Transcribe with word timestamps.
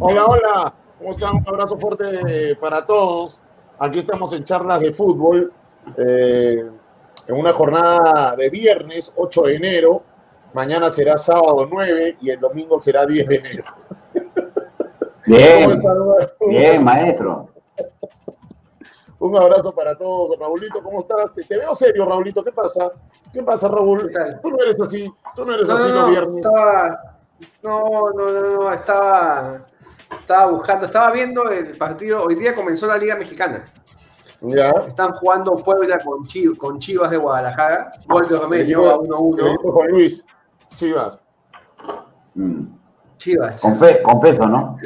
Hola, 0.00 0.26
hola. 0.26 0.74
¿Cómo 0.98 1.12
están? 1.12 1.36
Un 1.36 1.44
abrazo 1.48 1.78
fuerte 1.78 2.56
para 2.60 2.84
todos. 2.86 3.40
Aquí 3.78 3.98
estamos 3.98 4.32
en 4.32 4.44
charlas 4.44 4.80
de 4.80 4.92
fútbol. 4.92 5.52
eh, 5.96 6.64
en 7.28 7.36
una 7.36 7.52
jornada 7.52 8.34
de 8.36 8.50
viernes 8.50 9.12
8 9.16 9.42
de 9.42 9.54
enero. 9.56 10.02
Mañana 10.54 10.90
será 10.90 11.16
sábado 11.16 11.66
9 11.70 12.16
y 12.20 12.30
el 12.30 12.40
domingo 12.40 12.80
será 12.80 13.06
10 13.06 13.26
de 13.28 13.36
enero. 13.36 13.64
Bien, 15.24 15.80
bien, 16.48 16.84
maestro. 16.84 17.48
Un 19.20 19.36
abrazo 19.36 19.72
para 19.72 19.96
todos. 19.96 20.36
Raulito, 20.38 20.82
¿cómo 20.82 20.98
estás? 21.00 21.32
Te, 21.32 21.44
te 21.44 21.56
veo 21.58 21.74
serio, 21.76 22.04
Raulito. 22.04 22.42
¿Qué 22.42 22.50
pasa? 22.52 22.90
¿Qué 23.32 23.40
pasa, 23.42 23.68
Raúl? 23.68 24.10
Tú 24.42 24.50
no 24.50 24.58
eres 24.62 24.80
así. 24.80 25.08
Tú 25.36 25.44
no 25.44 25.54
eres 25.54 25.68
No, 25.68 25.74
así 25.76 25.88
no, 25.88 25.94
los 25.94 26.04
no, 26.06 26.10
viernes. 26.10 26.36
estaba, 26.44 27.11
no, 27.62 28.10
no, 28.16 28.30
no, 28.30 28.40
no, 28.62 28.72
estaba, 28.72 29.66
estaba 30.10 30.50
buscando, 30.50 30.86
estaba 30.86 31.10
viendo 31.12 31.48
el 31.50 31.76
partido, 31.76 32.22
hoy 32.24 32.34
día 32.34 32.54
comenzó 32.54 32.86
la 32.86 32.96
Liga 32.98 33.16
Mexicana, 33.16 33.64
Ya. 34.40 34.70
están 34.88 35.12
jugando 35.12 35.56
Puebla 35.56 35.98
con, 35.98 36.24
Chi- 36.26 36.54
con 36.56 36.78
Chivas 36.78 37.10
de 37.10 37.16
Guadalajara, 37.16 37.92
gol 38.08 38.28
de 38.28 38.38
Romello 38.38 38.90
a 38.90 38.94
El 38.94 39.00
1-1, 39.10 39.46
equipo 39.48 39.68
de 39.68 39.72
Juan 39.72 39.88
Luis. 39.90 40.24
Chivas. 40.76 41.22
Mm. 42.34 42.64
Chivas, 43.18 43.62
Confe- 43.62 44.02
confeso, 44.02 44.46
¿no? 44.46 44.76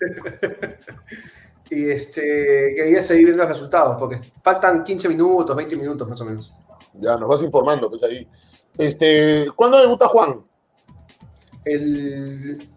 y 1.70 1.88
este, 1.90 2.72
quería 2.76 3.02
seguir 3.02 3.26
viendo 3.26 3.42
los 3.44 3.48
resultados, 3.52 3.96
porque 3.98 4.20
faltan 4.42 4.82
15 4.84 5.08
minutos, 5.08 5.54
20 5.56 5.76
minutos 5.76 6.08
más 6.08 6.20
o 6.20 6.24
menos, 6.24 6.54
Ya, 6.94 7.16
nos 7.16 7.28
vas 7.28 7.42
informando, 7.42 7.88
pues 7.90 8.02
ahí. 8.02 8.28
Este, 8.78 9.46
¿Cuándo 9.56 9.78
debuta 9.80 10.08
Juan? 10.08 10.40
El 11.64 12.68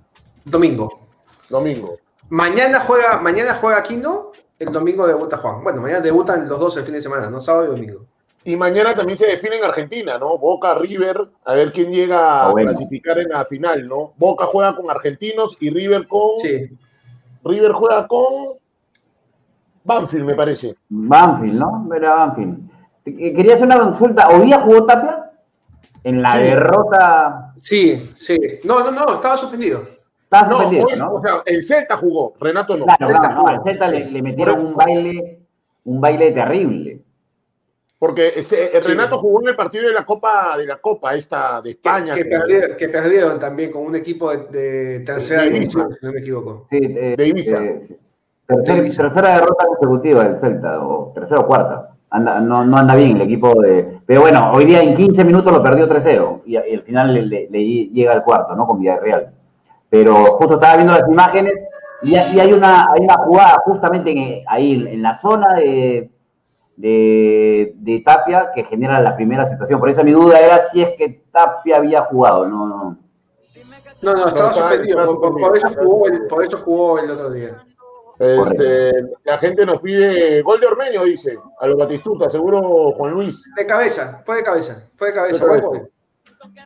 domingo. 0.46 1.08
Domingo. 1.50 1.98
Mañana 2.30 2.80
juega, 2.82 3.20
mañana 3.20 3.56
juega 3.56 3.78
Aquino, 3.78 4.32
el 4.60 4.72
domingo 4.72 5.06
debuta 5.08 5.38
Juan. 5.38 5.64
Bueno, 5.64 5.82
mañana 5.82 6.00
debutan 6.02 6.48
los 6.48 6.60
dos 6.60 6.78
el 6.78 6.84
fin 6.84 6.94
de 6.96 7.02
semana, 7.02 7.30
no 7.30 7.40
sábado 7.42 7.66
y 7.66 7.68
domingo. 7.70 8.06
Y 8.46 8.56
mañana 8.58 8.94
también 8.94 9.18
se 9.18 9.26
define 9.28 9.58
en 9.58 9.64
Argentina, 9.64 10.18
¿no? 10.18 10.38
Boca, 10.38 10.74
River, 10.76 11.30
a 11.46 11.54
ver 11.54 11.72
quién 11.72 11.92
llega 11.92 12.42
Ah, 12.44 12.48
a 12.50 12.52
bueno. 12.52 12.72
clasificar 12.72 13.18
en 13.20 13.30
la 13.30 13.46
final, 13.46 13.88
¿no? 13.88 14.14
Boca 14.18 14.46
juega 14.46 14.76
con 14.76 14.90
argentinos 14.90 15.56
y 15.62 15.70
River 15.70 16.08
con. 16.08 16.40
Sí, 16.42 16.70
River 17.44 17.72
juega 17.72 18.08
con. 18.08 18.58
Banfield, 19.86 20.26
me 20.26 20.36
parece. 20.36 20.76
Banfield, 20.90 21.56
¿no? 21.56 21.90
Era 21.96 22.16
Banfield. 22.16 22.70
Te- 23.04 23.16
Quería 23.16 23.56
hacer 23.56 23.66
una 23.68 23.80
consulta. 23.80 24.30
¿Hoy 24.30 24.42
día 24.46 24.60
jugó 24.60 24.86
Tapia? 24.86 25.23
En 26.04 26.22
la 26.22 26.32
Sí. 26.34 26.44
derrota. 26.44 27.54
sí, 27.58 28.12
sí. 28.16 28.38
No, 28.64 28.80
no, 28.84 28.92
no, 28.92 29.16
estaba 29.16 29.38
suspendido. 29.38 29.82
Estaba 30.24 30.48
No, 30.48 30.56
suspendido, 30.58 30.88
hoy, 30.88 30.96
¿no? 30.98 31.14
o 31.14 31.22
sea, 31.22 31.42
el 31.46 31.64
Celta 31.64 31.96
jugó, 31.98 32.34
Renato 32.40 32.76
no. 32.76 32.86
Claro, 32.86 33.08
Celta 33.08 33.30
no, 33.30 33.48
al 33.48 33.64
Celta 33.64 33.88
le, 33.88 34.06
le 34.12 34.22
metieron 34.22 34.60
un 34.66 34.76
baile, 34.76 35.42
un 35.86 36.02
baile 36.02 36.32
terrible. 36.32 37.00
Porque 38.00 38.34
ese- 38.36 38.76
el 38.76 38.84
Sí. 38.84 38.90
Renato 38.90 39.18
jugó 39.20 39.42
en 39.44 39.50
el 39.50 39.56
partido 39.56 39.88
de 39.88 39.94
la 39.94 40.04
Copa, 40.06 40.58
de 40.58 40.66
la 40.66 40.76
Copa 40.78 41.16
esta 41.16 41.62
de 41.62 41.70
España. 41.72 42.14
que, 42.14 42.24
que- 42.24 42.30
perdieron, 42.30 42.78
que 42.78 42.90
perdieron 42.90 43.40
también 43.40 43.72
con 43.72 43.84
un 43.84 43.96
equipo 43.96 44.30
de, 44.32 44.38
de 44.48 45.00
tercera 45.06 45.44
De 45.44 45.52
división, 45.52 45.96
si 45.98 46.06
no 46.06 46.12
me 46.12 46.20
equivoco. 46.20 46.68
Sí, 46.70 46.80
eh, 46.82 47.16
De 47.18 47.28
Ibiza. 47.28 47.64
eh, 47.64 47.80
tercer- 48.46 48.74
De 48.74 48.78
Ibiza. 48.80 49.04
tercera 49.04 49.34
derrota 49.36 49.66
consecutiva 49.68 50.24
del 50.26 50.36
Celta, 50.36 50.86
o 50.86 51.12
tercera 51.16 51.40
o 51.42 51.48
cuarta. 51.48 51.93
Anda- 52.16 52.40
no, 52.40 52.64
no 52.64 52.78
anda 52.78 52.94
bien 52.96 53.16
el 53.16 53.22
equipo 53.24 53.60
de. 53.62 54.00
Pero 54.06 54.22
bueno, 54.22 54.52
hoy 54.54 54.66
día 54.66 54.82
en 54.84 54.94
15 54.94 55.24
minutos 55.26 55.52
lo 55.52 55.64
perdió 55.64 55.88
3-0 55.88 56.42
y, 56.46 56.52
y 56.54 56.76
al 56.76 56.84
final 56.84 57.14
le, 57.14 57.22
le- 57.26 57.48
le 57.50 57.64
llega 57.88 58.14
al 58.14 58.24
cuarto, 58.24 58.56
¿no? 58.56 58.68
Con 58.68 58.80
Villarreal. 58.80 59.34
Pero 59.90 60.14
justo 60.34 60.54
estaba 60.56 60.76
viendo 60.76 60.94
las 60.94 61.08
imágenes 61.10 61.54
y, 62.04 62.12
y 62.12 62.16
hay, 62.40 62.54
una, 62.54 62.88
hay 62.92 63.02
una 63.02 63.16
jugada 63.16 63.58
justamente 63.66 64.12
en- 64.12 64.44
ahí 64.48 64.86
en, 64.90 65.02
la 65.02 65.14
zona 65.16 65.54
de, 65.56 66.12
de, 66.78 67.74
de 67.78 68.00
Tapia 68.02 68.52
que 68.54 68.64
genera 68.64 69.02
la 69.02 69.16
primera 69.16 69.46
situación. 69.46 69.80
Por 69.80 69.90
eso 69.90 70.04
mi 70.04 70.12
duda 70.12 70.40
era 70.40 70.66
si 70.72 70.82
es 70.82 70.92
que 70.92 71.24
Tapia 71.32 71.78
había 71.78 72.02
jugado. 72.02 72.48
No, 72.48 72.68
no. 72.68 72.98
No, 74.02 74.14
no, 74.14 74.28
estaba 74.28 74.50
estaba- 74.52 74.70
suspendido. 74.70 75.06
por, 75.06 75.22
por- 75.32 75.42
por 75.42 75.58
eso 75.58 75.68
suspendido. 75.68 75.92
jugó 75.96 76.08
el, 76.08 76.28
por 76.28 76.44
eso 76.44 76.58
jugó 76.58 77.00
el 77.00 77.12
otro 77.12 77.32
día. 77.32 77.52
Este, 78.20 78.94
la 79.24 79.38
gente 79.40 79.66
nos 79.66 79.82
pide 79.82 80.42
gol 80.44 80.60
de 80.60 80.68
Ormeño, 80.68 81.04
dice, 81.04 81.38
a 81.60 81.68
los 81.68 81.78
Batistuta, 81.78 82.30
seguro 82.30 82.62
Juan 82.92 83.12
Luis. 83.14 83.50
De 83.56 83.66
cabeza, 83.66 84.22
fue 84.26 84.38
de 84.38 84.44
cabeza, 84.44 84.88
fue 84.96 85.08
de 85.08 85.14
cabeza. 85.14 85.44
De 85.44 85.50
buen 85.50 85.62
cabeza. 85.62 85.90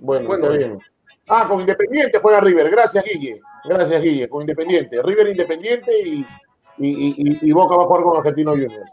Bueno, 0.01 0.27
Bueno. 0.27 0.43
está 0.45 0.57
bien. 0.57 0.79
Ah, 1.29 1.45
con 1.47 1.59
Independiente 1.61 2.19
juega 2.19 2.39
River. 2.41 2.69
Gracias, 2.69 3.03
Guille. 3.03 3.41
Gracias, 3.65 4.01
Guille. 4.01 4.29
Con 4.29 4.41
Independiente. 4.41 5.01
River 5.01 5.27
Independiente 5.27 5.91
y, 5.99 6.25
y, 6.77 6.87
y- 6.87 7.39
y- 7.41 7.51
Boca 7.51 7.75
va 7.75 7.83
a 7.83 7.85
jugar 7.87 8.03
con 8.03 8.17
Argentino 8.17 8.51
Juniors. 8.51 8.89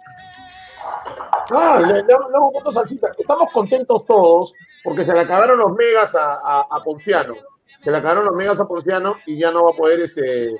Ah, 1.52 1.80
le, 1.80 2.04
fotos 2.52 2.76
al 2.76 2.88
cita. 2.88 3.12
Estamos 3.18 3.50
contentos 3.52 4.04
todos 4.06 4.52
porque 4.82 5.04
se 5.04 5.12
le 5.12 5.20
acabaron 5.20 5.58
los 5.58 5.72
megas 5.72 6.14
a, 6.14 6.34
a, 6.42 6.60
a 6.70 6.82
Ponciano. 6.82 7.34
Se 7.82 7.90
le 7.90 7.98
acabaron 7.98 8.24
los 8.24 8.34
megas 8.34 8.60
a 8.60 8.66
Ponciano 8.66 9.16
y 9.26 9.38
ya 9.38 9.50
no 9.50 9.64
va 9.64 9.70
a 9.70 9.74
poder, 9.74 10.00
este. 10.00 10.54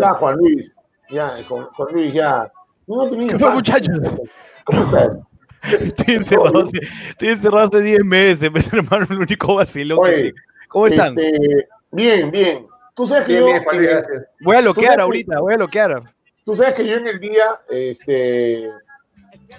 Ya, 0.00 0.10
Juan 0.14 0.36
Luis. 0.36 0.74
Ya, 1.10 1.36
con, 1.48 1.64
Juan 1.66 1.88
Luis, 1.92 2.12
ya. 2.12 2.50
No 2.86 3.08
tenía 3.08 3.32
¿Qué 3.32 3.38
fue, 3.38 3.50
muchachos? 3.50 3.98
¿Cómo 4.64 4.82
estás? 4.82 5.18
Estoy 5.62 6.14
encerrado, 6.14 6.62
hace, 6.62 6.78
estoy 7.08 7.28
encerrado 7.28 7.66
hace 7.66 7.80
10 7.80 8.04
meses, 8.04 8.52
mi 8.52 8.60
hermano, 8.78 9.06
el 9.10 9.18
único 9.18 9.56
vacilón. 9.56 9.98
Oye. 10.00 10.32
¿Cómo 10.68 10.86
están? 10.86 11.18
Este, 11.18 11.68
bien, 11.90 12.30
bien. 12.30 12.66
Tú 12.94 13.06
sabes 13.06 13.24
que 13.24 13.32
Bien, 13.32 13.42
yo. 13.42 13.46
bien, 13.52 13.64
Juan 13.64 13.82
gracias. 13.82 14.24
Voy 14.40 14.56
a 14.56 14.58
¿tú 14.58 14.64
bloquear 14.64 15.00
ahorita, 15.00 15.40
voy 15.40 15.54
a 15.54 15.56
bloquear. 15.56 16.14
Tú 16.44 16.56
sabes 16.56 16.74
que 16.74 16.86
yo 16.86 16.96
en 16.96 17.08
el 17.08 17.18
día, 17.20 17.60
este, 17.68 18.70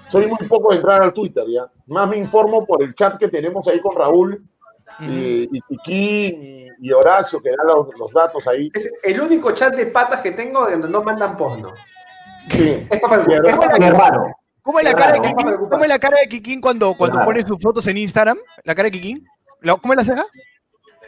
soy 0.08 0.28
muy 0.28 0.48
poco 0.48 0.72
de 0.72 0.78
entrar 0.78 1.02
al 1.02 1.14
Twitter, 1.14 1.44
¿ya? 1.48 1.70
Más 1.88 2.10
me 2.10 2.18
informo 2.18 2.66
por 2.66 2.84
el 2.84 2.94
chat 2.96 3.18
que 3.18 3.28
tenemos 3.28 3.68
ahí 3.68 3.80
con 3.80 3.96
Raúl 3.96 4.44
y, 5.02 5.50
y 5.52 5.62
Piquín 5.62 6.44
y, 6.44 6.68
y 6.82 6.92
Horacio, 6.92 7.42
que 7.42 7.50
dan 7.50 7.68
los, 7.68 7.88
los 7.98 8.12
datos 8.14 8.48
ahí. 8.48 8.70
Es 8.74 8.90
el 9.04 9.20
único 9.22 9.52
chat 9.52 9.76
de 9.76 9.86
patas 9.88 10.22
que 10.22 10.32
tengo 10.32 10.70
donde 10.70 10.88
no 10.90 11.04
mandan 11.04 11.36
porno. 11.38 11.74
Sí. 12.50 12.88
Es 12.92 13.00
para 13.02 13.24
es 13.24 13.94
para-. 13.96 14.34
¿Cómo 14.62 14.80
es 14.80 14.86
la 14.86 14.94
cara 14.94 15.14
de. 15.14 15.22
Kikín? 15.22 15.56
¿Cómo 15.70 15.84
es 15.84 15.90
la 15.90 16.00
cara 16.00 16.18
de 16.20 16.28
Kikín 16.30 16.62
cuando, 16.62 16.94
cuando 16.96 17.24
pone 17.24 17.44
sus 17.46 17.58
fotos 17.62 17.88
en 17.88 17.98
Instagram? 17.98 18.38
¿La 18.64 18.76
cara 18.76 18.86
de 18.88 18.92
Kikín? 18.92 19.26
¿La- 19.62 19.76
¿Cómo 19.78 19.94
es 19.94 19.98
la 19.98 20.04
ceja? 20.04 20.26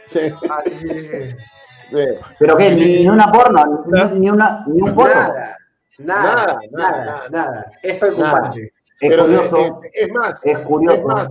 Sí, 0.06 0.20
Ah. 0.50 0.62
¿Pero 2.38 2.56
qué? 2.56 2.70
¿Ni, 2.70 2.84
ni 3.00 3.08
una 3.08 3.30
porno? 3.30 3.84
¿Ni, 3.86 4.20
ni 4.20 4.30
una, 4.30 4.64
ni 4.66 4.80
un 4.82 4.94
foto? 4.94 5.10
Nada, 5.10 5.58
nada, 5.98 6.58
Nada, 6.58 6.58
nada, 6.72 7.04
nada, 7.04 7.28
nada, 7.30 7.70
Es 7.82 7.96
preocupante. 7.98 8.72
Es 9.00 9.10
Pero 9.10 9.24
curioso. 9.24 9.56
es, 9.58 9.70
es- 9.92 10.08
es 10.08 10.12
más, 10.12 10.46
Es 10.46 10.58
curioso. 10.60 10.96
es 10.98 11.04
más, 11.04 11.28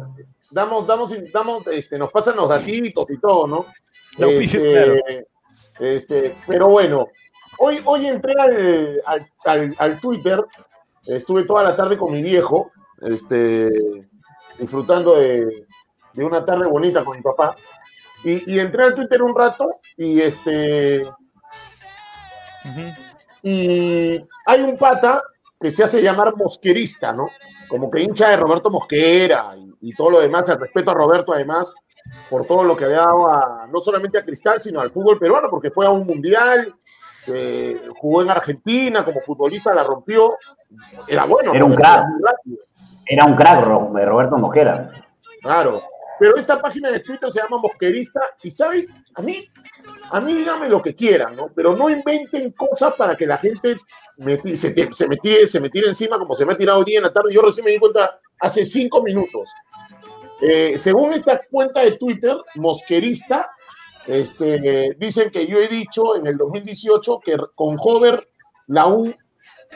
damos, 0.51 0.85
damos, 0.85 1.13
damos, 1.31 1.67
este, 1.67 1.97
nos 1.97 2.11
pasan 2.11 2.35
los 2.35 2.49
datitos 2.49 3.09
y 3.09 3.17
todo, 3.17 3.47
¿no? 3.47 3.65
Auspicios, 4.23 4.63
Este, 4.63 4.71
claro. 4.73 4.95
este, 5.79 6.35
pero 6.45 6.67
bueno, 6.67 7.07
hoy, 7.57 7.81
hoy 7.85 8.07
entré 8.07 8.33
al, 8.39 9.01
al, 9.05 9.31
al- 9.45 9.75
al 9.77 9.99
Twitter, 9.99 10.43
estuve 11.05 11.43
toda 11.45 11.63
la 11.63 11.75
tarde 11.75 11.97
con 11.97 12.11
mi 12.11 12.21
viejo, 12.21 12.71
este, 13.01 13.69
disfrutando 14.59 15.15
de, 15.15 15.65
de 16.13 16.23
una 16.23 16.45
tarde 16.45 16.67
bonita 16.67 17.03
con 17.03 17.17
mi 17.17 17.23
papá, 17.23 17.55
y, 18.23 18.53
y 18.53 18.59
entré 18.59 18.83
al 18.83 18.93
Twitter 18.95 19.23
un 19.23 19.35
rato 19.35 19.79
y 19.97 20.21
este 20.21 21.03
y 23.41 24.23
hay 24.45 24.61
un 24.61 24.77
pata 24.77 25.23
que 25.59 25.71
se 25.71 25.83
hace 25.83 26.01
llamar 26.01 26.35
mosquerista, 26.35 27.11
¿no? 27.13 27.27
Como 27.67 27.89
que 27.89 28.01
hincha 28.01 28.29
de 28.29 28.37
Roberto 28.37 28.69
Mosquera 28.69 29.55
y, 29.57 29.70
y 29.81 29.95
todo 29.95 30.11
lo 30.11 30.19
demás, 30.21 30.47
el 30.49 30.59
respeto 30.59 30.91
a 30.91 30.93
Roberto 30.93 31.33
además, 31.33 31.73
por 32.29 32.45
todo 32.45 32.63
lo 32.63 32.75
que 32.75 32.85
había 32.85 32.97
dado 32.97 33.27
a- 33.27 33.67
no 33.71 33.79
solamente 33.81 34.17
a 34.17 34.25
Cristal, 34.25 34.59
sino 34.61 34.81
al 34.81 34.91
fútbol 34.91 35.19
peruano, 35.19 35.49
porque 35.49 35.71
fue 35.71 35.85
a 35.85 35.89
un 35.91 36.05
mundial, 36.05 36.73
eh, 37.27 37.81
jugó 37.99 38.21
en 38.21 38.31
Argentina 38.31 39.05
como 39.05 39.21
futbolista, 39.21 39.73
la 39.73 39.83
rompió, 39.83 40.35
era 41.07 41.25
bueno. 41.25 41.53
Era 41.53 41.65
un 41.65 41.71
Roberto, 41.77 42.05
crack. 42.21 42.37
Era 43.05 43.25
un 43.25 43.35
crack, 43.35 43.63
Roberto 43.65 44.37
Mosquera. 44.37 44.91
Claro. 45.41 45.83
Pero 46.19 46.37
esta 46.37 46.61
página 46.61 46.91
de 46.91 46.99
Twitter 46.99 47.31
se 47.31 47.41
llama 47.41 47.57
Mosquerista 47.57 48.21
y, 48.43 48.51
¿saben? 48.51 48.85
A 49.15 49.23
mí, 49.23 49.43
a 50.11 50.19
mí 50.21 50.35
díganme 50.35 50.69
lo 50.69 50.79
que 50.79 50.95
quieran, 50.95 51.35
¿no? 51.35 51.49
Pero 51.55 51.75
no 51.75 51.89
inventen 51.89 52.51
cosas 52.51 52.93
para 52.93 53.15
que 53.15 53.25
la 53.25 53.37
gente 53.37 53.75
se, 54.55 54.93
se, 54.93 55.07
me 55.07 55.17
tire, 55.17 55.47
se 55.47 55.59
me 55.59 55.69
tire 55.71 55.87
encima 55.87 56.19
como 56.19 56.35
se 56.35 56.45
me 56.45 56.53
ha 56.53 56.57
tirado 56.57 56.77
hoy 56.79 56.85
día 56.85 56.99
en 56.99 57.05
la 57.05 57.11
tarde. 57.13 57.33
Yo 57.33 57.41
recién 57.41 57.65
me 57.65 57.71
di 57.71 57.79
cuenta 57.79 58.19
hace 58.39 58.65
cinco 58.65 59.01
minutos. 59.01 59.49
Eh, 60.41 60.77
según 60.79 61.13
esta 61.13 61.41
cuenta 61.49 61.81
de 61.81 61.97
Twitter, 61.97 62.35
Mosquerista, 62.55 63.51
este, 64.07 64.95
dicen 64.97 65.29
que 65.29 65.45
yo 65.45 65.59
he 65.59 65.67
dicho 65.67 66.15
en 66.15 66.25
el 66.25 66.37
2018 66.37 67.19
que 67.23 67.37
con 67.53 67.77
Hover 67.79 68.27
la 68.67 68.87
U 68.87 69.13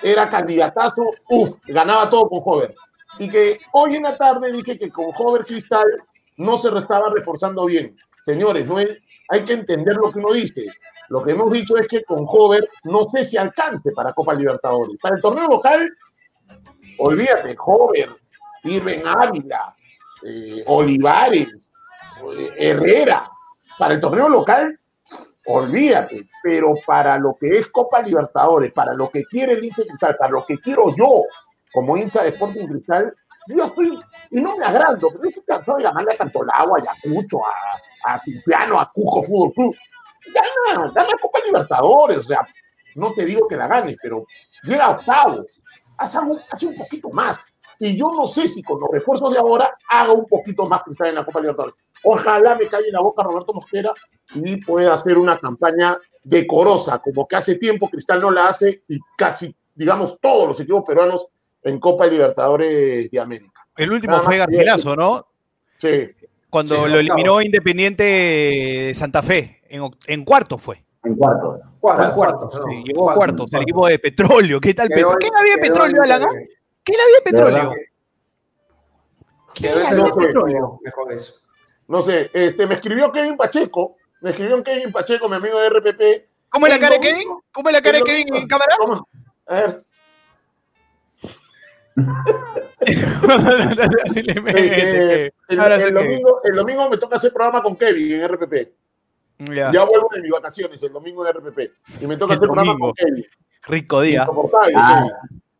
era 0.01 0.27
candidatazo, 0.27 1.03
uff, 1.29 1.57
ganaba 1.67 2.09
todo 2.09 2.29
con 2.29 2.41
Hover. 2.43 2.75
Y 3.19 3.29
que 3.29 3.59
hoy 3.73 3.95
en 3.95 4.03
la 4.03 4.17
tarde 4.17 4.51
dije 4.51 4.77
que 4.77 4.89
con 4.89 5.05
Hover 5.17 5.45
Cristal 5.45 5.85
no 6.37 6.57
se 6.57 6.75
estaba 6.75 7.09
reforzando 7.11 7.65
bien. 7.65 7.95
Señores, 8.23 8.67
no 8.67 8.77
hay 8.77 9.43
que 9.45 9.53
entender 9.53 9.95
lo 9.95 10.11
que 10.11 10.19
uno 10.19 10.33
dice. 10.33 10.67
lo 11.09 11.23
que 11.23 11.31
hemos 11.31 11.51
dicho 11.53 11.77
es 11.77 11.87
que 11.87 12.03
con 12.03 12.25
Hover 12.27 12.67
no 12.85 13.03
sé 13.03 13.23
si 13.23 13.37
alcance 13.37 13.91
para 13.91 14.11
Copa 14.11 14.33
Libertadores. 14.33 14.97
Para 14.99 15.15
el 15.15 15.21
torneo 15.21 15.47
local, 15.47 15.87
olvídate, 16.97 17.55
Hover, 17.63 18.09
Irving 18.63 19.01
Ávila, 19.05 19.75
eh, 20.25 20.63
Olivares, 20.67 21.73
eh, 22.37 22.49
Herrera. 22.57 23.29
Para 23.77 23.95
el 23.95 23.99
torneo 23.99 24.29
local, 24.29 24.79
olvídate. 25.47 26.27
Pero 26.41 26.75
para 26.85 27.17
lo 27.17 27.35
que 27.39 27.57
es 27.57 27.67
Copa 27.67 28.01
Libertadores, 28.01 28.71
para 28.71 28.93
lo 28.93 29.09
que 29.09 29.23
quiere 29.25 29.53
el 29.53 29.63
Inter 29.63 29.85
Cristal, 29.85 30.15
para 30.17 30.31
lo 30.31 30.45
que 30.45 30.57
quiero 30.57 30.95
yo 30.95 31.23
como 31.73 31.97
hincha 31.97 32.23
de 32.23 32.29
Sporting 32.29 32.67
Cristal, 32.67 33.13
yo 33.47 33.65
estoy, 33.65 33.99
y 34.31 34.41
no 34.41 34.55
me 34.55 34.65
agrando, 34.65 35.09
pero 35.09 35.23
yo 35.23 35.29
estoy 35.29 35.43
cansado 35.43 35.77
de 35.77 35.83
llamarle 35.83 36.13
a 36.13 36.17
Cantolao, 36.17 36.75
a 36.75 36.79
Ayacucho, 36.79 37.39
a, 37.45 38.13
a 38.13 38.17
Cinciano, 38.19 38.79
a 38.79 38.89
Cujo 38.91 39.21
Fútbol 39.23 39.53
Club. 39.53 39.75
Gana, 40.33 40.91
gana 40.91 41.17
Copa 41.21 41.39
Libertadores, 41.45 42.17
o 42.19 42.23
sea, 42.23 42.47
no 42.95 43.13
te 43.13 43.25
digo 43.25 43.47
que 43.47 43.57
la 43.57 43.67
gane, 43.67 43.95
pero 44.01 44.25
llega 44.63 44.91
octavo, 44.91 45.45
un, 46.23 46.41
hace 46.49 46.65
un 46.65 46.75
poquito 46.75 47.09
más. 47.09 47.39
Y 47.79 47.97
yo 47.97 48.11
no 48.15 48.27
sé 48.27 48.47
si 48.47 48.61
con 48.63 48.79
los 48.79 48.89
refuerzos 48.91 49.31
de 49.33 49.39
ahora 49.39 49.75
haga 49.89 50.11
un 50.13 50.25
poquito 50.25 50.65
más 50.67 50.83
Cristal 50.83 51.09
en 51.09 51.15
la 51.15 51.25
Copa 51.25 51.39
Libertadores. 51.41 51.75
Ojalá 52.03 52.55
me 52.55 52.67
calle 52.67 52.87
en 52.87 52.93
la 52.93 53.01
boca 53.01 53.23
Roberto 53.23 53.53
Mosquera 53.53 53.91
y 54.35 54.57
pueda 54.57 54.93
hacer 54.93 55.17
una 55.17 55.37
campaña 55.37 55.97
decorosa, 56.23 56.99
como 56.99 57.27
que 57.27 57.35
hace 57.35 57.55
tiempo 57.55 57.89
Cristal 57.89 58.19
no 58.21 58.31
la 58.31 58.47
hace 58.47 58.83
y 58.87 58.99
casi, 59.17 59.55
digamos, 59.73 60.19
todos 60.19 60.47
los 60.47 60.59
equipos 60.59 60.83
peruanos 60.85 61.27
en 61.63 61.79
Copa 61.79 62.05
Libertadores 62.07 63.09
de 63.11 63.19
América. 63.19 63.65
El 63.77 63.91
último 63.91 64.19
fue 64.21 64.37
Garcilaso, 64.37 64.95
¿no? 64.95 65.25
Sí, 65.77 66.09
Cuando 66.49 66.85
Sí, 66.85 66.91
lo 66.91 66.99
eliminó 66.99 67.41
Independiente 67.41 68.03
de 68.03 68.93
Santa 68.95 69.21
Fe. 69.21 69.61
En, 69.67 69.81
en 70.07 70.23
cuartos 70.23 70.61
fue. 70.61 70.83
En. 71.03 71.15
Cuarto, 71.15 71.59
Cuarto. 71.81 72.13
cuarto. 72.15 72.49
no, 72.53 72.71
Sí, 72.71 72.83
llegó 72.85 73.11
a 73.11 73.15
cuartos. 73.15 73.45
El 73.47 73.49
cuarto. 73.49 73.61
equipo 73.63 73.87
de 73.87 73.99
petróleo. 73.99 74.59
¿Qué 74.61 74.73
tal? 74.73 74.87
Petro- 74.89 75.17
¿Qué 75.19 75.27
había 75.37 75.55
petróleo, 75.57 76.03
en- 76.03 76.47
¿Qué 76.85 76.93
había 76.93 77.15
de 77.15 77.21
petróleo? 77.23 77.73
¿Qué 79.53 79.63
Quedó 79.63 79.81
en 79.81 79.87
había 79.87 80.03
de 80.03 80.13
petróleo? 80.13 80.79
Mejor 80.83 81.11
eso. 81.11 81.41
no 81.87 82.01
sé, 82.01 82.29
este, 82.33 82.67
me 82.67 82.75
escribió 82.75 83.11
Kevin 83.11 83.35
Pacheco, 83.35 83.97
me 84.21 84.29
escribió 84.29 84.63
Kevin 84.63 84.91
Pacheco, 84.91 85.27
mi 85.27 85.35
amigo 85.35 85.59
de 85.59 85.69
RPP. 85.69 86.01
¿Cómo 86.49 86.67
es 86.67 86.73
la 86.73 86.79
cara 86.79 86.95
de 86.95 87.01
Kevin? 87.01 87.27
¿Cómo 87.51 87.69
es 87.69 87.73
la 87.73 87.81
cara 87.81 87.97
de 87.97 88.03
Kevin 88.03 88.35
en 88.35 88.47
cámara? 88.47 88.75
¿Cómo? 88.77 89.07
A 89.47 89.55
ver, 89.55 89.85
el, 91.95 93.01
domingo, 95.93 96.41
el 96.43 96.55
domingo 96.55 96.89
me 96.89 96.97
toca 96.97 97.15
hacer 97.15 97.31
programa 97.31 97.63
con 97.63 97.75
Kevin 97.75 98.13
en 98.13 98.27
RPP. 98.27 98.53
Ya, 99.53 99.71
Ya 99.71 99.83
vuelvo 99.83 100.09
de 100.13 100.21
mis 100.21 100.31
vacaciones, 100.31 100.81
el 100.83 100.93
domingo 100.93 101.23
de 101.23 101.33
RPP. 101.33 101.59
Y 102.01 102.07
me 102.07 102.17
toca 102.17 102.33
El 102.33 102.37
hacer 102.37 102.47
programa 102.47 102.77
con 102.77 102.93
Kevin. 102.93 103.25
Rico 103.63 104.01
día. 104.01 104.27
Ah, 104.27 104.67
Kevin. 104.67 105.11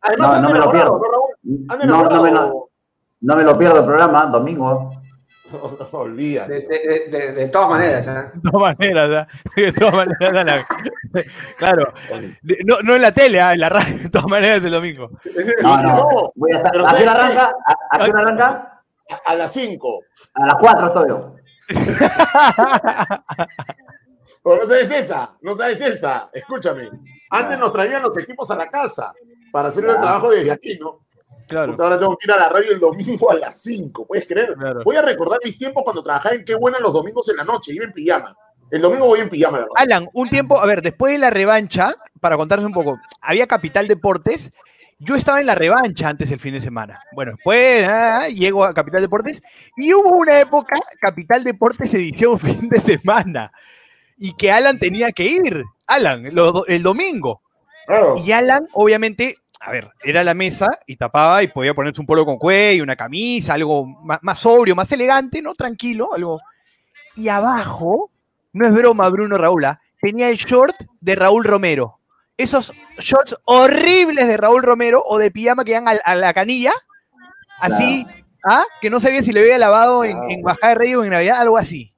Además, 0.06 0.40
no, 0.40 0.48
no 0.48 0.50
me 0.54 0.58
lo 0.58 0.70
pierdo. 0.70 1.00
¿no, 1.42 1.76
me 2.22 2.30
lo, 2.30 2.70
no 3.20 3.36
me 3.36 3.42
lo 3.42 3.58
pierdo 3.58 3.80
el 3.80 3.84
programa, 3.86 4.26
domingo. 4.26 4.90
Olvídate. 5.92 6.52
De, 6.52 6.60
de, 6.68 7.18
de, 7.18 7.32
de 7.32 7.48
todas 7.48 7.70
maneras, 7.70 8.06
¿eh? 8.06 8.30
De 8.34 8.50
todas 8.50 8.76
maneras, 8.78 9.10
¿ah? 9.10 9.28
de 9.56 9.72
todas 9.72 9.94
maneras. 9.94 10.66
Claro, 11.56 11.94
no, 12.66 12.78
no 12.82 12.94
en 12.94 13.00
la 13.00 13.10
tele, 13.10 13.40
ah, 13.40 13.54
en 13.54 13.60
la 13.60 13.70
radio, 13.70 13.98
de 13.98 14.10
todas 14.10 14.28
maneras 14.28 14.62
el 14.62 14.70
domingo. 14.70 15.08
No, 15.62 15.82
no. 15.82 15.96
No, 15.96 16.32
Voy 16.34 16.52
a 16.52 16.56
estar. 16.58 16.72
pero 16.72 16.86
¿A 16.86 16.94
qué 16.94 17.02
hora 17.04 17.12
¿sabes 17.14 17.32
qué? 17.32 17.40
arranca? 17.40 17.52
¿A, 17.66 17.96
a 17.96 18.04
qué 18.04 18.10
hora 18.10 18.20
arranca? 18.20 18.82
A, 19.08 19.30
a 19.30 19.34
las 19.34 19.52
5. 19.52 20.00
A 20.34 20.46
las 20.46 20.54
4 20.60 20.86
estoy 20.88 21.08
yo. 21.08 21.36
Pero 24.44 24.56
no 24.58 24.66
sabes 24.66 24.90
esa, 24.90 25.30
no 25.40 25.56
sabes 25.56 25.80
esa. 25.80 26.28
Escúchame. 26.34 26.90
Antes 27.30 27.58
nos 27.58 27.72
traían 27.72 28.02
los 28.02 28.16
equipos 28.18 28.50
a 28.50 28.56
la 28.56 28.68
casa 28.68 29.12
para 29.52 29.68
hacer 29.68 29.84
el 29.84 29.98
trabajo 30.00 30.30
desde 30.30 30.50
aquí, 30.50 30.78
¿no? 30.80 31.00
Claro, 31.48 31.68
Porque 31.72 31.82
ahora 31.84 31.98
tengo 32.00 32.16
que 32.16 32.26
ir 32.26 32.32
a 32.32 32.38
la 32.38 32.48
radio 32.48 32.72
el 32.72 32.80
domingo 32.80 33.30
a 33.30 33.34
las 33.36 33.62
5, 33.62 34.06
¿puedes 34.06 34.26
creer? 34.26 34.54
claro. 34.58 34.82
Voy 34.84 34.96
a 34.96 35.02
recordar 35.02 35.38
mis 35.44 35.56
tiempos 35.56 35.84
cuando 35.84 36.02
trabajaba 36.02 36.34
en 36.34 36.44
Qué 36.44 36.56
Buena 36.56 36.80
los 36.80 36.92
domingos 36.92 37.28
en 37.28 37.36
la 37.36 37.44
noche, 37.44 37.72
iba 37.72 37.84
en 37.84 37.92
pijama. 37.92 38.36
El 38.68 38.82
domingo 38.82 39.06
voy 39.06 39.20
en 39.20 39.28
pijama. 39.28 39.60
la. 39.60 39.66
Alan, 39.76 40.08
un 40.12 40.28
tiempo, 40.28 40.60
a 40.60 40.66
ver, 40.66 40.82
después 40.82 41.12
de 41.12 41.18
la 41.18 41.30
revancha, 41.30 41.94
para 42.20 42.36
contarles 42.36 42.66
un 42.66 42.72
poco, 42.72 42.98
había 43.20 43.46
Capital 43.46 43.86
Deportes. 43.86 44.50
Yo 44.98 45.14
estaba 45.14 45.38
en 45.40 45.46
la 45.46 45.54
revancha 45.54 46.08
antes 46.08 46.30
del 46.30 46.40
fin 46.40 46.54
de 46.54 46.60
semana. 46.62 47.00
Bueno, 47.12 47.32
después 47.36 47.86
ah, 47.88 48.28
llego 48.28 48.64
a 48.64 48.74
Capital 48.74 49.02
Deportes 49.02 49.40
y 49.76 49.92
hubo 49.94 50.16
una 50.16 50.40
época, 50.40 50.74
Capital 51.00 51.44
Deportes 51.44 51.94
edición 51.94 52.40
fin 52.40 52.68
de 52.68 52.80
semana, 52.80 53.52
y 54.18 54.34
que 54.34 54.50
Alan 54.50 54.78
tenía 54.80 55.12
que 55.12 55.24
ir. 55.26 55.64
Alan, 55.86 56.34
lo- 56.34 56.66
el 56.66 56.82
domingo. 56.82 57.42
Claro. 57.86 58.16
Y 58.18 58.32
Alan, 58.32 58.66
obviamente, 58.72 59.36
a 59.60 59.70
ver, 59.70 59.90
era 60.04 60.22
la 60.24 60.34
mesa 60.34 60.78
y 60.86 60.96
tapaba 60.96 61.42
y 61.42 61.48
podía 61.48 61.74
ponerse 61.74 62.00
un 62.00 62.06
polo 62.06 62.24
con 62.24 62.36
cuello, 62.38 62.82
una 62.82 62.96
camisa, 62.96 63.54
algo 63.54 63.86
más, 63.86 64.18
más 64.22 64.38
sobrio, 64.38 64.74
más 64.74 64.90
elegante, 64.92 65.40
¿no? 65.42 65.54
Tranquilo, 65.54 66.12
algo. 66.14 66.40
Y 67.16 67.28
abajo, 67.28 68.10
no 68.52 68.66
es 68.66 68.72
broma, 68.74 69.08
Bruno 69.08 69.36
Raúl, 69.38 69.64
¿ah? 69.64 69.80
tenía 70.00 70.28
el 70.28 70.36
short 70.36 70.76
de 71.00 71.14
Raúl 71.14 71.44
Romero. 71.44 71.98
Esos 72.36 72.72
shorts 72.98 73.34
horribles 73.44 74.28
de 74.28 74.36
Raúl 74.36 74.62
Romero 74.62 75.02
o 75.06 75.16
de 75.18 75.30
pijama 75.30 75.64
que 75.64 75.72
dan 75.72 75.88
a, 75.88 75.92
a 75.92 76.14
la 76.14 76.34
canilla, 76.34 76.72
así, 77.60 78.06
¿ah? 78.44 78.64
Que 78.82 78.90
no 78.90 79.00
sabía 79.00 79.22
si 79.22 79.32
le 79.32 79.40
había 79.40 79.56
lavado 79.58 80.04
en, 80.04 80.18
en 80.30 80.42
Bajada 80.42 80.74
de 80.74 80.78
Reyes 80.80 80.96
o 80.98 81.04
en 81.04 81.10
Navidad, 81.10 81.40
algo 81.40 81.56
así. 81.56 81.94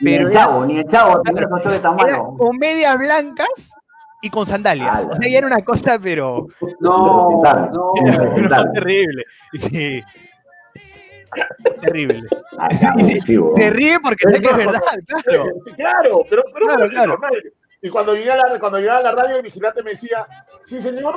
Ni 0.00 0.14
el 0.14 0.22
era- 0.22 0.30
chavo, 0.30 0.66
ni 0.66 0.78
el 0.78 0.86
chavo 0.86 1.22
tenía 1.22 1.42
esos 1.42 1.60
chores 1.62 1.80
tan 1.82 1.98
Era 1.98 2.18
malos. 2.18 2.38
con 2.38 2.56
medias 2.58 2.98
blancas 2.98 3.72
y 4.22 4.30
con 4.30 4.46
sandalias. 4.46 5.04
Ala. 5.04 5.12
O 5.12 5.14
sea, 5.16 5.30
ya 5.30 5.38
era 5.38 5.46
una 5.46 5.64
cosa, 5.64 5.98
pero. 5.98 6.46
No, 6.80 7.42
no. 7.72 7.92
No, 8.48 8.72
terrible. 8.72 9.24
Sí. 9.58 10.02
Terrible. 11.80 12.22
Ah. 12.58 12.68
Se 13.56 13.70
ríe 13.70 14.00
porque 14.00 14.28
sé 14.28 14.40
que 14.40 14.48
es 14.48 14.56
verdad, 14.56 14.80
claro. 15.06 15.44
Claro, 15.76 16.24
pero, 16.28 16.42
pero 16.52 16.66
Claro, 16.66 16.88
bueno, 16.88 17.16
claro. 17.18 17.40
Y 17.82 17.88
cuando 17.88 18.14
llegué, 18.14 18.30
a 18.30 18.36
la, 18.36 18.58
cuando 18.58 18.78
llegué 18.78 18.90
a 18.90 19.02
la 19.02 19.12
radio, 19.12 19.36
el 19.36 19.42
vigilante 19.42 19.82
me 19.82 19.90
decía, 19.90 20.26
sí, 20.64 20.82
señor, 20.82 21.16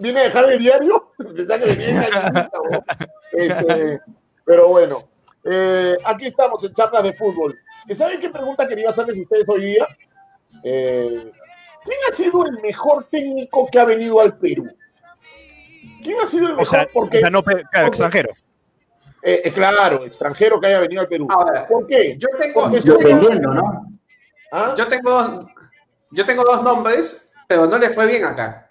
¿viene 0.00 0.20
a 0.20 0.24
dejar 0.24 0.52
el 0.52 0.58
diario? 0.58 1.12
Pensaba 1.36 1.60
que 1.60 1.66
venía. 1.66 2.50
Este, 3.32 4.00
Pero 4.44 4.68
bueno, 4.68 5.08
eh, 5.44 5.96
aquí 6.04 6.26
estamos 6.26 6.64
en 6.64 6.72
charlas 6.72 7.04
de 7.04 7.12
fútbol. 7.12 7.56
¿Y 7.86 7.94
¿Saben 7.94 8.20
qué 8.20 8.30
pregunta 8.30 8.66
quería 8.66 8.90
hacerles 8.90 9.16
a 9.18 9.20
ustedes 9.20 9.48
hoy 9.48 9.64
día? 9.66 9.86
Eh, 10.64 11.32
¿Quién 11.84 11.98
ha 12.10 12.14
sido 12.14 12.46
el 12.46 12.60
mejor 12.62 13.04
técnico 13.04 13.68
que 13.70 13.78
ha 13.78 13.84
venido 13.84 14.20
al 14.20 14.36
Perú? 14.38 14.66
¿Quién 16.02 16.18
ha 16.20 16.26
sido 16.26 16.46
el 16.46 16.52
O 16.52 16.56
mejor? 16.56 16.66
sea, 16.66 16.86
Porque, 16.92 17.18
o 17.18 17.20
sea, 17.20 17.30
no, 17.30 17.42
pe- 17.42 17.52
claro, 17.52 17.66
porque- 17.70 17.88
extranjero. 17.88 18.30
eh, 19.22 19.42
eh, 19.44 19.52
claro, 19.52 20.04
extranjero 20.04 20.60
que 20.60 20.66
haya 20.66 20.80
venido 20.80 21.00
al 21.02 21.08
Perú. 21.08 21.26
Ahora, 21.30 21.66
¿Por 21.66 21.86
qué? 21.86 22.16
yo 22.18 22.28
tengo, 22.40 22.62
Porque 22.62 22.80
yo 22.80 22.96
tengo- 22.98 23.08
Dependiendo, 23.20 23.54
¿no? 23.54 23.86
¿Ah? 24.52 24.74
yo 24.76 24.86
tengo 24.88 25.10
dos, 25.10 25.44
yo 26.10 26.24
tengo 26.24 26.44
dos 26.44 26.62
nombres, 26.62 27.30
pero 27.48 27.66
no 27.66 27.76
les 27.78 27.94
fue 27.94 28.06
bien 28.06 28.24
acá. 28.24 28.68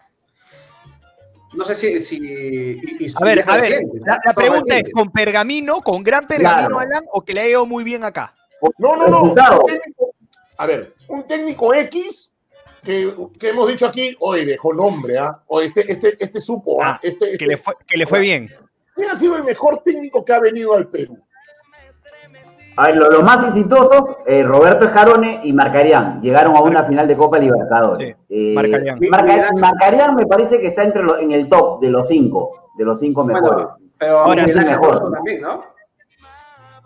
No 1.55 1.63
sé 1.65 1.75
si. 1.75 1.99
si 2.01 2.15
y- 2.17 3.05
y- 3.05 3.13
A 3.21 3.25
ver, 3.25 3.43
a 3.47 3.57
ver, 3.57 3.83
la, 4.25 4.33
pregunta 4.33 4.77
es. 4.77 4.91
¿con 4.91 5.11
pergamino, 5.11 5.81
con 5.81 6.01
gran 6.01 6.25
pergamino, 6.25 6.69
Claro. 6.69 6.79
Alan, 6.79 7.03
o 7.11 7.21
que 7.21 7.33
le 7.33 7.41
ha 7.41 7.47
ido 7.47 7.65
muy 7.67 7.83
bien 7.83 8.03
acá? 8.03 8.33
No, 8.79 8.95
no, 8.95 9.07
no. 9.07 9.33
Técnico- 9.65 10.15
a 10.57 10.65
ver, 10.65 10.95
un 11.09 11.27
técnico 11.27 11.73
X 11.75 12.32
que, 12.83 13.13
que 13.39 13.49
hemos 13.49 13.67
dicho 13.67 13.87
aquí, 13.87 14.15
hoy 14.19 14.45
dejó 14.45 14.73
nombre, 14.73 15.17
¿ah? 15.17 15.41
O 15.47 15.61
este, 15.61 15.91
este, 15.91 16.15
este 16.19 16.41
supo, 16.41 16.83
¿ah? 16.83 16.93
Ah, 16.95 16.99
Este, 17.01 17.25
Que 17.27 17.31
este- 17.33 17.45
le 17.47 17.57
fue, 17.57 17.73
que 17.87 17.97
le 17.97 18.05
fue 18.07 18.19
bien. 18.19 18.49
¿Quién 18.95 19.09
ha 19.09 19.17
sido 19.17 19.35
el 19.37 19.43
mejor 19.43 19.81
técnico 19.83 20.23
que 20.23 20.33
ha 20.33 20.39
venido 20.39 20.73
al 20.75 20.87
Perú? 20.87 21.17
A 22.75 22.87
ver, 22.87 22.95
lo- 22.97 23.09
los 23.11 23.23
más 23.23 23.47
exitosos, 23.47 24.15
eh, 24.25 24.43
Roberto 24.43 24.85
Escarone 24.85 25.41
y 25.43 25.53
Marcarián, 25.53 26.21
llegaron 26.21 26.55
a 26.55 26.61
una 26.61 26.83
final 26.83 27.07
de 27.07 27.15
Copa 27.15 27.37
Libertadores. 27.37 28.17
Eh, 28.29 28.53
Marcarián. 28.55 28.99
Marca- 29.09 29.49
Marcarián 29.59 30.15
me 30.15 30.25
parece 30.25 30.59
que 30.59 30.67
está 30.67 30.83
entre 30.83 31.03
los- 31.03 31.19
en 31.19 31.31
el 31.31 31.47
top 31.49 31.79
de 31.81 31.89
los 31.89 32.07
cinco, 32.07 32.71
de 32.77 32.83
los 32.85 32.97
cinco 32.99 33.23
mejores. 33.23 33.65
Bueno, 33.65 33.77
pero 33.97 34.19
Ahora 34.19 34.45
sí, 34.45 34.51
Ángel 34.51 34.65
mejor. 34.65 35.11
También, 35.13 35.41
¿no? 35.41 35.63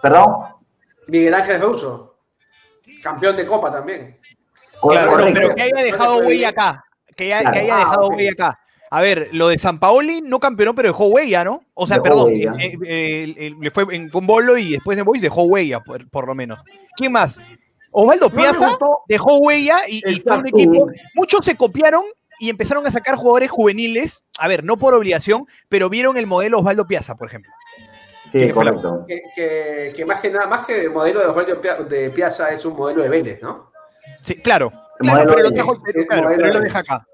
¿Perdón? 0.02 0.36
Miguel 1.08 1.34
Ángel 1.34 1.62
Russo, 1.62 2.18
campeón 3.02 3.36
de 3.38 3.46
Copa 3.46 3.72
también. 3.72 4.17
Claro, 4.92 5.12
Correcto. 5.12 5.34
pero 5.42 5.56
que 5.56 5.62
haya 5.62 5.84
dejado 5.84 6.18
huella 6.20 6.50
acá. 6.50 6.84
Que, 7.16 7.34
haya- 7.34 7.40
Claro. 7.42 7.54
que 7.54 7.60
haya 7.62 7.76
Ah, 7.76 7.80
dejado 7.80 8.08
ok. 8.08 8.16
huella 8.16 8.32
acá. 8.32 8.60
A 8.90 9.02
ver, 9.02 9.28
lo 9.34 9.50
de 9.50 9.60
San 9.60 9.80
Paoli 9.80 10.22
no 10.22 10.40
campeonó, 10.40 10.74
pero 10.74 10.88
dejó 10.90 11.08
huella, 11.08 11.44
¿no? 11.44 11.62
O 11.74 11.86
sea, 11.86 11.98
Dejó 11.98 12.04
perdón, 12.28 12.32
eh, 12.32 12.78
eh, 12.86 13.34
eh, 13.38 13.52
le 13.60 13.72
fue 13.72 13.86
en, 13.94 14.10
con 14.10 14.26
Bolo 14.26 14.58
y 14.58 14.72
después 14.72 14.96
de 14.96 15.04
Boys 15.04 15.22
dejó 15.22 15.44
huella, 15.44 15.82
por, 15.82 16.10
por 16.10 16.26
lo 16.26 16.34
menos. 16.36 16.60
¿Quién 16.96 17.12
más? 17.12 17.38
Osvaldo 17.92 18.30
Piazza 18.30 18.78
dejó 19.10 19.40
huella 19.40 19.80
y, 19.90 20.02
y 20.10 20.20
fue 20.22 20.38
un 20.38 20.48
equipo. 20.48 20.88
Muchos 21.16 21.44
se 21.44 21.58
copiaron 21.58 22.04
y 22.40 22.50
empezaron 22.50 22.86
a 22.88 22.92
sacar 22.92 23.16
jugadores 23.16 23.50
juveniles. 23.52 24.24
A 24.40 24.48
ver, 24.48 24.64
no 24.64 24.78
por 24.78 24.94
obligación, 24.94 25.46
pero 25.68 25.90
vieron 25.90 26.16
el 26.18 26.28
modelo 26.28 26.60
Osvaldo 26.60 26.86
Piazza, 26.88 27.16
por 27.16 27.28
ejemplo. 27.28 27.52
Sí, 28.32 28.50
correcto. 28.52 29.06
Que, 29.08 29.22
que- 29.36 29.94
que 29.96 30.06
más 30.06 30.20
que 30.22 30.30
nada, 30.30 30.48
más 30.48 30.66
que 30.66 30.82
el 30.82 30.92
modelo 30.92 31.20
de 31.22 31.26
Osvaldo 31.28 31.62
Piazza 32.14 32.50
es 32.52 32.64
un 32.66 32.76
modelo 32.78 33.02
de 33.04 33.10
Vélez, 33.10 33.42
¿no? 33.42 33.67
Sí, 34.28 34.36
claro. 34.42 34.70
El 35.00 35.10
Claro, 35.10 35.30
pero 35.30 35.42
lo 35.44 35.50
de- 35.50 35.56
trajo 35.56 35.74
el 35.74 35.82
Perú, 35.82 36.06
claro, 36.08 36.28
pero 36.28 36.46
él 36.48 36.54
lo 36.54 36.60
de- 36.60 36.66
deja 36.66 36.80
acá. 36.80 37.08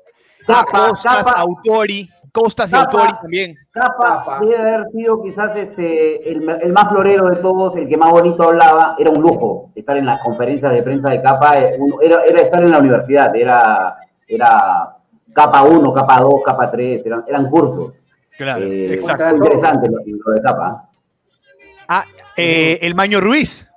Capa, 0.47 0.87
Costas, 0.89 1.17
Capa, 1.23 1.31
Autori, 1.39 2.09
Costas 2.31 2.69
y 2.69 2.71
Capa. 2.71 2.85
Autori 2.91 3.13
también. 3.21 3.55
Capa 3.71 4.21
Capa. 4.25 4.39
debe 4.41 4.57
haber 4.57 4.85
sido 4.91 5.21
quizás 5.21 5.55
este, 5.55 6.29
el, 6.31 6.49
el 6.49 6.73
más 6.73 6.89
florero 6.89 7.29
de 7.29 7.35
todos, 7.37 7.75
el 7.75 7.87
que 7.87 7.95
más 7.97 8.09
bonito 8.09 8.43
hablaba. 8.43 8.95
Era 8.97 9.11
un 9.11 9.21
lujo 9.21 9.69
estar 9.75 9.95
en 9.95 10.05
las 10.07 10.21
conferencias 10.21 10.71
de 10.73 10.81
prensa 10.81 11.09
de 11.11 11.21
Capa. 11.21 11.59
eh, 11.59 11.77
Era, 12.01 12.23
era 12.25 12.41
estar 12.41 12.61
en 12.63 12.71
la 12.71 12.79
universidad. 12.79 13.33
Era, 13.35 13.95
era 14.27 14.95
Capa 15.33 15.61
1, 15.63 15.93
Capa 15.93 16.19
2, 16.19 16.41
Capa 16.43 16.71
3. 16.71 17.05
Eran, 17.05 17.23
eran 17.27 17.49
cursos. 17.49 18.03
Claro, 18.37 18.65
Eh, 18.65 18.93
exacto. 18.95 19.35
Interesante 19.35 19.87
lo, 19.89 19.97
lo 19.99 20.31
de 20.33 20.41
Capa. 20.41 20.89
Ah, 21.87 22.05
eh, 22.35 22.79
el 22.81 22.95
Maño 22.95 23.21
Ruiz. 23.21 23.69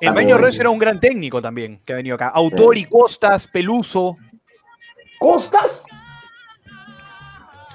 El. 0.00 0.12
Maño 0.12 0.38
Ruiz 0.38 0.58
era 0.58 0.70
un 0.70 0.78
gran 0.78 0.98
técnico 1.00 1.40
también 1.40 1.80
que 1.84 1.92
ha 1.92 1.96
venido 1.96 2.16
acá. 2.16 2.28
Autori, 2.28 2.84
Costas, 2.84 3.46
Peluso. 3.46 4.16
¿Costas? 5.18 5.86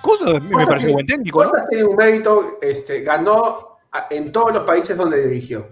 Costas 0.02 0.42
me 0.44 0.52
Costas 0.52 0.68
parece 0.68 0.86
tiene- 0.86 0.94
buen 0.94 1.06
técnico, 1.08 1.44
¿no? 1.44 1.50
Costas 1.50 1.70
tiene 1.70 1.86
un 1.86 1.96
mérito, 1.96 2.58
este, 2.62 3.02
ganó 3.02 3.78
a- 3.92 4.08
en 4.10 4.32
todos 4.32 4.54
los 4.54 4.64
países 4.64 4.96
donde 4.96 5.28
dirigió. 5.28 5.68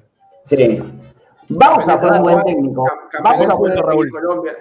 Sí. 0.45 0.81
Bausa 1.49 1.97
fue 1.97 2.11
un 2.11 2.21
buen 2.23 2.43
técnico. 2.43 2.85
Campeonato 3.11 3.57
fue, 3.57 3.69
de 3.71 3.81
Raúl. 3.81 4.09
Colombia. 4.11 4.53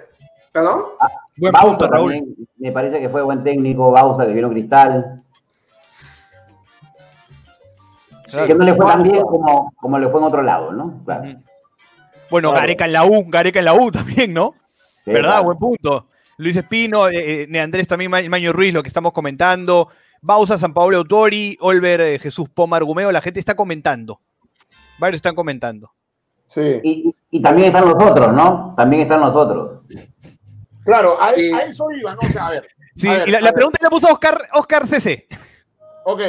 ¿Perdón? 0.51 0.83
Buen 1.37 1.51
Bausa 1.51 1.69
punto, 1.77 1.87
Raúl. 1.91 2.11
también 2.13 2.35
me 2.57 2.71
parece 2.71 2.99
que 2.99 3.09
fue 3.09 3.21
buen 3.21 3.43
técnico. 3.43 3.91
Bausa 3.91 4.25
que 4.25 4.33
vino 4.33 4.49
Cristal. 4.49 5.21
Que 8.45 8.53
no 8.53 8.65
le 8.65 8.73
fue 8.75 8.85
tan 8.85 9.03
bien 9.03 9.21
como, 9.21 9.73
como 9.79 9.97
le 9.99 10.09
fue 10.09 10.19
en 10.19 10.27
otro 10.27 10.41
lado, 10.41 10.71
¿no? 10.73 11.01
Claro. 11.05 11.29
Bueno, 12.29 12.49
Claro. 12.49 12.61
Gareca 12.61 12.85
en 12.85 12.93
la 12.93 13.05
U, 13.05 13.25
Gareca 13.27 13.59
en 13.59 13.65
la 13.65 13.73
U 13.73 13.91
también, 13.91 14.33
¿no? 14.33 14.55
Sí, 15.05 15.11
¿Verdad? 15.11 15.29
claro. 15.29 15.45
Buen 15.45 15.57
punto. 15.57 16.07
Luis 16.37 16.55
Espino, 16.55 17.07
eh, 17.09 17.47
eh, 17.51 17.59
Andrés 17.59 17.87
también, 17.87 18.11
Ma- 18.11 18.21
Maño 18.29 18.53
Ruiz, 18.53 18.73
lo 18.73 18.81
que 18.83 18.89
estamos 18.89 19.11
comentando. 19.11 19.89
Bausa, 20.21 20.57
San 20.57 20.73
Paolo 20.73 20.97
Autori, 20.97 21.57
Olver, 21.61 22.01
eh, 22.01 22.19
Jesús 22.19 22.47
Poma 22.49 22.77
Argumeo, 22.77 23.11
la 23.11 23.21
gente 23.21 23.39
está 23.39 23.55
comentando. 23.55 24.19
Varios 24.99 25.17
están 25.19 25.35
comentando. 25.35 25.91
Sí. 26.45 26.79
Y, 26.83 27.15
y 27.31 27.41
también 27.41 27.67
están 27.67 27.85
los 27.85 27.95
otros, 27.95 28.33
¿no? 28.33 28.73
También 28.77 29.03
están 29.03 29.19
los 29.21 29.35
otros. 29.35 29.79
Claro, 30.83 31.21
a, 31.21 31.33
Sí. 31.33 31.51
a 31.51 31.59
eso 31.65 31.85
iba, 31.91 32.13
¿no? 32.13 32.19
O 32.27 32.31
sea, 32.31 32.47
a 32.47 32.51
ver. 32.51 32.67
Sí, 32.95 33.07
a 33.07 33.11
ver, 33.19 33.27
y 33.27 33.31
la, 33.31 33.39
la 33.41 33.45
ver. 33.49 33.53
pregunta 33.53 33.77
la 33.81 33.89
puso 33.91 34.07
Oscar, 34.11 34.39
Oscar 34.53 34.87
CC. 34.87 35.27
Ok, 36.05 36.19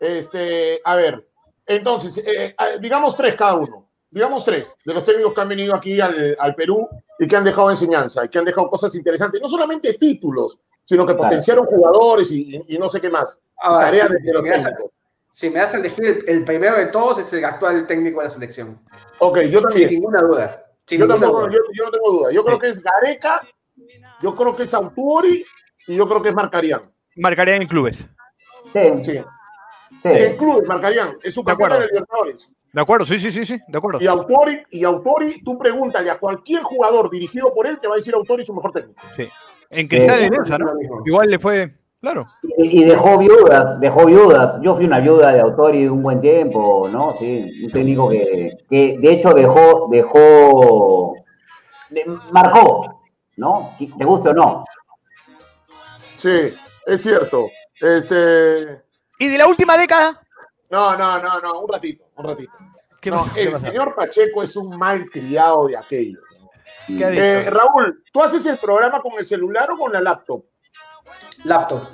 este, 0.00 0.78
a 0.84 0.94
ver. 0.96 1.26
Entonces, 1.66 2.18
eh, 2.26 2.54
digamos 2.80 3.16
tres 3.16 3.34
cada 3.36 3.54
uno. 3.54 3.88
Digamos 4.10 4.44
tres 4.44 4.74
de 4.84 4.92
los 4.94 5.04
técnicos 5.04 5.32
que 5.34 5.40
han 5.40 5.48
venido 5.48 5.74
aquí 5.74 6.00
al, 6.00 6.36
al 6.38 6.54
Perú 6.56 6.88
y 7.18 7.28
que 7.28 7.36
han 7.36 7.44
dejado 7.44 7.70
enseñanza 7.70 8.24
y 8.24 8.28
que 8.28 8.38
han 8.38 8.44
dejado 8.44 8.68
cosas 8.68 8.94
interesantes. 8.96 9.40
No 9.40 9.48
solamente 9.48 9.94
títulos, 9.94 10.58
sino 10.84 11.06
que 11.06 11.14
Claro. 11.14 11.28
potenciaron 11.28 11.64
jugadores 11.66 12.30
y, 12.32 12.56
y- 12.56 12.74
y 12.74 12.78
no 12.78 12.88
sé 12.88 13.00
qué 13.00 13.08
más. 13.08 13.38
Tareas 13.62 14.08
si, 14.08 14.14
de 14.14 14.20
si 14.20 14.32
los 14.32 14.42
me 14.42 14.50
das, 14.50 14.64
técnicos. 14.64 14.90
si 15.30 15.50
me 15.50 15.60
elegir, 15.62 16.24
el, 16.26 16.36
el 16.38 16.44
primero 16.44 16.76
de 16.76 16.86
todos 16.86 17.18
es 17.18 17.32
el 17.32 17.44
actual 17.44 17.86
técnico 17.86 18.20
de 18.20 18.26
la 18.28 18.34
selección. 18.34 18.80
Ok, 19.20 19.42
yo 19.42 19.60
Sin 19.60 19.68
también. 19.68 19.90
ninguna 19.90 20.20
duda. 20.22 20.66
Sin 20.86 20.98
Yo, 20.98 21.06
ninguna 21.06 21.26
tampoco, 21.26 21.46
duda. 21.46 21.52
yo, 21.52 21.58
yo 21.72 21.84
no 21.84 21.90
tengo 21.92 22.10
duda. 22.10 22.32
Yo 22.32 22.44
creo 22.44 22.58
que 22.58 22.68
es 22.70 22.82
Gareca, 22.82 23.46
yo 24.20 24.34
creo 24.34 24.56
que 24.56 24.64
es 24.64 24.74
Autori 24.74 25.44
y 25.86 25.94
yo 25.94 26.08
creo 26.08 26.20
que 26.20 26.30
es 26.30 26.34
Marcarián. 26.34 26.82
Marcaría 27.16 27.54
en 27.56 27.68
clubes. 27.68 27.98
Sí, 28.72 28.80
Sí. 29.04 29.12
sí. 30.02 30.08
En 30.08 30.36
clubes, 30.36 30.66
Marcarián. 30.66 31.16
Es 31.22 31.34
su 31.34 31.44
campeón 31.44 31.70
de 31.78 31.86
Libertadores. 31.86 32.52
¿De 32.72 32.80
acuerdo? 32.80 33.04
Sí, 33.06 33.18
sí, 33.18 33.32
sí, 33.32 33.44
sí, 33.44 33.58
de 33.66 33.78
acuerdo. 33.78 33.98
Y 34.00 34.06
Autori, 34.06 34.62
y 34.70 34.84
Autori, 34.84 35.42
tú 35.42 35.58
pregúntale 35.58 36.10
a 36.10 36.18
cualquier 36.18 36.62
jugador 36.62 37.10
dirigido 37.10 37.52
por 37.52 37.66
él, 37.66 37.78
te 37.80 37.88
va 37.88 37.94
a 37.94 37.96
decir 37.96 38.14
Autori 38.14 38.44
su 38.46 38.54
mejor 38.54 38.72
técnico. 38.72 39.00
En 39.70 39.88
Cristal 39.88 40.18
Sí. 40.18 40.28
de 40.52 40.58
¿no? 40.58 40.72
Igual 41.04 41.28
le 41.30 41.38
fue, 41.38 41.74
claro. 42.00 42.26
Y, 42.58 42.82
y 42.82 42.84
dejó 42.84 43.18
viudas, 43.18 43.78
dejó 43.80 44.06
viudas. 44.06 44.60
Yo 44.62 44.74
fui 44.74 44.84
una 44.84 45.00
viuda 45.00 45.32
de 45.32 45.40
Autori 45.40 45.82
de 45.84 45.90
un 45.90 46.02
buen 46.02 46.20
tiempo, 46.20 46.88
¿no? 46.88 47.16
Sí, 47.18 47.64
un 47.64 47.72
técnico 47.72 48.08
que, 48.08 48.56
que 48.68 48.96
de 49.00 49.12
hecho 49.12 49.32
dejó, 49.34 49.88
dejó, 49.90 51.14
de- 51.90 52.04
marcó, 52.32 53.02
¿no? 53.36 53.72
¿Te 53.78 54.04
guste 54.04 54.28
o 54.30 54.34
no? 54.34 54.64
Sí, 56.18 56.52
es 56.86 57.02
cierto. 57.02 57.46
Este. 57.80 58.82
¿Y 59.18 59.28
de 59.28 59.38
la 59.38 59.46
última 59.46 59.76
década? 59.76 60.20
No, 60.70 60.96
no, 60.96 61.18
no, 61.20 61.40
no, 61.40 61.60
un 61.62 61.68
ratito, 61.72 62.04
un 62.20 62.26
ratito. 62.26 62.52
¿Qué 63.00 63.10
No, 63.10 63.18
pasó? 63.18 63.34
¿Qué 63.34 63.42
el 63.42 63.56
señor 63.58 63.94
Pacheco 63.94 64.42
es 64.42 64.56
un 64.56 64.76
mal 64.78 65.08
criado 65.10 65.66
de 65.66 65.76
aquello. 65.76 66.20
¿Qué 66.86 67.04
ha 67.04 67.10
dicho? 67.10 67.22
Eh, 67.22 67.50
Raúl, 67.50 68.04
¿tú 68.12 68.22
haces 68.22 68.44
el 68.46 68.58
programa 68.58 69.00
con 69.00 69.12
el 69.18 69.26
celular 69.26 69.70
o 69.70 69.78
con 69.78 69.92
la 69.92 70.00
laptop? 70.00 70.44
Laptop. 71.44 71.88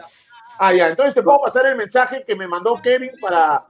Ah, 0.58 0.72
ya, 0.72 0.88
entonces 0.88 1.14
te 1.14 1.22
puedo 1.22 1.40
pasar 1.40 1.66
el 1.66 1.76
mensaje 1.76 2.24
que 2.26 2.34
me 2.34 2.48
mandó 2.48 2.80
Kevin 2.80 3.12
para, 3.20 3.66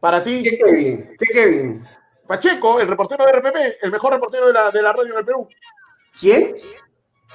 para 0.00 0.22
ti. 0.22 0.42
¿Qué 0.42 0.58
Kevin? 0.58 1.16
¿Qué 1.18 1.26
Kevin? 1.26 1.84
Pacheco, 2.26 2.80
el 2.80 2.88
reportero 2.88 3.24
de 3.24 3.32
RPP, 3.32 3.56
el 3.82 3.92
mejor 3.92 4.12
reportero 4.12 4.46
de 4.48 4.52
la, 4.52 4.70
de 4.70 4.82
la 4.82 4.92
radio 4.92 5.12
en 5.12 5.18
el 5.18 5.24
Perú. 5.24 5.48
¿Quién? 6.18 6.54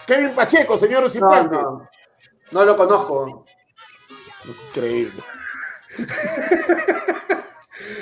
Kevin 0.05 0.35
Pacheco, 0.35 0.77
señores 0.77 1.15
y 1.15 1.19
No, 1.19 1.43
no. 1.43 1.89
No 2.51 2.65
lo 2.65 2.75
conozco. 2.75 3.45
Increíble. 4.45 5.21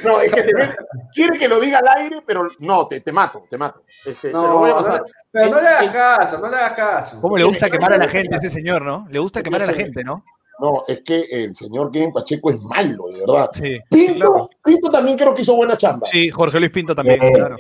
No, 0.04 0.22
es 0.22 0.32
que 0.32 0.44
te 0.44 0.54
ven- 0.56 0.75
quiere 1.13 1.38
que 1.39 1.48
lo 1.48 1.60
diga 1.60 1.80
al 1.80 1.88
aire, 1.88 2.22
pero 2.25 2.48
no, 2.60 2.88
te, 2.88 3.01
te 3.01 3.12
mato, 3.12 3.44
te 3.50 3.58
mato. 3.58 3.84
Este, 4.06 4.27
te 4.30 4.34
lo 4.34 4.42
No, 4.44 4.58
voy 4.60 4.70
a 4.70 4.74
no, 4.74 4.80
pasar. 4.80 5.04
pero 5.32 5.50
no 5.51 5.62
le 5.62 5.68
hagas 5.68 5.94
caso, 5.94 6.39
no 6.39 6.50
le 6.50 6.56
hagas 6.56 6.72
caso. 6.74 7.22
¿Cómo 7.22 7.38
le 7.38 7.44
gusta 7.44 7.70
quemar 7.70 7.94
a 7.94 7.98
la 7.98 8.08
gente 8.08 8.36
a 8.36 8.39
ese 8.39 8.50
señor, 8.50 8.82
no? 8.84 9.06
Le 9.10 9.20
gusta 9.20 9.42
quemar 9.44 9.62
a 9.63 9.65
la 9.68 9.74
gente, 9.74 10.04
¿no? 10.04 10.24
No, 10.60 10.84
es 10.88 11.01
que 11.01 11.25
el 11.32 11.54
señor 11.56 11.92
Kevin 11.92 12.13
Pacheco 12.13 12.50
es 12.50 12.62
malo, 12.62 13.08
de 13.12 13.20
verdad. 13.20 13.50
Sí. 13.54 13.77
Pinto, 13.89 14.15
claro. 14.32 14.50
Pinto 14.63 14.89
también 14.89 15.18
creo 15.18 15.36
que 15.36 15.42
hizo 15.42 15.56
buena 15.56 15.75
chamba. 15.75 16.08
Sí, 16.10 16.30
Jorge 16.30 16.60
Luis 16.60 16.72
Pinto 16.72 16.96
también, 16.96 17.22
Eh, 17.22 17.32
claro. 17.34 17.58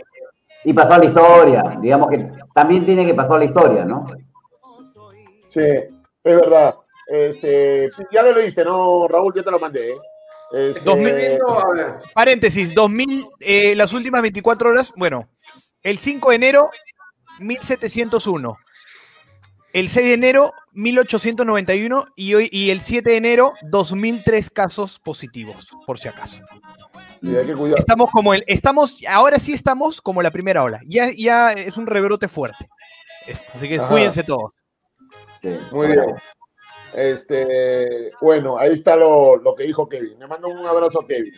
Y 0.63 0.73
pasó 0.73 0.93
a 0.95 0.97
la 0.99 1.05
historia, 1.05 1.77
digamos 1.81 2.09
que 2.09 2.31
también 2.53 2.85
tiene 2.85 3.05
que 3.05 3.13
pasar 3.13 3.35
a 3.35 3.39
la 3.39 3.45
historia, 3.45 3.83
¿no? 3.85 4.05
Sí, 5.47 5.61
es 5.61 5.85
verdad. 6.23 6.75
Este, 7.07 7.89
ya 8.11 8.23
lo 8.23 8.31
leíste, 8.33 8.63
¿no, 8.65 9.07
Raúl? 9.07 9.33
Ya 9.35 9.43
te 9.43 9.51
lo 9.51 9.59
mandé. 9.59 9.91
¿eh? 9.91 9.95
Este, 10.51 10.79
Estoy 10.79 10.99
viendo, 10.99 11.59
a 11.59 11.73
ver, 11.73 11.95
Paréntesis, 12.13 12.73
2000, 12.73 13.25
eh, 13.39 13.75
las 13.75 13.93
últimas 13.93 14.21
24 14.21 14.69
horas, 14.69 14.93
bueno, 14.95 15.27
el 15.81 15.97
5 15.97 16.29
de 16.29 16.35
enero, 16.35 16.69
1701. 17.39 18.57
El 19.73 19.89
6 19.89 20.05
de 20.05 20.13
enero, 20.13 20.53
1891. 20.71 22.05
Y, 22.15 22.33
hoy, 22.33 22.49
y 22.51 22.69
el 22.69 22.79
7 22.79 23.09
de 23.09 23.17
enero, 23.17 23.53
2003 23.63 24.49
casos 24.49 24.99
positivos, 24.99 25.67
por 25.85 25.99
si 25.99 26.07
acaso. 26.07 26.39
sí, 27.21 27.35
hay 27.35 27.45
que 27.45 27.53
cuidar. 27.53 27.77
Estamos 27.77 28.09
como 28.09 28.33
el, 28.33 28.43
estamos, 28.47 28.97
ahora 29.09 29.37
sí 29.37 29.53
estamos 29.53 30.01
como 30.01 30.21
la 30.21 30.31
primera 30.31 30.63
ola. 30.63 30.79
Ya, 30.87 31.09
ya 31.15 31.51
es 31.51 31.75
un 31.75 31.87
rebrote 31.87 32.29
fuerte. 32.29 32.69
Así 33.53 33.67
que 33.67 33.77
Ajá. 33.77 33.89
cuídense 33.89 34.23
todos. 34.23 34.51
Sí. 35.41 35.49
Muy 35.71 35.87
bien. 35.87 35.99
Este, 36.95 38.11
bueno, 38.21 38.57
ahí 38.57 38.73
está 38.73 38.95
lo, 38.95 39.35
lo 39.37 39.53
que 39.53 39.63
dijo 39.63 39.87
Kevin. 39.89 40.17
Le 40.19 40.27
mando 40.27 40.47
un 40.47 40.65
abrazo 40.65 41.01
a 41.01 41.07
Kevin. 41.07 41.33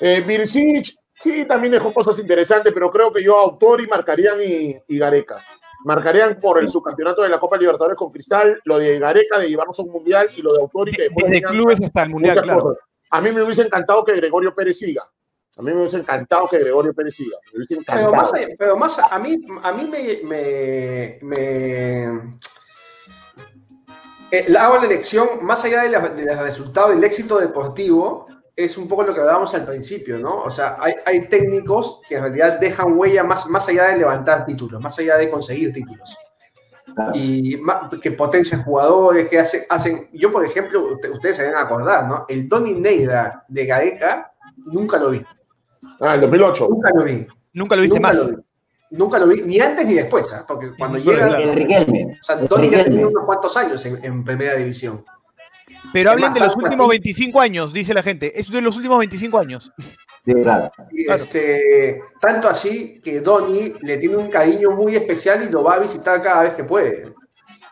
Eh, 0.00 0.20
Virsic, 0.26 0.94
sí, 1.20 1.44
también 1.46 1.72
dejó 1.72 1.92
cosas 1.92 2.18
interesantes, 2.18 2.72
pero 2.72 2.90
creo 2.90 3.12
que 3.12 3.22
yo 3.22 3.36
Autori 3.36 3.86
marcarían 3.86 4.40
y, 4.42 4.76
y 4.88 4.98
Gareca. 4.98 5.44
Marcarían 5.84 6.38
por 6.40 6.60
el 6.60 6.68
subcampeonato 6.70 7.22
de 7.22 7.28
la 7.28 7.40
Copa 7.40 7.56
Libertadores 7.56 7.96
con 7.98 8.12
Cristal, 8.12 8.60
lo 8.64 8.78
de 8.78 8.98
Gareca 9.00 9.38
de 9.40 9.48
llevarnos 9.48 9.78
a 9.78 9.82
un 9.82 9.90
mundial 9.90 10.28
y 10.36 10.42
lo 10.42 10.52
de 10.52 10.60
Autori 10.60 10.92
que 10.92 11.08
Desde 11.14 11.42
clubes 11.42 11.80
hasta 11.82 12.04
el 12.04 12.10
mundial, 12.10 12.40
claro. 12.40 12.60
cosas. 12.62 12.78
A 13.10 13.20
mí 13.20 13.32
me 13.32 13.42
hubiese 13.42 13.62
encantado 13.62 14.04
que 14.04 14.14
Gregorio 14.14 14.54
Pérez 14.54 14.78
siga. 14.78 15.02
A 15.56 15.60
mí 15.60 15.70
me 15.72 15.80
hubiese 15.80 15.98
encantado 15.98 16.48
que 16.48 16.58
Gregorio 16.58 16.94
Pérez 16.94 17.14
siga. 17.14 17.36
Me 17.52 17.58
hubiese 17.58 17.74
encantado. 17.74 18.10
pero 18.10 18.16
más, 18.16 18.32
pero 18.58 18.76
más 18.76 18.98
a 18.98 19.18
mí, 19.18 19.36
a 19.62 19.72
mí 19.72 19.84
me, 19.84 20.20
me, 20.24 21.18
me- 21.20 22.11
eh, 24.32 24.46
hago 24.58 24.78
la 24.78 24.86
elección, 24.86 25.28
más 25.42 25.64
allá 25.64 25.82
de, 25.82 25.90
la- 25.90 26.08
de 26.08 26.24
los 26.24 26.38
resultados 26.38 26.90
del 26.94 27.04
éxito 27.04 27.38
deportivo, 27.38 28.26
es 28.56 28.76
un 28.76 28.86
poco 28.88 29.02
lo 29.04 29.14
que 29.14 29.20
hablábamos 29.20 29.54
al 29.54 29.64
principio, 29.64 30.18
¿no? 30.18 30.40
O 30.42 30.50
sea, 30.50 30.76
hay, 30.80 30.94
hay 31.06 31.28
técnicos 31.28 32.00
que 32.08 32.16
en 32.16 32.22
realidad 32.22 32.58
dejan 32.58 32.98
huella 32.98 33.22
más, 33.24 33.46
más 33.48 33.68
allá 33.68 33.84
de 33.88 33.98
levantar 33.98 34.44
títulos, 34.44 34.80
más 34.80 34.98
allá 34.98 35.16
de 35.16 35.30
conseguir 35.30 35.72
títulos. 35.72 36.16
Claro. 36.94 37.12
Y 37.14 37.58
que 38.02 38.10
potencian 38.10 38.62
jugadores, 38.62 39.28
que 39.28 39.38
hace- 39.38 39.66
hacen... 39.70 40.08
Yo, 40.12 40.30
por 40.30 40.44
ejemplo, 40.44 40.92
usted- 40.94 41.10
ustedes 41.10 41.36
se 41.36 41.44
van 41.46 41.54
a 41.54 41.62
acordar, 41.62 42.06
¿no? 42.06 42.26
El 42.28 42.48
Donny 42.48 42.74
Neida 42.74 43.44
de 43.48 43.64
Gareca, 43.66 44.32
nunca 44.56 44.98
lo 44.98 45.10
vi. 45.10 45.24
Ah, 46.00 46.14
el 46.16 46.20
2008. 46.22 46.68
Nunca 46.68 46.90
lo 46.94 47.04
vi. 47.04 47.26
Nunca 47.54 47.76
lo 47.76 47.82
viste 47.82 47.98
Nunca 47.98 48.08
más. 48.08 48.16
Lo 48.18 48.36
vi. 48.36 48.42
Nunca 48.92 49.18
lo 49.18 49.26
vi, 49.26 49.42
ni 49.42 49.58
antes 49.60 49.86
ni 49.86 49.94
después, 49.94 50.32
¿ah? 50.32 50.44
porque 50.46 50.72
cuando 50.78 50.98
llega, 50.98 51.36
vi. 51.36 51.42
El 51.44 51.54
Riquelme. 51.56 52.18
o 52.20 52.24
sea, 52.24 52.36
el 52.38 52.48
Tony 52.48 52.70
ya 52.70 52.84
tenía 52.84 53.06
unos 53.08 53.24
cuantos 53.24 53.56
años 53.56 53.84
en, 53.86 54.04
en 54.04 54.24
primera 54.24 54.54
división. 54.56 55.04
Pero 55.92 56.12
Es 56.12 56.18
más, 56.20 56.32
de 56.34 56.40
los 56.40 56.54
últimos 56.56 56.80
así- 56.86 56.88
25 57.00 57.40
años, 57.40 57.72
dice 57.72 57.92
la 57.94 58.02
gente. 58.02 58.38
Es 58.38 58.50
de 58.50 58.60
los 58.60 58.76
últimos 58.76 58.98
25 58.98 59.38
años. 59.38 59.70
Sí, 60.24 60.32
claro. 60.34 60.70
Y, 60.92 61.10
este, 61.10 62.00
tanto 62.20 62.48
así 62.48 63.00
que 63.02 63.20
Donny 63.20 63.74
le 63.82 63.96
tiene 63.98 64.16
un 64.16 64.28
cariño 64.30 64.70
muy 64.70 64.94
especial 64.96 65.42
y 65.42 65.50
lo 65.50 65.62
va 65.64 65.74
a 65.74 65.78
visitar 65.80 66.22
cada 66.22 66.44
vez 66.44 66.54
que 66.54 66.64
puede. 66.64 67.12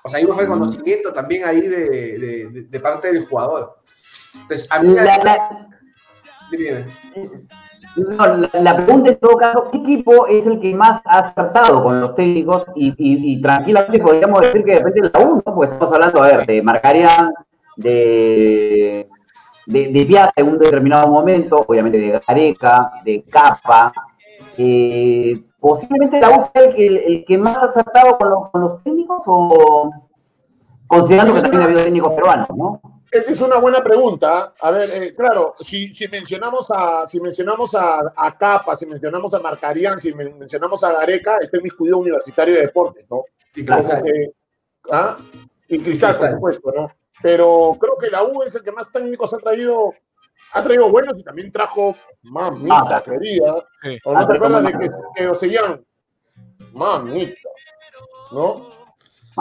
O 0.03 0.09
sea, 0.09 0.19
hay 0.19 0.25
un 0.25 0.37
reconocimiento 0.39 1.13
también 1.13 1.45
ahí 1.45 1.61
de, 1.61 1.89
de- 2.19 2.67
de 2.69 2.81
parte 2.81 3.13
del 3.13 3.27
jugador. 3.27 3.79
Entonces, 4.35 4.67
a 4.71 4.81
mí... 4.81 4.95
La, 4.95 5.05
la- 5.05 5.69
Dime, 6.51 6.85
no, 7.97 8.27
la- 8.27 8.77
pregunta 8.77 9.11
en 9.11 9.19
todo 9.19 9.37
caso, 9.37 9.69
¿qué 9.71 9.79
equipo 9.79 10.27
es 10.27 10.47
el 10.47 10.61
que 10.61 10.75
más 10.75 11.01
ha 11.05 11.19
acertado 11.19 11.83
con 11.83 12.01
los 12.01 12.15
técnicos? 12.15 12.67
Y, 12.75 12.95
y- 12.97 13.41
tranquilamente 13.43 13.99
podríamos 13.99 14.41
decir 14.43 14.65
que 14.65 14.81
de 14.81 15.11
la 15.13 15.21
1, 15.21 15.43
porque 15.43 15.73
estamos 15.73 15.93
hablando, 15.95 16.23
a 16.23 16.27
ver, 16.27 16.47
de 16.47 16.63
Marcarian, 16.63 17.33
de, 17.77 19.09
de, 19.67 19.89
de 19.89 20.31
en 20.37 20.49
un 20.49 20.59
determinado 20.59 21.09
momento, 21.09 21.65
obviamente 21.67 21.99
de 21.99 22.21
Gareca, 22.27 22.93
de 23.05 23.23
Capa. 23.25 23.93
eh, 24.57 25.43
posiblemente 25.59 26.21
la 26.21 26.31
U 26.31 26.41
sea 26.41 26.63
el 26.65 26.75
que, 26.75 26.87
el 26.87 27.25
que 27.25 27.39
más 27.39 27.63
ha 27.63 27.67
acertado 27.67 28.17
con 28.19 28.31
los, 28.31 28.51
con 28.51 28.61
los 28.63 28.83
técnicos 28.83 29.23
o 29.27 29.91
considerando 30.87 31.35
que 31.35 31.41
también 31.43 31.63
ha 31.63 31.65
habido 31.67 31.83
técnicos 31.85 32.15
peruanos, 32.15 32.49
¿no? 32.57 32.81
Esa 33.11 33.33
es 33.33 33.41
una 33.41 33.57
buena 33.59 33.83
pregunta. 33.83 34.55
A 34.61 34.71
ver, 34.71 34.89
eh, 34.91 35.15
claro, 35.15 35.55
si, 35.59 35.93
si 35.93 36.07
mencionamos 36.09 36.71
a 36.71 37.09
si 37.09 37.21
mencionamos 37.21 37.75
a, 37.75 38.13
a 38.15 38.39
Capa, 38.39 38.77
si 38.77 38.87
mencionamos 38.87 39.35
a 39.35 39.41
Marcarian, 39.41 39.99
si 39.99 40.15
men- 40.15 40.39
mencionamos 40.39 40.85
a 40.85 40.93
Gareca, 40.93 41.39
está 41.39 41.57
en 41.57 41.65
mi 41.65 41.69
estudio 41.71 41.99
universitario 41.99 42.55
de 42.55 42.61
deportes, 42.63 43.07
¿no? 43.11 43.25
y 43.55 43.65
que- 43.65 44.33
¿ah? 44.93 45.17
Y 45.69 45.79
Cristal, 45.81 46.13
por 46.17 46.21
Cristal. 46.21 46.35
supuesto, 46.35 46.73
¿no? 46.75 46.93
Pero 47.23 47.77
creo 47.81 47.99
que 47.99 48.11
la 48.11 48.23
U 48.23 48.43
es 48.45 48.55
el 48.55 48.63
que 48.63 48.73
más 48.73 48.91
técnicos 48.93 49.35
ha 49.35 49.39
traído, 49.39 49.93
ha 50.53 50.63
traído 50.63 50.89
buenos 50.91 51.19
y 51.19 51.25
también 51.25 51.51
trajo 51.53 51.95
mamita 52.23 52.97
Ah, 52.97 53.03
querida. 53.05 53.67
Sí. 53.83 53.99
¿O 54.05 54.13
no 54.15 54.21
Ah, 54.21 54.27
te 54.29 54.37
acuerdas 54.37 54.63
de 54.65 54.73
que, 54.73 54.91
que 55.17 55.29
Ocean? 55.29 55.85
Mamita. 56.73 57.49
¿No? 58.33 58.71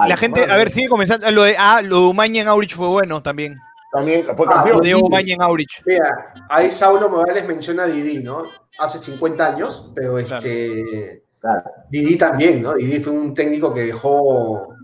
La 0.08 0.18
gente, 0.18 0.44
a 0.50 0.56
ver, 0.58 0.70
sigue 0.70 0.88
comenzando. 0.90 1.30
Lo 1.32 1.44
de, 1.44 1.56
ah, 1.58 1.82
lo 1.82 1.98
de 2.02 2.06
Umaña 2.08 2.42
en 2.42 2.48
Aurich 2.48 2.76
fue 2.76 2.88
bueno 2.88 3.22
también. 3.22 3.58
También 3.92 4.24
fue 4.24 4.34
Ah, 4.34 4.36
Lo 4.38 4.46
campeón. 4.46 4.82
de 4.82 4.96
Umaña 4.96 5.34
en 5.34 5.42
Aurich. 5.42 5.82
Mira, 5.86 6.34
ahí 6.50 6.72
Saulo 6.72 7.10
Morales 7.10 7.48
menciona 7.48 7.84
a 7.84 7.88
Didi, 7.88 8.24
¿no? 8.24 8.44
Hace 8.78 9.00
50 9.00 9.46
años, 9.48 9.92
pero 9.96 10.18
este. 10.20 11.24
Claro. 11.40 11.64
Didi 11.90 12.18
también, 12.18 12.62
¿no? 12.62 12.74
Didi 12.76 13.00
fue 13.00 13.14
un 13.14 13.34
técnico 13.34 13.74
que 13.74 13.82
dejó 13.86 14.76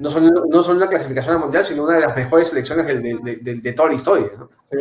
no 0.00 0.10
solo, 0.10 0.28
no 0.50 0.62
solo 0.62 0.78
una 0.78 0.88
clasificación 0.88 1.36
al 1.36 1.40
mundial, 1.40 1.64
sino 1.64 1.84
una 1.84 1.94
de 1.94 2.00
las 2.00 2.16
mejores 2.16 2.48
selecciones 2.48 2.84
de, 2.86 3.72
toda 3.74 3.88
la 3.90 3.94
historia. 3.94 4.26
¿no? 4.36 4.50
Sí. 4.72 4.78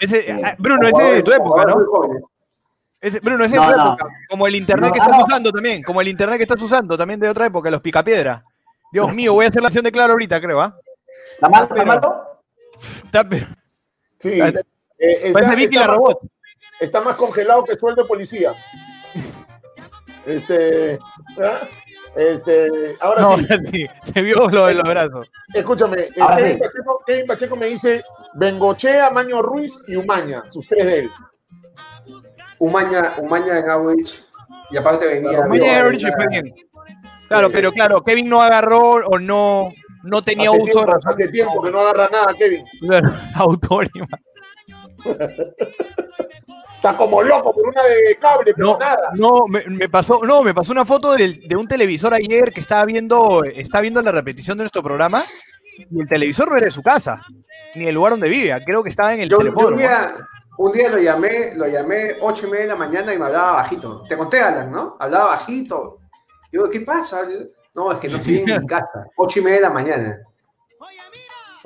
Ese, 0.00 0.20
Sí. 0.22 0.40
ah, 0.44 0.54
Bruno, 0.58 0.86
ese 0.86 1.08
es 1.08 1.14
de 1.16 1.22
tu 1.22 1.32
época, 1.32 1.64
¿no? 1.64 1.76
Ese- 3.00 3.20
Bruno, 3.20 3.44
ese 3.44 3.54
es 3.56 3.60
No, 3.60 3.68
de 3.68 3.72
tu 3.74 3.78
no. 3.80 3.94
época. 3.94 4.06
Como 4.28 4.46
el 4.46 4.54
internet 4.56 4.88
No, 4.88 4.92
que 4.94 5.00
ah, 5.00 5.04
estás 5.04 5.22
usando 5.26 5.50
también. 5.50 5.82
Como 5.82 6.00
el 6.02 6.08
internet 6.08 6.36
que 6.36 6.42
estás 6.44 6.60
usando 6.62 6.96
también 6.96 7.18
de 7.20 7.28
otra 7.28 7.46
época, 7.46 7.70
los 7.70 7.80
picapiedra. 7.80 8.42
Dios 8.94 9.12
mío, 9.12 9.34
voy 9.34 9.44
a 9.44 9.48
hacer 9.48 9.60
la 9.60 9.66
acción 9.68 9.84
de 9.84 9.90
claro 9.92 10.12
ahorita, 10.12 10.40
creo, 10.40 10.60
¿ah? 10.60 10.78
¿Está 11.32 11.48
mal? 11.48 11.64
¿Está 11.64 11.84
malo? 11.84 12.40
Está, 13.04 13.28
pe- 13.28 13.46
Sí. 14.20 14.40
Eh, 14.40 14.52
está, 15.24 15.40
Parece 15.40 15.56
Vicky 15.56 15.64
está 15.76 15.80
la 15.80 15.86
más- 15.88 15.96
robot. 15.96 16.18
está 16.80 17.00
más 17.02 17.16
congelado 17.16 17.64
que 17.64 17.74
sueldo 17.74 18.02
de 18.02 18.08
policía. 18.08 18.54
Este. 20.24 20.98
¿ah? 21.42 21.68
Este. 22.16 22.96
Ahora 23.00 23.20
No, 23.22 23.36
sí, 23.38 23.46
sí, 23.72 23.86
se 24.12 24.22
vio 24.22 24.48
lo 24.48 24.66
de 24.66 24.74
los 24.74 24.88
brazos. 24.88 25.30
escúchame. 25.52 26.02
eh, 26.02 26.08
Kevin, 26.14 26.52
sí. 26.54 26.58
Pacheco, 26.60 27.02
Kevin 27.04 27.26
Pacheco 27.26 27.56
me 27.56 27.66
dice 27.66 28.02
Bengochea, 28.34 29.10
Maño 29.10 29.42
Ruiz 29.42 29.82
y 29.88 29.96
Umaña, 29.96 30.44
sus 30.48 30.66
tres 30.68 30.86
de 30.86 30.98
él. 31.00 31.10
Umaña, 32.58 33.14
Umaña 33.18 33.58
en 33.58 33.68
Average. 33.68 34.14
Y 34.70 34.76
aparte 34.76 35.06
venía. 35.06 35.40
Umaña 35.40 35.78
en 35.88 36.00
fue 36.00 36.28
bien. 36.28 36.54
Claro, 37.28 37.48
pero 37.50 37.72
claro, 37.72 38.02
Kevin 38.04 38.28
no 38.28 38.40
agarró 38.42 38.80
o 39.06 39.18
no, 39.18 39.70
no 40.02 40.22
tenía 40.22 40.50
Hace 40.50 40.58
uso 40.58 40.72
tiempo, 40.84 40.98
hace 41.06 41.28
tiempo 41.28 41.62
que 41.62 41.70
no 41.70 41.80
agarra 41.80 42.08
nada, 42.12 42.34
Kevin. 42.34 42.64
Autónima. 43.34 44.06
Está 46.76 46.96
como 46.98 47.22
loco 47.22 47.54
por 47.54 47.66
una 47.68 47.82
de 47.84 48.16
cable, 48.20 48.52
pero 48.54 48.72
No, 48.72 48.78
nada. 48.78 49.10
no, 49.14 49.46
me, 49.48 49.64
me 49.64 49.88
pasó, 49.88 50.20
no, 50.22 50.42
me 50.42 50.52
pasó 50.52 50.72
una 50.72 50.84
foto 50.84 51.14
del- 51.14 51.40
de, 51.48 51.56
un 51.56 51.66
televisor 51.66 52.12
ayer 52.12 52.52
que 52.52 52.60
estaba 52.60 52.84
viendo, 52.84 53.42
estaba 53.44 53.80
viendo 53.80 54.02
la 54.02 54.12
repetición 54.12 54.58
de 54.58 54.64
nuestro 54.64 54.82
programa 54.82 55.24
y 55.78 56.00
el 56.00 56.06
televisor 56.06 56.50
no 56.50 56.56
era 56.58 56.66
de 56.66 56.70
su 56.70 56.82
casa, 56.82 57.22
ni 57.74 57.86
el 57.86 57.94
lugar 57.94 58.12
donde 58.12 58.28
vive, 58.28 58.54
creo 58.66 58.82
que 58.82 58.90
estaba 58.90 59.14
en 59.14 59.20
el 59.20 59.30
Yo, 59.30 59.40
yo 59.40 59.50
un, 59.68 59.76
día, 59.76 60.14
un 60.58 60.72
día 60.72 60.90
lo 60.90 60.98
llamé, 60.98 61.54
lo 61.54 61.66
llamé 61.66 62.16
8 62.20 62.46
y 62.46 62.50
media 62.50 62.62
de 62.64 62.68
la 62.68 62.76
mañana 62.76 63.14
y 63.14 63.18
me 63.18 63.24
hablaba 63.26 63.52
bajito. 63.52 64.02
Te 64.06 64.14
conté, 64.18 64.40
Alan, 64.40 64.70
¿no? 64.70 64.96
Hablaba 65.00 65.28
bajito. 65.28 66.00
Digo, 66.54 66.70
¿qué 66.70 66.80
pasa? 66.82 67.26
No, 67.74 67.90
es 67.90 67.98
que 67.98 68.08
no 68.08 68.18
estoy 68.18 68.38
en 68.38 68.60
mi 68.60 68.66
casa. 68.68 69.04
8 69.16 69.40
y 69.40 69.42
media 69.42 69.56
de 69.56 69.62
la 69.62 69.70
mañana. 69.70 70.18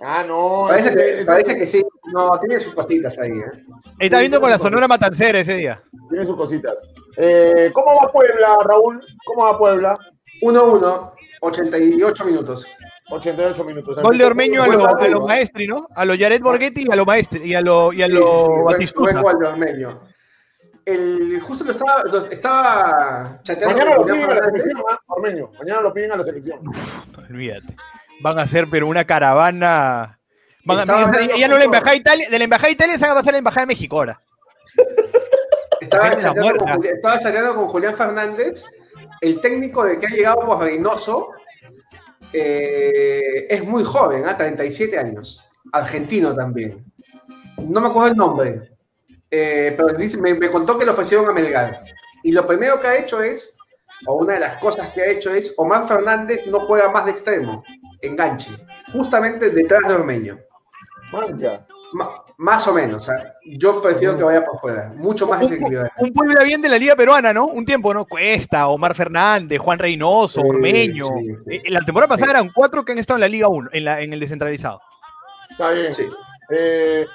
Ah, 0.00 0.24
no. 0.26 0.64
Parece, 0.66 0.88
ese- 0.88 0.98
que, 0.98 1.14
ese- 1.18 1.26
parece 1.26 1.56
que 1.58 1.66
sí. 1.66 1.82
No, 2.14 2.38
tiene 2.40 2.58
sus 2.58 2.74
cositas 2.74 3.14
ahí, 3.18 3.32
¿eh? 3.32 3.50
Estaba 3.98 4.20
viendo 4.20 4.40
con 4.40 4.48
la 4.48 4.56
Sonora 4.56 4.88
Matancera 4.88 5.40
ese 5.40 5.56
día. 5.56 5.82
Tiene 6.08 6.24
sus 6.24 6.36
cositas. 6.36 6.82
Eh, 7.18 7.70
¿Cómo 7.74 7.96
va 8.02 8.10
Puebla, 8.10 8.56
Raúl? 8.64 8.98
¿Cómo 9.26 9.44
va 9.44 9.58
Puebla? 9.58 9.98
1-1, 10.40 11.12
88 11.42 12.24
minutos. 12.24 12.66
88 13.10 13.64
minutos. 13.64 14.02
Gol 14.02 14.16
de 14.16 14.24
Ormeño 14.24 14.62
a 14.62 14.68
los. 14.68 15.24
Maestri, 15.26 15.66
¿no? 15.66 15.86
A 15.94 16.06
los 16.06 16.16
Jared 16.16 16.40
Borghetti 16.40 16.86
y 16.88 16.90
a 16.92 16.96
los 16.96 17.06
Maestri 17.06 17.42
y 17.44 17.54
a 17.54 17.60
los 17.60 17.94
y 17.94 18.02
a 18.02 18.06
Sí, 18.06 18.12
lo 18.14 18.66
sí, 18.78 18.86
sí, 18.86 18.92
buen 18.96 19.20
gol 19.20 19.38
de 19.38 19.48
Ormeño. 19.48 20.00
El, 20.88 21.40
justo 21.42 21.64
lo 21.64 21.72
estaba, 21.72 22.02
lo 22.04 22.24
estaba 22.26 23.40
chateando 23.42 23.76
Mañana 23.76 23.96
lo 23.96 24.04
piden 24.06 24.30
a 24.30 24.34
la 24.34 24.44
selección, 24.44 24.82
¿ah? 24.90 25.00
Ormeño. 25.06 25.50
Mañana 25.58 25.80
lo 25.82 25.92
piden 25.92 26.12
a 26.12 26.16
la 26.16 26.24
selección. 26.24 26.60
Olvídate. 27.30 27.76
Van 28.20 28.38
a 28.38 28.42
hacer 28.42 28.66
pero 28.70 28.86
una 28.86 29.04
caravana. 29.04 30.18
Van 30.64 30.90
a- 30.90 31.36
ya 31.36 31.48
no 31.48 31.58
la 31.58 31.64
embajada 31.64 31.90
de 31.92 31.96
Italia, 31.98 32.28
de 32.30 32.38
la 32.38 32.44
embajada 32.44 32.68
de 32.68 32.72
Italia 32.72 32.98
se 32.98 33.06
va 33.06 33.12
a 33.12 33.14
pasar 33.16 33.30
a 33.30 33.32
la 33.32 33.38
embajada 33.38 33.62
de 33.62 33.66
México 33.66 33.96
ahora. 33.98 34.20
Estaba 35.80 36.16
chateando, 36.18 36.56
con, 36.56 36.68
Julián- 36.74 36.94
estaba 36.96 37.18
chateando 37.18 37.54
con 37.54 37.68
Julián 37.68 37.96
Fernández, 37.96 38.64
el 39.20 39.40
técnico 39.40 39.84
de 39.84 39.98
que 39.98 40.06
ha 40.06 40.10
llegado 40.10 40.40
por 40.40 40.58
Reynoso, 40.60 41.30
eh, 42.32 43.46
es 43.48 43.64
muy 43.64 43.84
joven, 43.84 44.24
¿ah? 44.26 44.36
37 44.36 44.98
años, 44.98 45.44
argentino 45.72 46.34
también. 46.34 46.84
No 47.58 47.80
me 47.80 47.88
acuerdo 47.88 48.08
el 48.10 48.16
nombre, 48.16 48.62
eh, 49.30 49.74
pero 49.76 49.88
dice- 49.96 50.20
me, 50.20 50.34
me 50.34 50.50
contó 50.50 50.78
que 50.78 50.84
le 50.84 50.90
ofrecieron 50.92 51.28
a 51.28 51.32
Melgar. 51.32 51.84
Y 52.22 52.32
lo 52.32 52.46
primero 52.46 52.80
que 52.80 52.86
ha 52.88 52.96
hecho 52.96 53.22
es, 53.22 53.56
o 54.06 54.14
una 54.14 54.34
de 54.34 54.40
las 54.40 54.56
cosas 54.56 54.88
que 54.88 55.02
ha 55.02 55.06
hecho 55.06 55.32
es, 55.34 55.54
Omar 55.56 55.86
Fernández 55.88 56.46
no 56.46 56.60
juega 56.60 56.90
más 56.90 57.04
de 57.04 57.10
extremo, 57.12 57.64
enganche, 58.00 58.50
justamente 58.92 59.50
detrás 59.50 59.80
de 59.88 59.94
Ormeño. 59.94 60.38
Mancha. 61.12 61.66
Más 62.36 62.68
o 62.68 62.74
menos, 62.74 63.08
yo 63.46 63.80
prefiero 63.80 64.14
que 64.14 64.22
vaya 64.22 64.44
por 64.44 64.60
fuera, 64.60 64.92
mucho 64.94 65.26
más 65.26 65.40
Un, 65.42 65.48
desequilibrado. 65.48 65.88
un 65.98 66.12
Puebla 66.12 66.44
bien 66.44 66.60
de 66.60 66.68
la 66.68 66.76
Liga 66.78 66.94
Peruana, 66.94 67.32
¿no? 67.32 67.46
Un 67.46 67.64
tiempo, 67.64 67.92
¿no? 67.94 68.04
Cuesta, 68.04 68.68
Omar 68.68 68.94
Fernández, 68.94 69.58
Juan 69.58 69.78
Reynoso, 69.78 70.42
Sí, 70.42 70.46
Ormeño. 70.48 71.04
sí, 71.06 71.32
sí. 71.48 71.56
Eh, 71.56 71.62
La 71.70 71.80
temporada 71.80 72.08
pasada 72.10 72.32
eran 72.32 72.50
cuatro 72.54 72.84
que 72.84 72.92
han 72.92 72.98
estado 72.98 73.16
en 73.16 73.22
la 73.22 73.28
Liga 73.28 73.48
1, 73.48 73.70
en, 73.72 73.84
la, 73.84 74.02
en 74.02 74.12
el 74.12 74.20
descentralizado. 74.20 74.80
Está 75.50 75.70
bien. 75.70 75.90
Sí. 75.92 76.06
Eh, 76.50 77.06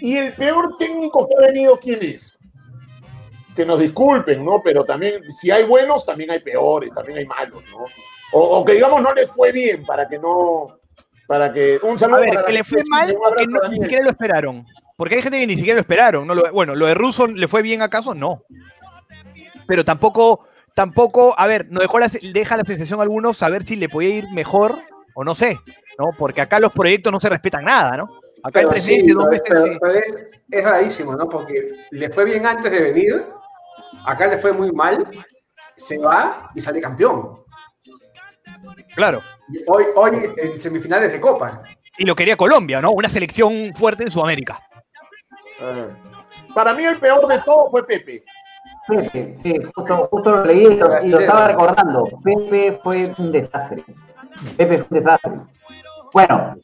¿Y 0.00 0.16
el 0.16 0.32
peor 0.34 0.76
técnico 0.78 1.26
que 1.28 1.34
ha 1.36 1.46
venido 1.48 1.78
quién 1.78 1.98
es? 2.02 2.36
Que 3.54 3.64
nos 3.64 3.78
disculpen, 3.78 4.44
¿no? 4.44 4.60
Pero 4.62 4.84
también, 4.84 5.30
si 5.30 5.50
hay 5.50 5.64
buenos, 5.64 6.04
también 6.06 6.30
hay 6.30 6.40
peores, 6.40 6.92
también 6.94 7.18
hay 7.18 7.26
malos, 7.26 7.62
¿no? 7.72 7.84
O, 8.32 8.58
o 8.58 8.64
que 8.64 8.74
digamos 8.74 9.02
no 9.02 9.12
les 9.12 9.30
fue 9.30 9.52
bien 9.52 9.84
para 9.84 10.08
que 10.08 10.18
no. 10.18 10.78
Para 11.26 11.52
que. 11.52 11.78
Un 11.82 11.98
saludo 11.98 12.18
A 12.18 12.20
ver, 12.20 12.34
para 12.34 12.46
que 12.46 12.52
la 12.52 12.58
le 12.58 12.64
fue 12.64 12.82
mal 12.88 13.14
o 13.16 13.34
que 13.34 13.46
no, 13.46 13.60
ni 13.68 13.78
siquiera 13.78 14.04
lo 14.04 14.10
esperaron. 14.10 14.66
Porque 14.96 15.16
hay 15.16 15.22
gente 15.22 15.38
que 15.40 15.46
ni 15.46 15.56
siquiera 15.56 15.76
lo 15.76 15.80
esperaron. 15.80 16.26
¿no? 16.26 16.34
Lo- 16.34 16.52
bueno, 16.52 16.74
lo 16.74 16.86
de 16.86 16.94
Russo 16.94 17.26
le 17.26 17.48
fue 17.48 17.62
bien 17.62 17.82
acaso, 17.82 18.14
no. 18.14 18.42
Pero 19.66 19.84
tampoco, 19.84 20.46
tampoco, 20.74 21.34
a 21.38 21.46
ver, 21.46 21.66
no 21.70 21.80
dejó 21.80 21.98
la, 21.98 22.10
deja 22.32 22.56
la 22.56 22.64
sensación 22.64 22.98
a 23.00 23.02
algunos 23.02 23.36
saber 23.36 23.62
si 23.64 23.76
le 23.76 23.88
podía 23.88 24.16
ir 24.16 24.24
mejor 24.32 24.78
o 25.14 25.24
no 25.24 25.34
sé, 25.34 25.58
¿no? 25.98 26.06
Porque 26.18 26.40
acá 26.40 26.58
los 26.60 26.72
proyectos 26.72 27.12
no 27.12 27.20
se 27.20 27.28
respetan 27.28 27.64
nada, 27.64 27.96
¿no? 27.96 28.19
Acá 28.42 28.60
en 28.62 28.68
tres 28.70 28.84
sí, 28.84 28.92
meses, 29.02 29.14
dos 29.14 29.26
pero- 29.30 29.30
meses. 29.30 29.48
pero- 29.48 29.64
sí. 29.64 29.78
pero 29.80 29.92
es, 29.94 30.26
es 30.50 30.64
rarísimo, 30.64 31.14
¿no? 31.14 31.28
Porque 31.28 31.72
le 31.90 32.08
fue 32.10 32.24
bien 32.24 32.46
antes 32.46 32.70
de 32.70 32.80
venir, 32.80 33.24
acá 34.06 34.26
le 34.26 34.38
fue 34.38 34.52
muy 34.52 34.72
mal, 34.72 35.08
se 35.76 35.98
va 35.98 36.50
y 36.54 36.60
sale 36.60 36.80
campeón. 36.80 37.42
Claro. 38.94 39.22
Hoy, 39.66 39.84
hoy 39.96 40.32
en 40.36 40.58
semifinales 40.60 41.12
de 41.12 41.20
Copa. 41.20 41.62
Y 41.98 42.04
lo 42.04 42.14
quería 42.14 42.36
Colombia, 42.36 42.80
¿no? 42.80 42.92
Una 42.92 43.08
selección 43.08 43.72
fuerte 43.74 44.04
en 44.04 44.10
Sudamérica. 44.10 44.60
Ah. 45.60 45.86
Para 46.54 46.74
mí, 46.74 46.84
el 46.84 46.98
peor 46.98 47.26
de 47.28 47.38
todo 47.40 47.70
fue 47.70 47.86
Pepe. 47.86 48.24
Pepe, 48.88 49.36
sí, 49.40 49.54
justo, 49.74 50.08
justo 50.10 50.30
lo 50.36 50.44
leí 50.44 50.64
lo, 50.76 51.04
y 51.04 51.08
lo 51.08 51.20
estaba 51.20 51.48
recordando. 51.48 52.08
Pepe 52.24 52.80
fue 52.82 53.12
un 53.18 53.30
desastre. 53.30 53.84
Pepe 54.56 54.78
fue 54.78 54.86
un 54.90 55.04
desastre. 55.04 55.32
Bueno, 56.12 56.56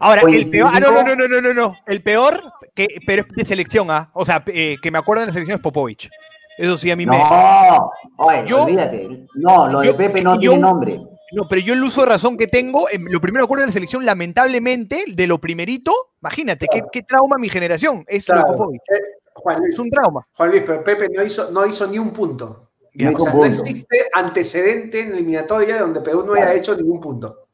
Ahora, 0.00 0.22
el 0.22 0.50
peor. 0.50 0.70
Ah, 0.72 0.80
no, 0.80 0.90
no, 0.90 1.02
no, 1.02 1.14
no, 1.16 1.28
no, 1.28 1.40
no, 1.40 1.54
no. 1.54 1.76
El 1.86 2.02
peor, 2.02 2.40
que, 2.74 2.88
pero 3.06 3.22
es 3.22 3.28
de 3.34 3.44
selección, 3.44 3.90
¿ah? 3.90 4.10
O 4.14 4.24
sea, 4.24 4.42
eh, 4.46 4.76
que 4.82 4.90
me 4.90 4.98
acuerdo 4.98 5.20
de 5.22 5.26
la 5.28 5.32
selección 5.32 5.56
es 5.56 5.62
Popovich. 5.62 6.10
Eso 6.58 6.76
sí, 6.78 6.90
a 6.90 6.96
mí 6.96 7.04
me. 7.06 7.18
No, 7.18 7.90
oye, 8.18 8.44
Yo- 8.46 8.62
olvídate. 8.62 9.26
No, 9.34 9.68
lo 9.68 9.80
de 9.80 9.86
yo- 9.88 9.96
Pepe 9.96 10.22
no 10.22 10.34
yo- 10.34 10.40
tiene 10.52 10.58
nombre. 10.58 11.00
No, 11.32 11.48
pero 11.48 11.60
yo 11.60 11.74
el 11.74 11.82
uso 11.82 12.02
de 12.02 12.06
razón 12.06 12.36
que 12.38 12.46
tengo, 12.46 12.88
em, 12.88 13.04
lo 13.10 13.20
primero 13.20 13.42
que 13.44 13.46
acuerdo 13.46 13.62
de 13.62 13.66
la 13.66 13.72
selección, 13.72 14.06
lamentablemente, 14.06 15.04
de 15.08 15.26
lo 15.26 15.38
primerito, 15.38 15.92
imagínate, 16.22 16.66
qué, 16.70 16.82
qué 16.92 17.02
trauma 17.02 17.36
mi 17.36 17.48
generación. 17.48 18.04
Es 18.06 18.28
lo 18.28 18.36
de 18.36 18.42
Claro. 18.42 18.56
Popovich. 18.56 18.80
Eh, 18.94 19.00
Juan 19.34 19.58
Luis, 19.60 19.74
Es 19.74 19.78
un 19.80 19.90
trauma. 19.90 20.22
Juan 20.34 20.50
Luis, 20.50 20.62
pero 20.64 20.82
Pepe 20.84 21.08
no 21.12 21.22
hizo, 21.22 21.50
no 21.50 21.66
hizo 21.66 21.86
ni 21.88 21.98
un 21.98 22.10
punto. 22.10 22.70
Ya, 22.94 23.10
No 23.10 23.18
O 23.18 23.20
sea, 23.20 23.34
no 23.34 23.44
existe 23.44 24.06
antecedente 24.14 25.00
en 25.00 25.10
la 25.10 25.16
eliminatoria 25.16 25.78
donde 25.80 26.00
Perú 26.00 26.24
no 26.24 26.32
haya 26.32 26.44
Claro. 26.44 26.58
hecho 26.58 26.74
ningún 26.76 27.00
punto. 27.00 27.45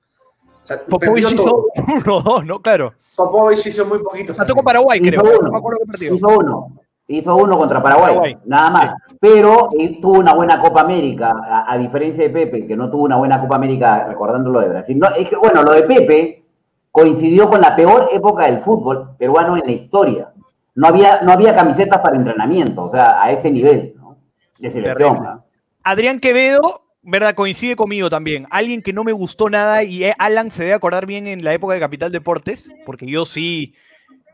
O 0.62 0.66
sea, 0.66 0.80
Popovich 0.88 1.32
hizo 1.32 1.66
uno 1.88 2.16
o 2.16 2.22
dos, 2.22 2.44
¿no? 2.46 2.60
Claro. 2.60 2.92
Popovich 3.16 3.66
hizo 3.66 3.84
muy 3.86 3.98
poquitos. 3.98 4.38
La 4.38 4.46
tocó 4.46 4.62
Paraguay, 4.62 5.00
Hizo 5.02 5.20
creo. 5.22 5.38
uno. 5.38 5.46
No 5.48 5.52
me 5.52 5.58
acuerdo 5.58 5.80
qué 5.80 5.86
partido. 5.86 6.14
Hizo 6.14 6.28
uno. 6.28 6.72
Hizo 7.08 7.36
uno 7.36 7.58
contra 7.58 7.82
Paraguay, 7.82 8.06
Paraguay. 8.14 8.36
nada 8.44 8.70
más. 8.70 8.94
Pero 9.20 9.68
eh, 9.78 9.98
tuvo 10.00 10.20
una 10.20 10.34
buena 10.34 10.60
Copa 10.60 10.82
América, 10.82 11.32
a, 11.44 11.72
a 11.72 11.76
diferencia 11.76 12.22
de 12.24 12.30
Pepe, 12.30 12.66
que 12.66 12.76
no 12.76 12.90
tuvo 12.90 13.02
una 13.04 13.16
buena 13.16 13.40
Copa 13.40 13.56
América, 13.56 14.06
recordando 14.08 14.50
lo 14.50 14.60
de 14.60 14.68
Brasil. 14.68 14.98
No, 14.98 15.08
es 15.16 15.28
que, 15.28 15.36
bueno, 15.36 15.62
lo 15.62 15.72
de 15.72 15.82
Pepe 15.82 16.44
coincidió 16.90 17.50
con 17.50 17.60
la 17.60 17.74
peor 17.74 18.08
época 18.12 18.44
del 18.46 18.60
fútbol 18.60 19.10
peruano 19.18 19.56
en 19.56 19.64
la 19.66 19.72
historia. 19.72 20.32
No 20.74 20.86
había, 20.86 21.20
no 21.22 21.32
había 21.32 21.54
camisetas 21.54 22.00
para 22.00 22.16
entrenamiento, 22.16 22.84
o 22.84 22.88
sea, 22.88 23.20
a 23.22 23.30
ese 23.32 23.50
nivel, 23.50 23.94
¿no? 23.98 24.16
De 24.58 24.70
selección. 24.70 25.42
Adrián 25.82 26.18
Quevedo, 26.20 26.81
¿verdad? 27.02 27.34
Coincide 27.34 27.76
conmigo 27.76 28.08
también. 28.08 28.46
Alguien 28.50 28.82
que 28.82 28.92
no 28.92 29.04
me 29.04 29.12
gustó 29.12 29.50
nada 29.50 29.82
y 29.82 30.04
eh, 30.04 30.14
Alan 30.18 30.50
se 30.50 30.62
debe 30.62 30.74
acordar 30.74 31.06
bien 31.06 31.26
en 31.26 31.44
la 31.44 31.52
época 31.52 31.74
de 31.74 31.80
Capital 31.80 32.12
Deportes, 32.12 32.70
porque 32.86 33.06
yo 33.06 33.24
sí, 33.24 33.74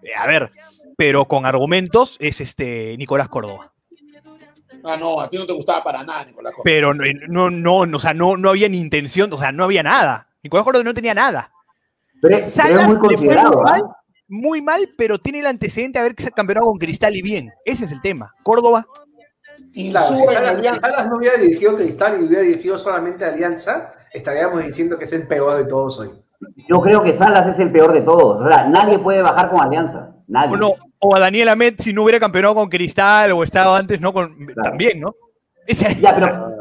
eh, 0.03 0.15
a 0.17 0.27
ver, 0.27 0.51
pero 0.97 1.27
con 1.27 1.47
argumentos, 1.47 2.17
es 2.21 2.41
este 2.41 2.97
Nicolás 2.99 3.29
Córdoba. 3.29 3.73
Ah, 4.85 4.97
no, 4.97 5.21
a 5.21 5.29
ti 5.29 5.37
no 5.39 5.47
te 5.47 5.53
gustaba 5.53 5.83
para 5.83 6.05
nada, 6.05 6.25
Nicolás. 6.25 6.53
Córdoba. 6.53 6.65
Pero 6.65 6.95
no, 6.95 7.51
no, 7.51 7.87
no, 7.87 7.97
o 7.97 8.01
sea, 8.01 8.13
no, 8.15 8.37
no 8.37 8.51
había 8.51 8.69
ni 8.69 8.79
intención, 8.79 9.33
o 9.33 9.37
sea, 9.37 9.51
no 9.51 9.65
había 9.65 9.83
nada. 9.83 10.29
Nicolás 10.43 10.65
Córdoba 10.65 10.85
no 10.85 10.95
tenía 10.95 11.15
nada. 11.15 11.51
Pero, 12.21 12.39
pero 12.39 12.49
Salas 12.49 12.83
es 12.83 12.87
muy 12.89 12.95
le 12.95 13.01
fue 13.01 13.09
considerado. 13.09 13.59
muy 13.59 13.63
¿ah? 13.67 13.71
mal, 13.71 13.83
muy 14.29 14.63
mal, 14.63 14.95
pero 14.97 15.19
tiene 15.19 15.41
el 15.41 15.47
antecedente 15.47 15.99
de 15.99 16.05
haber 16.05 16.15
campeonado 16.35 16.67
con 16.67 16.79
Cristal 16.79 17.17
y 17.17 17.23
bien. 17.23 17.51
Ese 17.65 17.87
es 17.87 17.93
el 17.93 18.01
tema. 18.01 18.35
Córdoba, 18.43 18.87
Y 19.79 19.93
Claro, 19.93 20.09
si 20.09 20.27
Salas, 20.27 21.07
no 21.09 21.19
hubiera 21.19 21.37
dirigido 21.37 21.77
Cristal 21.77 22.21
y 22.21 22.25
hubiera 22.25 22.43
dirigido 22.43 22.77
solamente 22.77 23.25
Alianza, 23.25 23.91
estaríamos 24.13 24.65
diciendo 24.65 24.99
que 24.99 25.05
es 25.05 25.13
el 25.13 25.29
peor 25.29 25.57
de 25.57 25.67
todos 25.67 26.01
hoy. 26.01 26.11
Yo 26.69 26.81
creo 26.81 27.01
que 27.01 27.17
Salas 27.17 27.47
es 27.47 27.61
el 27.61 27.71
peor 27.71 27.93
de 27.93 28.01
todos. 28.01 28.41
O 28.43 28.49
sea, 28.49 28.65
nadie 28.67 28.99
puede 28.99 29.23
bajar 29.23 29.49
con 29.51 29.61
Alianza. 29.63 30.17
Nadie. 30.27 30.55
o, 30.55 30.57
no, 30.57 30.75
o 30.99 31.15
a 31.15 31.21
Daniel 31.21 31.49
Amet 31.51 31.81
si 31.81 31.93
no 31.93 32.03
hubiera 32.03 32.19
campeonado 32.19 32.57
con 32.57 32.69
Cristal 32.69 33.31
o 33.31 33.45
estado 33.45 33.73
antes, 33.73 34.01
¿no? 34.01 34.13
Con, 34.13 34.49
También, 34.65 34.99
¿no? 34.99 35.15
Ese- 35.65 35.95
Ya, 36.01 36.13
pero. 36.17 36.57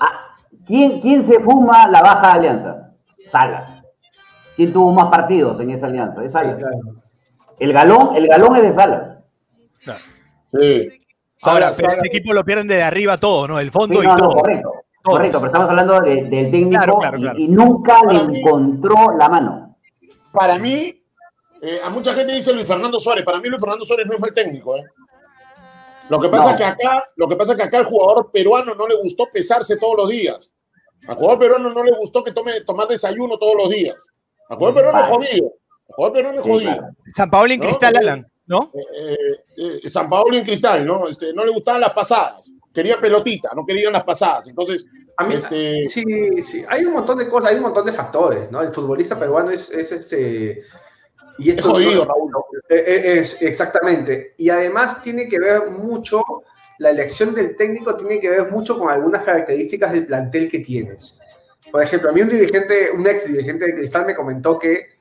ah, 0.00 0.34
¿quién, 0.64 1.02
¿Quién 1.02 1.26
se 1.26 1.40
fuma 1.40 1.86
la 1.88 2.00
baja 2.00 2.28
de 2.28 2.32
Alianza? 2.32 2.92
Salas. 3.30 3.82
¿Quién 4.56 4.72
tuvo 4.72 4.90
más 4.92 5.10
partidos 5.10 5.60
en 5.60 5.68
esa 5.68 5.84
alianza? 5.86 6.24
Es 6.24 6.32
Salas. 6.32 6.62
El 7.58 7.74
galón, 7.74 8.16
el 8.16 8.26
galón 8.26 8.56
es 8.56 8.62
de 8.62 8.72
Salas. 8.72 9.18
Sí. 10.50 10.97
Ahora, 11.42 11.70
pero 11.76 11.92
ese 11.92 12.06
equipo 12.06 12.32
lo 12.32 12.44
pierden 12.44 12.66
desde 12.66 12.82
arriba 12.82 13.16
todo, 13.18 13.46
¿no? 13.48 13.60
El 13.60 13.70
fondo 13.70 14.00
Sí, 14.00 14.04
y 14.04 14.06
no, 14.08 14.16
no, 14.16 14.28
todo. 14.28 14.36
correcto. 14.40 14.70
Todo. 15.04 15.14
Correcto, 15.14 15.38
pero 15.38 15.46
estamos 15.46 15.70
hablando 15.70 16.00
de- 16.00 16.22
del 16.24 16.50
técnico 16.50 16.70
Claro, 16.70 16.96
claro, 16.98 17.18
y- 17.18 17.20
claro. 17.22 17.38
Y, 17.38 17.48
nunca 17.48 18.00
Para 18.00 18.12
le 18.12 18.24
mí- 18.24 18.40
encontró 18.40 18.94
la 19.16 19.28
mano. 19.28 19.76
Para 20.32 20.58
mí, 20.58 21.02
eh, 21.62 21.80
a 21.82 21.88
mucha 21.90 22.12
gente 22.14 22.32
dice 22.32 22.52
Luis 22.52 22.66
Fernando 22.66 22.98
Suárez. 23.00 23.24
Para 23.24 23.38
mí 23.40 23.48
Luis 23.48 23.60
Fernando 23.60 23.84
Suárez 23.84 24.06
no 24.06 24.14
es 24.14 24.20
mal 24.20 24.34
técnico. 24.34 24.76
¿eh? 24.76 24.84
Lo 26.08 26.20
que 26.20 26.28
pasa 26.28 26.44
No. 26.44 26.50
es 26.50 26.56
que 26.56 26.64
acá, 26.64 27.04
lo 27.16 27.28
que 27.28 27.36
pasa 27.36 27.52
es 27.52 27.58
que 27.58 27.64
acá 27.64 27.78
al 27.78 27.84
jugador 27.84 28.30
peruano 28.32 28.74
no 28.74 28.86
le 28.86 28.96
gustó 28.96 29.26
pesarse 29.32 29.76
todos 29.78 29.96
los 29.96 30.08
días. 30.08 30.54
Al 31.06 31.14
jugador 31.16 31.38
peruano 31.38 31.70
no 31.72 31.84
le 31.84 31.92
gustó 31.92 32.24
que 32.24 32.32
tome 32.32 32.60
tomar 32.62 32.88
desayuno 32.88 33.38
todos 33.38 33.54
los 33.56 33.70
días. 33.70 34.08
Al 34.48 34.56
jugador 34.56 34.74
peruano 34.74 34.98
es 35.00 35.10
Vale. 35.10 35.26
jodido. 35.26 35.46
Al 35.88 35.94
jugador 35.94 36.12
peruano 36.16 36.38
es 36.38 36.44
Sí, 36.44 36.50
jodido. 36.50 36.88
San 37.14 37.30
Paolo 37.30 37.52
en 37.54 37.60
No, 37.60 37.66
Cristal, 37.66 37.92
no. 37.94 37.98
Alan, 38.00 38.26
¿no? 38.48 38.72
Eh, 38.74 39.26
eh, 39.56 39.80
eh, 39.84 39.90
San 39.90 40.08
Paolo 40.08 40.36
en 40.36 40.44
Cristal, 40.44 40.84
¿no? 40.84 41.06
Este, 41.08 41.32
no 41.32 41.44
le 41.44 41.52
gustaban 41.52 41.82
las 41.82 41.92
pasadas. 41.92 42.54
Quería 42.72 43.00
pelotita, 43.00 43.50
no 43.54 43.64
querían 43.64 43.92
las 43.92 44.04
pasadas. 44.04 44.48
Entonces, 44.48 44.86
A 45.16 45.24
mí, 45.24 45.34
este, 45.34 45.88
sí, 45.88 46.42
sí, 46.42 46.64
hay 46.68 46.84
un 46.84 46.92
montón 46.92 47.18
de 47.18 47.28
cosas, 47.28 47.50
hay 47.50 47.56
un 47.56 47.62
montón 47.62 47.84
de 47.84 47.92
factores, 47.92 48.50
¿no? 48.50 48.62
El 48.62 48.72
futbolista 48.72 49.18
peruano 49.18 49.50
es, 49.50 49.70
es 49.70 49.92
este. 49.92 50.62
Y 51.38 51.50
es 51.50 51.64
jodido, 51.64 52.04
Raúl. 52.04 52.32
Eh, 52.68 52.84
eh, 52.86 53.18
Es, 53.18 53.42
exactamente. 53.42 54.34
Y 54.38 54.50
además 54.50 55.02
tiene 55.02 55.28
que 55.28 55.38
ver 55.38 55.70
mucho, 55.70 56.22
la 56.78 56.90
elección 56.90 57.34
del 57.34 57.56
técnico 57.56 57.96
tiene 57.96 58.18
que 58.18 58.30
ver 58.30 58.50
mucho 58.50 58.78
con 58.78 58.90
algunas 58.90 59.22
características 59.22 59.92
del 59.92 60.06
plantel 60.06 60.48
que 60.48 60.60
tienes. 60.60 61.20
Por 61.70 61.82
ejemplo, 61.82 62.10
a 62.10 62.12
mí 62.12 62.22
un 62.22 62.30
dirigente, 62.30 62.90
un 62.92 63.06
ex 63.06 63.26
dirigente 63.26 63.66
de 63.66 63.74
Cristal 63.74 64.06
me 64.06 64.14
comentó 64.14 64.58
que 64.58 64.98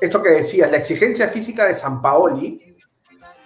esto 0.00 0.22
que 0.22 0.30
decías, 0.30 0.70
la 0.70 0.76
exigencia 0.76 1.28
física 1.28 1.64
de 1.64 1.74
San 1.74 2.00
Paoli 2.02 2.75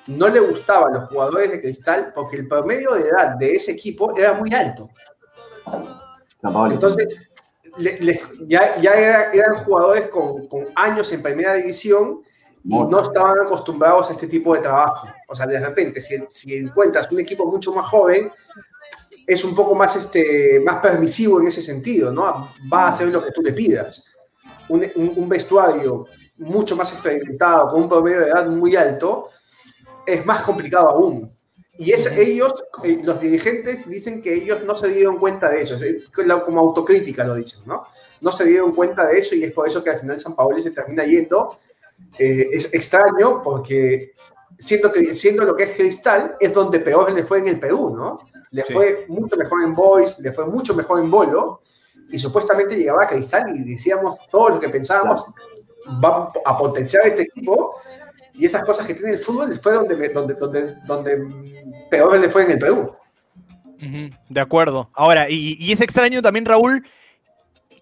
no 0.06 0.28
le 0.28 0.40
gustaba 0.40 0.88
a 0.88 0.90
los 0.90 1.08
jugadores 1.08 1.50
de 1.50 1.60
Cristal 1.60 2.12
porque 2.14 2.36
el 2.36 2.48
promedio 2.48 2.94
de 2.94 3.08
edad 3.08 3.36
de 3.36 3.52
ese 3.52 3.72
equipo 3.72 4.16
era 4.16 4.32
muy 4.34 4.52
alto. 4.54 4.88
Entonces, 6.74 7.28
le- 7.78 8.00
le- 8.00 8.20
ya, 8.46 8.76
ya 8.80 8.92
era- 8.94 9.32
eran 9.32 9.54
jugadores 9.64 10.08
con, 10.08 10.46
con 10.48 10.64
años 10.74 11.12
en 11.12 11.22
primera 11.22 11.54
división 11.54 12.22
y 12.64 12.76
no 12.84 13.00
estaban 13.02 13.40
acostumbrados 13.40 14.10
a 14.10 14.12
este 14.14 14.26
tipo 14.26 14.54
de 14.54 14.60
trabajo. 14.60 15.08
O 15.28 15.34
sea, 15.34 15.46
de 15.46 15.60
repente, 15.60 16.00
si, 16.00 16.16
si 16.30 16.56
encuentras 16.58 17.10
un 17.12 17.20
equipo 17.20 17.46
mucho 17.46 17.72
más 17.72 17.86
joven, 17.86 18.30
es 19.26 19.44
un 19.44 19.54
poco 19.54 19.74
más, 19.74 19.94
este, 19.96 20.60
más 20.60 20.80
permisivo 20.82 21.40
en 21.40 21.46
ese 21.48 21.62
sentido, 21.62 22.12
¿no? 22.12 22.48
Va 22.72 22.84
a 22.86 22.88
hacer 22.88 23.08
lo 23.08 23.22
que 23.24 23.30
tú 23.30 23.42
le 23.42 23.52
pidas. 23.52 24.04
Un, 24.68 24.84
un- 24.96 25.12
un 25.16 25.28
vestuario 25.28 26.06
mucho 26.38 26.74
más 26.74 26.92
experimentado, 26.92 27.68
con 27.68 27.82
un 27.82 27.88
promedio 27.88 28.20
de 28.20 28.28
edad 28.30 28.46
muy 28.46 28.74
alto, 28.76 29.28
es 30.14 30.26
más 30.26 30.42
complicado 30.42 30.90
aún. 30.90 31.32
Y 31.78 31.92
es, 31.92 32.06
ellos, 32.14 32.52
eh, 32.84 33.00
los 33.02 33.20
dirigentes 33.20 33.88
dicen 33.88 34.20
que 34.20 34.34
ellos 34.34 34.64
no 34.64 34.74
se 34.74 34.88
dieron 34.88 35.18
cuenta 35.18 35.48
de 35.48 35.62
eso, 35.62 35.76
como 36.44 36.60
autocrítica 36.60 37.24
lo 37.24 37.34
dicen, 37.34 37.60
¿no? 37.64 37.84
No 38.20 38.32
se 38.32 38.44
dieron 38.44 38.72
cuenta 38.72 39.06
de 39.06 39.18
eso 39.18 39.34
y 39.34 39.44
es 39.44 39.52
por 39.52 39.66
eso 39.66 39.82
que 39.82 39.90
al 39.90 39.98
final 39.98 40.20
San 40.20 40.36
Paolo 40.36 40.60
se 40.60 40.72
termina 40.72 41.04
yendo. 41.06 41.58
Eh, 42.18 42.48
es 42.52 42.74
extraño 42.74 43.42
porque 43.42 44.12
siendo, 44.58 44.92
que, 44.92 45.14
siendo 45.14 45.44
lo 45.44 45.56
que 45.56 45.64
es 45.64 45.76
Cristal, 45.76 46.36
es 46.38 46.52
donde 46.52 46.80
peor 46.80 47.12
le 47.12 47.24
fue 47.24 47.38
en 47.38 47.48
el 47.48 47.58
Perú, 47.58 47.96
¿no? 47.96 48.18
Le 48.50 48.64
Sí. 48.64 48.72
fue 48.74 49.06
mucho 49.08 49.36
mejor 49.36 49.62
en 49.62 49.72
Boys, 49.72 50.18
le 50.18 50.32
fue 50.32 50.44
mucho 50.46 50.74
mejor 50.74 51.00
en 51.00 51.10
Bolo 51.10 51.60
y 52.10 52.18
supuestamente 52.18 52.76
llegaba 52.76 53.04
a 53.04 53.06
Cristal 53.06 53.56
y 53.56 53.64
decíamos 53.64 54.18
todo 54.30 54.50
lo 54.50 54.60
que 54.60 54.68
pensábamos, 54.68 55.26
va 56.04 56.28
a 56.44 56.58
potenciar 56.58 57.06
este 57.06 57.22
equipo 57.22 57.74
y 58.40 58.46
esas 58.46 58.62
cosas 58.62 58.86
que 58.86 58.94
tiene 58.94 59.12
el 59.12 59.18
fútbol 59.18 59.52
fue 59.54 59.72
donde, 59.74 59.96
me- 59.96 60.08
donde, 60.08 60.34
donde, 60.34 60.74
donde 60.86 61.26
peor 61.90 62.18
le 62.18 62.28
fue 62.28 62.44
en 62.44 62.50
el 62.52 62.58
Perú. 62.58 62.92
De 64.28 64.40
acuerdo. 64.40 64.90
Ahora, 64.94 65.30
y, 65.30 65.56
y 65.58 65.72
es 65.72 65.80
extraño 65.80 66.20
también, 66.22 66.44
Raúl, 66.44 66.86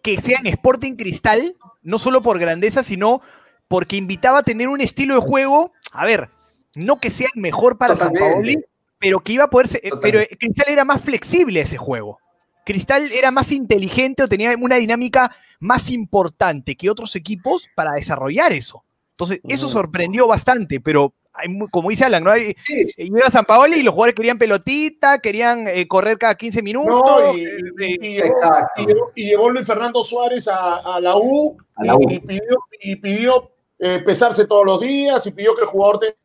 que 0.03 0.21
sea 0.21 0.39
en 0.39 0.47
Sporting 0.47 0.95
Cristal, 0.95 1.57
no 1.83 1.99
solo 1.99 2.23
por 2.23 2.39
grandeza, 2.39 2.83
sino 2.85 3.21
porque 3.67 3.97
invitaba 3.97 4.39
a 4.39 4.43
tener 4.43 4.69
un 4.69 4.81
estilo 4.81 5.15
de 5.15 5.21
juego, 5.21 5.73
a 5.93 6.05
ver, 6.07 6.29
no 6.75 7.01
que 7.01 7.11
sea 7.11 7.29
el 7.35 7.41
mejor 7.41 7.79
para 7.79 7.97
San. 7.97 8.13
Paoli, 8.13 8.59
pero 8.99 9.21
que 9.21 9.33
iba 9.33 9.45
a 9.45 9.51
poder 9.51 9.69
ser, 9.69 9.81
eh, 9.85 9.91
pero. 10.01 10.21
Cristal 10.39 10.67
era 10.69 10.85
más 10.85 11.01
flexible 11.01 11.61
ese 11.61 11.77
juego. 11.79 12.19
Cristal 12.65 13.11
era 13.13 13.31
más 13.31 13.51
inteligente 13.51 14.23
o 14.23 14.29
tenía 14.29 14.55
una 14.59 14.77
dinámica 14.77 15.35
más 15.59 15.91
importante 15.91 16.77
que 16.77 16.91
otros 16.91 17.17
equipos 17.17 17.69
para 17.75 17.93
desarrollar 17.93 18.53
eso. 18.53 18.85
Entonces, 19.19 19.41
eso 19.49 19.67
Ujú. 19.67 19.73
sorprendió 19.79 20.29
bastante, 20.29 20.79
pero 20.81 21.13
hay 21.33 21.49
como 21.73 21.91
dice 21.91 22.05
Alan, 22.05 22.23
¿no? 22.23 22.31
Hay, 22.31 22.55
Sí, 22.65 22.87
sí, 22.87 23.03
y 23.03 23.11
llega 23.11 23.29
San 23.33 23.45
Paoli 23.45 23.79
y 23.79 23.83
los 23.83 23.93
jugadores 23.93 24.15
querían 24.15 24.39
pelotita, 24.39 25.19
querían 25.19 25.67
eh, 25.67 25.89
correr 25.89 26.17
cada 26.19 26.37
15 26.37 26.63
minutos. 26.63 26.95
No, 27.05 27.37
y, 27.37 27.45
eh, 27.45 27.51
y- 27.81 27.85
eh, 27.85 27.99
llegó, 28.23 28.27
exacto. 28.37 28.83
y 28.83 28.87
llegó- 28.87 29.13
y 29.17 29.25
llegó 29.31 29.51
Luis 29.51 29.67
Fernando 29.67 30.05
Suárez 30.05 30.47
a, 30.47 30.77
a 30.95 31.01
la 31.01 31.17
U, 31.17 31.57
A 31.75 31.85
la 31.85 31.95
y, 31.95 31.97
U. 31.97 32.01
y 32.11 32.19
pidió, 32.21 32.59
y 32.81 32.95
pidió 32.97 33.51
eh, 33.81 34.01
pesarse 34.07 34.47
todos 34.47 34.65
los 34.65 34.81
días 34.81 35.27
y 35.27 35.33
pidió 35.33 35.57
que 35.57 35.63
el 35.63 35.67
jugador 35.69 35.99
te- 35.99 36.17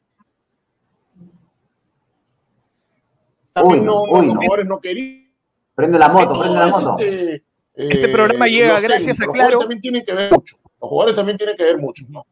también 3.53 3.79
Uy, 3.81 3.85
no, 3.87 4.05
no, 4.05 4.19
uy, 4.19 4.25
los 4.27 4.35
no. 4.35 4.41
jugadores 4.41 4.65
no 4.67 4.79
querían. 4.79 5.33
Prende 5.73 5.97
la 5.97 6.09
moto, 6.09 6.39
prende 6.39 6.59
la 6.59 6.67
moto. 6.67 6.95
este, 6.99 7.33
eh, 7.35 7.41
Este 7.75 8.07
programa 8.09 8.45
llega 8.47 8.73
los 8.73 8.83
gracias 8.83 9.17
técnicos, 9.17 9.23
a 9.23 9.25
los 9.25 9.33
Claro. 9.33 9.49
jugadores 9.57 9.59
también 9.63 9.81
tienen 9.81 10.05
que 10.05 10.13
ver 10.13 10.31
mucho. 10.31 10.57
Los 10.79 10.89
jugadores 10.89 11.15
también 11.15 11.37
tienen 11.37 11.57
que 11.57 11.63
ver 11.63 11.77
mucho. 11.79 12.05
¿no? 12.09 12.25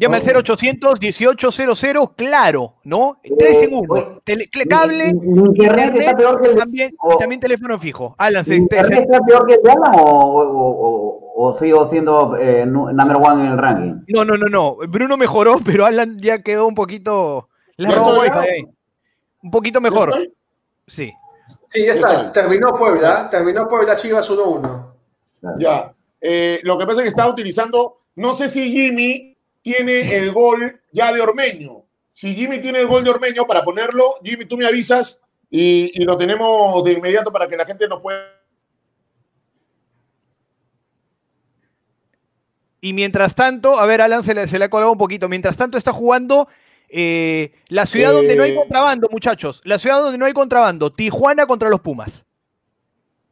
Llama 0.00 0.16
al 0.16 0.22
Oh. 0.22 0.40
0800 0.40 0.98
1800 1.00 2.10
claro, 2.16 2.76
¿no? 2.84 3.20
Tres 3.38 3.62
en 3.62 3.74
uno. 3.74 4.20
Tele- 4.24 4.48
cable, 4.68 5.12
Mi, 5.12 5.20
mi 5.28 5.40
internet 5.48 5.94
está 5.94 6.16
peor 6.16 6.40
que 6.40 6.48
el 6.48 6.54
de, 6.54 6.60
también, 6.60 6.94
o- 6.98 7.18
también 7.18 7.40
teléfono 7.40 7.78
fijo. 7.78 8.14
Alan, 8.18 8.44
mi 8.48 8.56
internet 8.56 9.00
está 9.00 9.20
peor 9.20 9.46
que 9.46 9.54
el 9.54 9.62
de 9.62 9.70
Alan 9.70 9.92
o, 9.94 10.00
o, 10.00 10.70
o- 10.70 11.32
o 11.48 11.52
sigo 11.52 11.84
siendo 11.84 12.36
eh, 12.36 12.64
nu- 12.66 12.90
number 12.92 13.16
one 13.16 13.44
en 13.46 13.52
el 13.52 13.58
ranking. 13.58 14.04
no, 14.08 14.24
no, 14.24 14.36
no, 14.36 14.46
no. 14.46 14.76
Bruno 14.88 15.16
mejoró, 15.16 15.58
pero 15.64 15.84
Alan 15.86 16.16
ya 16.18 16.42
quedó 16.42 16.66
un 16.66 16.74
poquito. 16.74 17.48
Le 17.76 17.88
¿Ya 17.88 17.94
robó. 17.94 18.22
Un 19.42 19.50
poquito 19.50 19.80
mejor. 19.80 20.14
Sí. 20.86 21.12
Sí, 21.66 21.84
ya 21.86 21.92
¿Qué 21.94 21.98
está. 21.98 22.32
Terminó 22.32 22.74
Puebla. 22.76 23.28
Terminó 23.30 23.68
Puebla 23.68 23.96
Chivas 23.96 24.28
1-1. 24.30 24.86
Ya. 25.58 25.92
Eh, 26.20 26.60
lo 26.62 26.76
que 26.78 26.84
pasa 26.84 26.98
es 26.98 27.02
que 27.04 27.08
estaba 27.08 27.30
utilizando, 27.30 28.00
no 28.16 28.34
sé 28.34 28.48
si 28.48 28.70
Jimmy 28.70 29.29
tiene 29.62 30.16
el 30.16 30.32
gol 30.32 30.80
ya 30.92 31.12
de 31.12 31.20
Ormeño. 31.20 31.84
Si 32.12 32.34
Jimmy 32.34 32.60
tiene 32.60 32.80
el 32.80 32.86
gol 32.86 33.04
de 33.04 33.10
Ormeño, 33.10 33.46
para 33.46 33.62
ponerlo, 33.64 34.16
Jimmy, 34.22 34.44
tú 34.44 34.56
me 34.56 34.66
avisas 34.66 35.22
y, 35.50 35.90
y 35.94 36.04
lo 36.04 36.16
tenemos 36.18 36.84
de 36.84 36.92
inmediato 36.92 37.32
para 37.32 37.48
que 37.48 37.56
la 37.56 37.64
gente 37.64 37.88
nos 37.88 38.00
pueda. 38.00 38.40
Y 42.80 42.92
mientras 42.92 43.34
tanto, 43.34 43.78
a 43.78 43.86
ver, 43.86 44.00
Alan 44.00 44.22
se 44.22 44.34
le, 44.34 44.48
se 44.48 44.58
le 44.58 44.64
ha 44.64 44.70
colgado 44.70 44.92
un 44.92 44.98
poquito. 44.98 45.28
Mientras 45.28 45.56
tanto, 45.56 45.76
está 45.76 45.92
jugando 45.92 46.48
eh, 46.88 47.52
la 47.68 47.86
ciudad 47.86 48.12
donde 48.12 48.34
no 48.36 48.42
hay 48.42 48.52
Eh. 48.52 48.56
contrabando, 48.56 49.08
muchachos. 49.10 49.60
La 49.64 49.78
ciudad 49.78 50.00
donde 50.00 50.18
no 50.18 50.24
hay 50.24 50.32
contrabando. 50.32 50.90
Tijuana 50.90 51.46
contra 51.46 51.68
los 51.68 51.80
Pumas. 51.80 52.24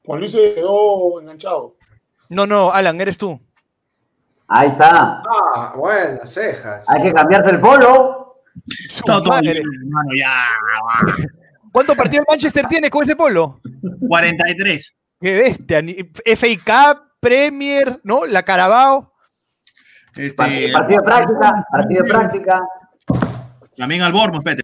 Juan 0.04 0.20
Luis 0.20 0.32
se 0.32 0.54
quedó 0.54 1.20
enganchado. 1.20 1.76
No, 2.30 2.46
no, 2.46 2.70
Alan, 2.72 3.00
eres 3.00 3.16
tú. 3.16 3.40
Ahí 4.48 4.68
está. 4.68 5.22
Ah, 5.54 5.74
buenas 5.76 6.30
cejas. 6.30 6.88
Hay 6.88 7.02
que 7.02 7.12
cambiarse 7.12 7.50
el 7.50 7.60
polo. 7.60 8.42
Todo, 9.04 9.22
todo 9.22 9.40
bien, 9.40 9.56
hermano, 9.56 10.10
ya. 10.16 10.34
¿Cuántos 11.70 11.96
partidos 11.96 12.24
el 12.26 12.32
Manchester 12.32 12.66
tienes 12.66 12.90
con 12.90 13.02
ese 13.02 13.14
polo? 13.14 13.60
43. 14.08 14.96
Qué 15.20 15.34
bestia. 15.34 15.82
FA 16.36 16.46
Cup, 16.64 17.02
Premier, 17.20 18.00
¿no? 18.04 18.24
La 18.24 18.42
Carabao. 18.42 19.12
Este, 20.16 20.32
Partido, 20.32 20.72
partido 20.72 21.00
de 21.00 21.04
práctica, 21.04 21.66
partido 21.70 22.02
de 22.02 22.08
práctica. 22.08 22.62
También 23.76 24.02
al 24.02 24.12
Bournemouth, 24.12 24.42
Pete. 24.42 24.62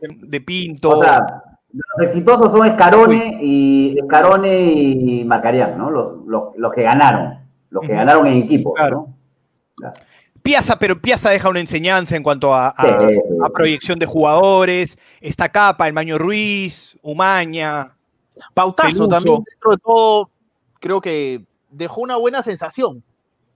De 0.00 0.40
Pinto. 0.40 0.90
O 0.90 1.02
sea, 1.02 1.26
los 1.72 2.06
exitosos 2.06 2.50
son 2.50 2.66
Escarone 2.66 3.38
y 3.40 3.96
Escarone 3.98 4.60
y 4.60 5.24
Marcarián, 5.24 5.76
¿no? 5.76 5.90
Los, 5.90 6.26
los, 6.26 6.56
los 6.56 6.72
que 6.72 6.82
ganaron. 6.82 7.47
Los 7.70 7.82
que 7.82 7.92
ganaron 7.92 8.26
en 8.26 8.42
equipo, 8.42 8.74
Claro. 8.74 9.08
¿no? 9.80 9.92
Piazza, 10.42 10.78
pero 10.78 11.00
Piazza 11.00 11.30
deja 11.30 11.48
una 11.50 11.60
enseñanza 11.60 12.16
en 12.16 12.22
cuanto 12.22 12.54
a, 12.54 12.68
a- 12.68 12.82
Sí, 13.08 13.14
sí, 13.14 13.20
a 13.42 13.46
sí. 13.46 13.52
proyección 13.52 13.98
de 13.98 14.06
jugadores. 14.06 14.98
Está 15.20 15.48
Capa, 15.50 15.86
el 15.86 15.92
Maño 15.92 16.16
Ruiz, 16.16 16.96
Umaña. 17.02 17.92
Pautazo 18.54 18.88
Peluso. 18.88 19.08
también, 19.08 19.42
dentro 19.44 19.70
de 19.72 19.76
todo, 19.78 20.30
creo 20.80 21.00
que 21.00 21.42
dejó 21.70 22.00
una 22.00 22.16
buena 22.16 22.42
sensación. 22.42 23.02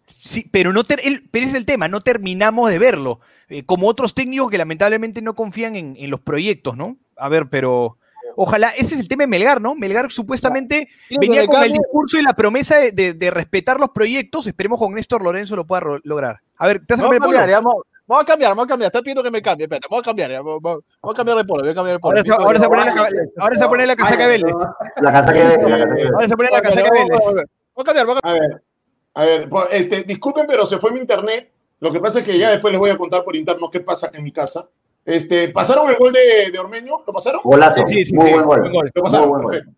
Sí, 0.07 0.46
pero, 0.51 0.72
no 0.72 0.85
ter- 0.85 1.01
el- 1.05 1.27
pero 1.31 1.44
ese 1.46 1.53
es 1.53 1.59
el 1.59 1.64
tema, 1.64 1.88
no 1.88 2.01
terminamos 2.01 2.68
de 2.68 2.79
verlo. 2.79 3.20
Eh, 3.48 3.64
como 3.64 3.87
otros 3.87 4.12
técnicos 4.12 4.51
que 4.51 4.59
lamentablemente 4.59 5.22
no 5.22 5.35
confían 5.35 5.77
en, 5.77 5.96
en 5.98 6.11
los 6.11 6.20
proyectos, 6.20 6.77
¿no? 6.77 6.96
A 7.16 7.29
ver, 7.29 7.48
pero 7.48 7.96
ojalá, 8.36 8.68
ese 8.70 8.94
es 8.94 9.00
el 9.00 9.08
tema 9.08 9.22
de 9.24 9.26
Melgar, 9.28 9.60
¿no? 9.60 9.74
Melgar 9.74 10.10
supuestamente 10.10 10.88
¿Quieren 11.08 11.20
que 11.20 11.28
venía 11.28 11.46
con 11.46 11.62
el 11.62 11.72
discurso 11.72 12.18
y 12.18 12.22
la 12.22 12.34
promesa 12.34 12.76
de, 12.76 12.92
de- 12.92 13.12
de 13.14 13.30
respetar 13.30 13.78
los 13.80 13.90
proyectos. 13.90 14.46
Esperemos 14.46 14.78
con 14.78 14.94
Néstor 14.94 15.22
Lorenzo 15.22 15.56
lo 15.56 15.66
pueda 15.66 15.80
ro- 15.80 16.00
lograr. 16.04 16.40
A 16.56 16.66
ver, 16.66 16.78
¿te 16.86 16.94
vas 16.94 17.00
a 17.00 17.02
Vamos 17.02 17.08
poner 17.18 17.22
a 17.22 17.26
polo? 17.26 17.38
cambiar, 17.38 17.50
ya, 17.50 17.56
vamos, 17.64 17.82
vamos 18.06 18.22
a 18.22 18.26
cambiar, 18.26 18.50
vamos 18.52 18.64
a 18.64 18.68
cambiar. 18.68 18.88
Está 18.88 19.00
pidiendo 19.00 19.22
que 19.22 19.30
me 19.30 19.42
cambie, 19.42 19.64
espérate, 19.64 19.86
vamos 19.90 20.02
a 20.02 20.06
cambiar, 20.06 20.30
ya, 20.30 20.42
vamos, 20.42 20.60
vamos- 20.62 20.84
vamos 21.02 21.14
a 21.14 21.16
cambiar 21.16 21.36
de 21.38 21.44
polo, 21.44 21.62
voy 21.62 21.70
a 21.72 21.74
cambiar 21.74 21.96
de 21.96 22.00
polo. 22.00 22.18
Ahora, 22.18 22.22
se- 22.36 22.42
ahora 22.42 22.60
se 22.60 22.68
pone 22.68 22.84
la, 22.84 23.08
ahora 23.38 23.56
se 23.56 23.68
pone 23.68 23.86
la 23.86 23.96
casaca 23.96 24.26
Vélez. 24.26 24.52
La 25.00 25.24
que- 25.32 25.40
Ahora 26.08 26.28
se 26.28 26.36
pone 26.36 26.50
la 26.50 26.60
casaca 26.62 26.82
cambiar, 26.82 27.06
Vélez. 27.06 27.08
vamos 27.24 27.42
a 27.76 27.84
cambiar, 27.84 28.06
vamos 28.06 28.20
a 28.24 28.28
A 28.30 28.32
ver, 28.34 28.62
a 29.14 29.24
ver, 29.24 29.48
pues, 29.48 29.66
este, 29.72 30.02
disculpen, 30.04 30.46
pero 30.46 30.66
se 30.66 30.78
fue 30.78 30.90
mi 30.92 31.00
internet. 31.00 31.50
Lo 31.80 31.90
que 31.92 31.98
pasa 32.00 32.20
es 32.20 32.24
que 32.24 32.38
ya 32.38 32.50
después 32.50 32.70
les 32.72 32.78
voy 32.78 32.90
a 32.90 32.96
contar 32.96 33.24
por 33.24 33.34
interno 33.34 33.68
qué 33.70 33.80
pasa 33.80 34.10
en 34.14 34.22
mi 34.22 34.30
casa. 34.32 34.68
Este, 35.04 35.48
¿Pasaron 35.48 35.90
el 35.90 35.96
gol 35.96 36.12
de, 36.12 36.50
de 36.52 36.58
Ormeño? 36.58 37.02
¿Lo 37.06 37.12
pasaron? 37.12 37.40
Golazo. 37.42 37.84
Sí, 37.88 38.04
sí, 38.06 38.14
Muy 38.14 38.26
sí, 38.26 38.32
buen 38.34 38.44
gol. 38.44 38.60
buen 38.60 38.72
gol. 38.72 38.90
Lo 38.94 39.02
Muy 39.02 39.10
pasaron, 39.10 39.28
buen 39.30 39.42
gol. 39.42 39.52
perfecto. 39.52 39.72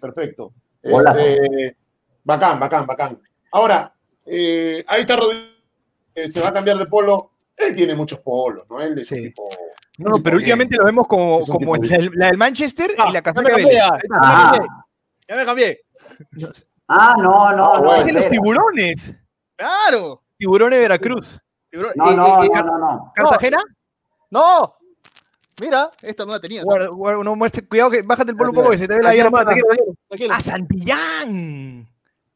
Perfecto. 0.00 0.52
perfecto. 0.82 1.10
Este, 1.20 1.76
bacán, 2.24 2.58
bacán, 2.60 2.86
bacán. 2.86 3.20
Ahora, 3.52 3.92
eh, 4.26 4.84
ahí 4.88 5.02
está 5.02 5.16
Rodrigo, 5.16 5.44
eh, 6.14 6.28
se 6.28 6.40
va 6.40 6.48
a 6.48 6.52
cambiar 6.52 6.78
de 6.78 6.86
polo. 6.86 7.30
Él 7.56 7.74
tiene 7.76 7.94
muchos 7.94 8.18
polos, 8.20 8.64
¿no? 8.70 8.80
Él 8.80 8.98
es 8.98 9.10
un 9.12 9.18
tipo. 9.18 9.48
No, 9.98 10.10
no, 10.12 10.22
pero 10.22 10.36
últimamente 10.38 10.76
lo 10.76 10.86
vemos 10.86 11.06
como, 11.06 11.40
como 11.46 11.76
la, 11.76 11.98
del- 11.98 12.10
la 12.14 12.26
del 12.28 12.38
Manchester 12.38 12.92
Ah, 12.98 13.06
y 13.10 13.12
la 13.12 13.20
ya 13.20 13.20
me 13.20 13.22
casaca 13.22 13.60
ya. 13.60 13.98
Ya 15.28 15.36
me 15.36 15.44
cambié. 15.44 15.80
Ah, 16.88 17.14
no, 17.18 17.52
no, 17.54 17.74
Ah, 17.74 18.02
no. 18.04 18.12
los 18.12 18.30
tiburones. 18.30 19.14
Claro. 19.56 20.22
Tiburones 20.38 20.78
de 20.78 20.82
Veracruz. 20.82 21.38
Tiburón- 21.70 21.92
No, 21.94 22.10
no, 22.12 22.42
y- 22.42 22.46
y- 22.46 22.50
no, 22.50 22.62
no, 22.62 22.78
no. 22.78 23.12
¿Cartagena? 23.14 23.58
No. 24.32 24.74
Mira, 25.60 25.90
esta 26.00 26.24
no 26.24 26.32
la 26.32 26.40
tenía. 26.40 26.64
Guarda, 26.64 26.88
guarda, 26.88 27.22
no 27.22 27.36
muestre- 27.36 27.68
cuidado 27.68 27.90
que 27.90 28.02
bájate 28.02 28.30
el 28.30 28.36
polo 28.36 28.50
un 28.50 28.56
poco 28.56 28.70
que 28.70 28.78
se 28.78 28.88
te 28.88 28.96
ve 28.96 29.02
la 29.02 29.14
hierba. 29.14 29.44
tranquilo. 29.44 29.66
¡Ah, 30.30 30.40
Santillán! 30.40 31.86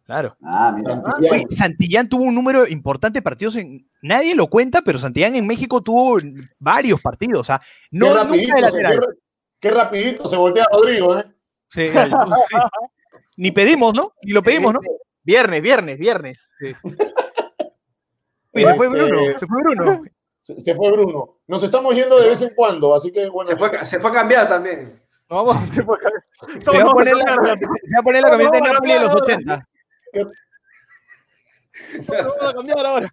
Claro. 0.05 0.37
Ah, 0.43 0.71
mira. 0.77 0.95
Santillán. 1.03 1.33
Oye, 1.35 1.47
Santillán 1.51 2.09
tuvo 2.09 2.25
un 2.25 2.35
número 2.35 2.69
importante 2.69 3.19
de 3.19 3.23
partidos 3.23 3.57
en. 3.57 3.89
Nadie 4.03 4.35
lo 4.37 4.47
cuenta, 4.49 4.83
pero 4.83 4.99
Santillán 4.99 5.35
en 5.35 5.47
México 5.47 5.81
tuvo 5.83 6.19
varios 6.59 7.01
partidos. 7.01 7.41
O 7.41 7.45
sea, 7.45 7.59
qué, 7.59 7.97
no 7.99 8.15
rapidito, 8.15 8.53
nunca 8.55 8.67
de 8.67 8.73
se, 8.73 8.79
qué, 8.83 8.99
qué 9.61 9.71
rapidito 9.71 10.29
se 10.29 10.37
voltea 10.37 10.67
Rodrigo, 10.71 11.19
¿eh? 11.19 11.25
Sí, 11.71 11.89
sí. 11.89 11.97
Ni 13.39 13.51
pedimos, 13.51 13.95
¿no? 13.95 14.13
Ni 14.23 14.33
lo 14.33 14.43
pedimos, 14.43 14.75
¿no? 14.75 14.81
Viernes, 15.25 15.61
viernes, 15.63 15.99
viernes. 15.99 16.39
Oye, 18.53 18.65
se 18.67 18.75
fue 18.75 18.87
Este, 18.87 18.89
Bruno. 18.89 19.39
Se 19.39 19.47
fue 19.47 19.63
Bruno. 19.63 20.03
Se, 20.47 20.61
se 20.61 20.75
fue 20.77 20.93
Bruno. 20.93 21.39
Nos 21.49 21.61
estamos 21.65 21.93
yendo 21.93 22.21
de 22.21 22.29
vez 22.29 22.41
en 22.41 22.55
cuando, 22.55 22.95
así 22.95 23.11
que 23.11 23.29
bueno. 23.29 23.49
Se 23.49 23.57
fue, 23.57 23.85
se 23.85 23.99
fue 23.99 24.11
a 24.11 24.15
cambiar 24.15 24.49
también. 24.49 25.01
Vamos, 25.29 25.57
Se 25.75 25.83
va 25.83 26.91
a 26.91 26.93
poner 26.93 27.17
la, 27.17 27.25
se 27.25 27.95
va 27.95 27.99
a 27.99 28.03
poner 28.05 28.23
la 28.23 28.31
camiseta 28.31 28.57
de 28.57 28.61
Vamos 28.61 28.71
a 28.71 28.73
Napoli 28.75 28.93
de 28.93 29.01
los 29.01 29.09
cambiar 29.09 29.25
80. 29.25 29.69
vamos 32.07 32.37
a 32.41 32.55
cambiar 32.55 32.87
ahora. 32.87 33.11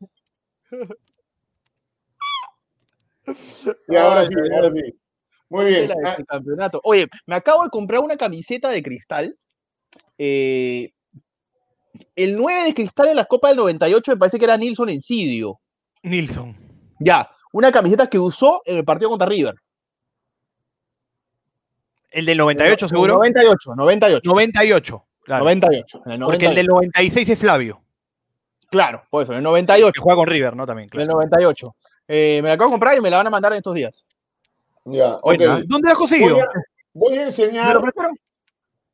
Y 3.88 3.96
ahora 3.96 4.26
sí, 4.26 4.34
ahora 4.54 4.70
sí. 4.70 5.00
Muy 5.50 5.66
bien. 5.66 5.88
De 5.88 5.96
Ah, 6.06 6.12
este 6.12 6.26
campeonato. 6.26 6.82
Oye, 6.84 7.08
me 7.26 7.34
acabo 7.36 7.64
de 7.64 7.70
comprar 7.72 8.02
una 8.02 8.16
camiseta 8.16 8.70
de 8.70 8.84
cristal. 8.84 9.36
Eh, 10.20 10.92
el 12.16 12.36
9 12.36 12.64
de 12.66 12.74
cristal 12.76 13.08
en 13.10 13.16
la 13.16 13.26
Copa 13.26 13.48
del 13.48 13.58
98 13.58 14.12
me 14.12 14.18
parece 14.18 14.38
que 14.38 14.46
era 14.46 14.56
Nilson 14.58 14.90
Encidio. 14.90 15.60
Nilsson. 16.04 16.63
Ya, 17.04 17.30
una 17.52 17.72
camiseta 17.72 18.08
que 18.08 18.18
usó 18.18 18.62
en 18.66 18.78
el 18.78 18.86
partido 18.86 19.10
contra 19.10 19.28
River. 19.28 19.56
El 22.12 22.26
del 22.26 22.38
98, 22.38 22.88
seguro. 22.88 23.16
98, 23.16 23.76
98. 23.76 24.22
98. 24.30 25.06
Claro. 25.24 25.44
98. 25.46 26.02
En 26.06 26.12
el 26.12 26.20
Porque 26.20 26.46
el 26.46 26.56
del 26.56 26.68
98. 26.68 26.92
96 26.96 27.30
es 27.30 27.40
Flavio. 27.40 27.82
Claro, 28.70 29.04
por 29.10 29.24
eso, 29.24 29.34
en 29.34 29.40
el 29.40 29.44
98. 29.44 29.92
Que 29.94 30.02
juega 30.02 30.16
con 30.16 30.28
River, 30.28 30.56
¿no? 30.56 30.66
También, 30.66 30.90
En 30.94 31.00
el 31.02 31.08
claro. 31.08 31.20
98. 31.20 31.76
Eh, 32.08 32.40
me 32.42 32.50
la 32.50 32.56
acabo 32.56 32.70
de 32.70 32.74
comprar 32.74 32.98
y 32.98 33.02
me 33.02 33.10
la 33.10 33.18
van 33.18 33.28
a 33.28 33.30
mandar 33.30 33.52
en 33.54 33.58
estos 33.58 33.74
días. 33.76 34.06
ya, 34.86 35.18
Oye, 35.24 35.48
ok. 35.48 35.62
¿Dónde 35.66 35.88
la 35.88 35.92
has 35.92 35.98
conseguido? 35.98 36.36
Voy 36.36 36.42
a, 36.42 36.48
voy 36.94 37.14
a 37.14 37.18
¿Me 37.18 37.24
enseñar, 37.24 37.82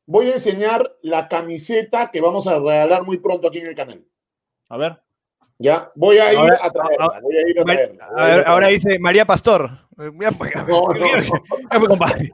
voy 0.06 0.30
a 0.30 0.34
enseñar 0.34 0.96
la 1.02 1.28
camiseta 1.28 2.12
que 2.12 2.22
vamos 2.22 2.48
a 2.48 2.58
regalar 2.60 3.04
muy 3.04 3.20
pronto 3.20 3.48
aquí 3.48 3.60
en 3.60 3.68
el 3.68 3.76
canal. 3.76 4.04
A 4.70 4.78
ver. 4.78 5.02
Ya, 5.62 5.92
voy 5.96 6.18
a 6.18 6.32
ir 6.32 6.40
Ahora- 6.40 6.58
a 6.62 6.70
traerla, 6.72 7.20
voy 7.22 7.36
a 7.36 7.50
ir 7.50 7.60
a 7.60 7.64
traerla. 7.66 8.08
A 8.16 8.26
ver, 8.26 8.48
ahora 8.48 8.68
dice 8.68 8.98
María 8.98 9.26
Pastor. 9.26 9.70
Eh, 10.00 10.10
mira, 10.14 10.32
pues, 10.32 10.56
No, 10.56 10.64
no, 10.64 10.94
no. 10.94 11.30
Pues, 11.70 11.88
compadre. 11.90 12.32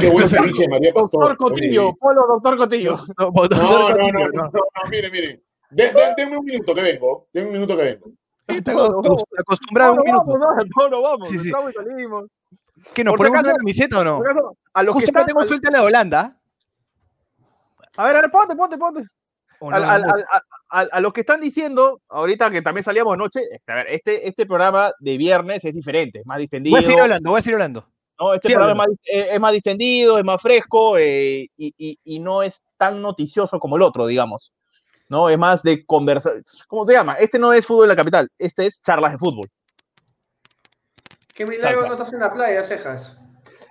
Qué 0.00 0.08
buen 0.08 0.26
ceviche, 0.26 0.66
María 0.68 0.94
Pastor. 0.94 1.20
Doctor 1.28 1.36
Cotillo, 1.36 1.94
Polo, 1.96 2.26
doctor 2.26 2.56
Cotillo. 2.56 2.96
No, 3.18 3.30
no, 3.30 3.48
No, 3.48 4.08
no, 4.32 4.42
no, 4.42 4.60
mire, 4.90 5.10
mire. 5.10 5.42
De- 5.70 5.90
de- 5.92 6.14
denme 6.16 6.38
un 6.38 6.44
minuto 6.46 6.74
que 6.74 6.80
vengo. 6.82 7.26
Denme 7.32 7.48
un 7.48 7.52
minuto 7.52 7.76
que 7.76 7.82
vengo. 7.84 8.10
Acostumbrado 9.38 9.92
a 9.92 9.94
un 9.96 10.02
minuto. 10.02 10.24
vamos, 10.26 10.38
no, 10.40 10.82
no, 10.84 10.88
no, 10.88 11.02
vamos. 11.02 11.28
Sí, 11.28 11.38
sí. 11.38 11.48
entramos 11.48 11.70
y 11.72 11.74
salimos. 11.74 12.24
¿Que 12.94 13.04
nos 13.04 13.16
ponemos 13.16 13.38
acaso- 13.38 13.50
una 13.50 13.58
camiseta 13.58 14.00
o 14.00 14.04
no? 14.04 14.22
A 14.72 14.82
los 14.82 14.92
que 14.94 15.00
Justo 15.00 15.10
están, 15.10 15.20
acá 15.22 15.26
tengo 15.26 15.40
al- 15.40 15.48
suelta 15.48 15.70
la 15.70 15.78
de 15.80 15.84
Holanda. 15.86 16.36
a 17.96 18.06
ver, 18.06 18.16
a 18.16 18.20
ver, 18.22 18.30
ponte, 18.30 18.56
ponte, 18.56 18.78
ponte. 18.78 19.04
Al- 19.60 19.84
al- 19.84 20.04
al- 20.04 20.24
al- 20.72 20.88
a 20.90 21.00
los 21.00 21.12
que 21.12 21.20
están 21.20 21.40
diciendo, 21.40 22.00
ahorita 22.08 22.50
que 22.50 22.62
también 22.62 22.84
salíamos 22.84 23.12
anoche, 23.14 23.40
este, 23.50 23.72
a 23.72 23.76
ver, 23.76 23.86
este, 23.90 24.26
este 24.28 24.46
programa 24.46 24.90
de 24.98 25.16
viernes 25.16 25.64
es 25.64 25.74
diferente, 25.74 26.20
es 26.20 26.26
más 26.26 26.38
distendido. 26.38 26.74
Voy 26.76 26.80
a 26.80 26.86
seguir 26.86 27.00
hablando, 27.02 27.30
voy 27.30 27.38
a 27.38 27.42
seguir 27.42 27.54
hablando. 27.54 27.86
¿no? 28.18 28.34
Este 28.34 28.48
Sí, 28.48 28.54
programa 28.54 28.84
es 28.84 28.88
más, 28.90 28.98
es 29.32 29.40
más 29.40 29.52
distendido, 29.52 30.18
es 30.18 30.24
más 30.24 30.40
fresco 30.40 30.96
eh, 30.98 31.48
y, 31.56 31.74
y- 31.76 31.98
y 32.04 32.18
no 32.20 32.42
es 32.42 32.62
tan 32.76 33.00
noticioso 33.02 33.58
como 33.58 33.76
el 33.76 33.82
otro, 33.82 34.06
digamos. 34.06 34.52
¿no? 35.08 35.28
Es 35.28 35.36
más 35.38 35.62
de 35.62 35.84
conversar. 35.84 36.42
¿Cómo 36.68 36.86
se 36.86 36.94
llama? 36.94 37.14
Este 37.14 37.38
no 37.38 37.52
es 37.52 37.66
fútbol 37.66 37.84
en 37.84 37.88
la 37.90 37.96
capital, 37.96 38.28
este 38.38 38.66
es 38.66 38.80
charlas 38.82 39.12
de 39.12 39.18
fútbol. 39.18 39.48
¿Qué 41.34 41.44
milagro 41.46 41.86
no 41.86 41.92
estás 41.92 42.12
en 42.12 42.20
la 42.20 42.32
playa, 42.32 42.62
cejas? 42.62 43.18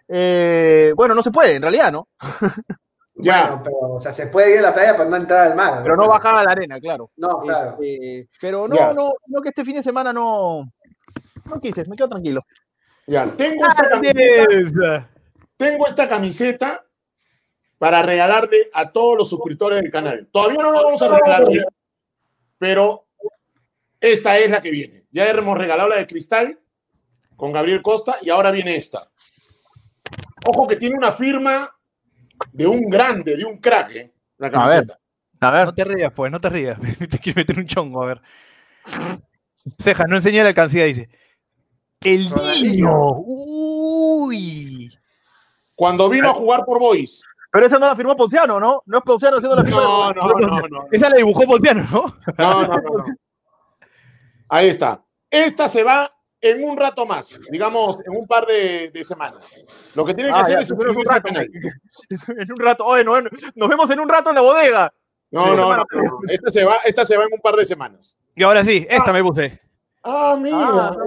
Eh, 0.08 0.94
bueno, 0.96 1.16
no 1.16 1.24
se 1.24 1.32
puede, 1.32 1.56
en 1.56 1.62
realidad, 1.62 1.92
¿no? 1.92 2.08
Ya. 3.22 3.44
Bueno, 3.44 3.62
pero, 3.64 3.78
o 3.94 4.00
sea, 4.00 4.12
se 4.12 4.28
puede 4.28 4.54
ir 4.54 4.60
a 4.60 4.62
la 4.64 4.74
playa 4.74 4.96
para 4.98 5.10
no 5.10 5.16
entrar 5.16 5.52
al 5.52 5.56
mar. 5.56 5.80
Pero 5.84 5.96
no 5.96 6.08
bajar 6.08 6.36
a 6.36 6.44
la 6.44 6.52
arena, 6.52 6.80
claro. 6.80 7.12
No, 7.18 7.40
claro. 7.42 7.78
Pero 8.40 8.68
no, 8.68 8.76
Ya. 8.76 8.94
no, 8.94 9.14
no 9.28 9.42
que 9.42 9.50
este 9.50 9.66
fin 9.66 9.76
de 9.76 9.84
semana 9.84 10.12
no. 10.12 10.72
No 11.46 11.60
quise, 11.60 11.86
me 11.86 11.96
quedo 11.96 12.10
tranquilo. 12.10 12.42
Ya, 13.08 13.26
tengo 13.36 13.66
esta 13.68 13.90
camiseta, 13.90 15.10
tengo 15.58 15.88
esta 15.88 16.08
camiseta 16.08 16.86
para 17.78 18.04
regalarle 18.04 18.70
a 18.74 18.92
todos 18.92 19.18
los 19.18 19.30
suscriptores 19.30 19.82
del 19.82 19.92
canal. 19.92 20.30
Todavía 20.32 20.62
no 20.62 20.72
la 20.72 20.82
vamos 20.84 21.02
a 21.02 21.08
regalar, 21.10 21.48
pero 22.58 23.08
esta 24.00 24.38
es 24.38 24.52
la 24.52 24.62
que 24.62 24.72
viene. 24.72 25.06
Ya 25.12 25.28
hemos 25.30 25.58
regalado 25.58 25.90
la 25.90 25.98
de 25.98 26.08
cristal 26.08 26.60
con 27.36 27.52
Gabriel 27.52 27.82
Costa 27.82 28.18
y 28.22 28.30
ahora 28.30 28.52
viene 28.52 28.76
esta. 28.76 29.10
Ojo 30.46 30.68
que 30.68 30.76
tiene 30.76 30.96
una 30.96 31.12
firma 31.12 31.76
de 32.52 32.68
un 32.68 32.90
grande, 32.90 33.38
de 33.38 33.46
un 33.46 33.58
crack, 33.58 33.96
¿eh? 33.96 34.14
la 34.38 34.52
camiseta. 34.52 35.00
A 35.40 35.52
ver. 35.52 35.66
No 35.66 35.74
te 35.74 35.84
rías, 35.84 36.14
pues, 36.14 36.32
no 36.32 36.40
te 36.40 36.50
rías. 36.50 36.80
te 37.10 37.20
quiero 37.20 37.40
meter 37.40 37.58
un 37.58 37.66
chongo, 37.66 38.04
a 38.04 38.08
ver. 38.08 38.22
Cejas, 39.80 40.08
no 40.08 40.16
enseña 40.16 40.44
la 40.44 40.50
alcancía, 40.50 40.86
dice. 40.86 41.10
El 42.02 42.30
niño. 42.34 42.92
Uy. 43.26 44.92
Cuando 45.76 46.10
vino 46.10 46.30
a 46.30 46.34
jugar 46.34 46.66
por 46.66 46.80
Boys. 46.80 47.24
Pero 47.52 47.66
esa 47.66 47.78
no 47.78 47.88
la 47.88 47.96
firmó 47.96 48.16
Ponciano, 48.16 48.60
¿no? 48.60 48.82
No 48.86 48.98
es 48.98 49.04
Ponciano 49.04 49.38
haciendo 49.38 49.56
la 49.58 49.64
firma. 49.64 49.82
No, 49.82 50.14
no, 50.14 50.34
no, 50.34 50.68
no. 50.68 50.88
Esa 50.92 51.10
la 51.10 51.18
dibujó 51.18 51.44
Pontiano, 51.46 51.84
¿no? 51.92 52.18
No, 52.38 52.62
no, 52.68 52.68
no, 52.68 52.98
no. 52.98 53.06
Ahí 54.50 54.70
está. 54.70 55.04
Esta 55.30 55.68
se 55.68 55.84
va 55.84 56.12
en 56.42 56.64
un 56.64 56.76
rato 56.78 57.06
más, 57.06 57.40
digamos, 57.52 57.98
en 58.06 58.18
un 58.18 58.26
par 58.28 58.46
de, 58.48 58.90
de 58.92 59.04
semanas. 59.04 59.38
Lo 59.96 60.04
que 60.06 60.14
tienen 60.14 60.34
que 60.34 60.40
Ah, 60.40 60.44
hacer 60.44 60.56
ya, 60.58 60.62
es 60.62 60.74
pero 60.78 60.92
un 60.92 61.06
rato. 61.06 61.24
canal. 61.24 61.48
En 62.38 62.52
un 62.52 62.60
rato. 62.60 62.86
Oye, 62.86 63.04
no, 63.04 63.22
nos 63.56 63.70
vemos 63.70 63.90
en 63.92 64.00
un 64.00 64.10
rato 64.10 64.30
en 64.30 64.36
la 64.36 64.42
bodega. 64.42 64.94
No, 65.32 65.56
no, 65.56 65.56
no, 65.56 65.78
no. 65.78 65.86
Esta 66.28 66.50
se 66.52 66.66
va, 66.66 66.78
esta 66.86 67.06
se 67.06 67.16
va 67.18 67.24
en 67.24 67.30
un 67.34 67.40
par 67.40 67.56
de 67.56 67.66
semanas. 67.66 68.18
Y 68.36 68.44
ahora 68.44 68.66
sí, 68.66 68.86
esta 68.90 69.14
me 69.14 69.24
puse. 69.24 69.60
Ah, 70.04 70.36
mira. 70.40 70.58
Ah, 70.58 70.98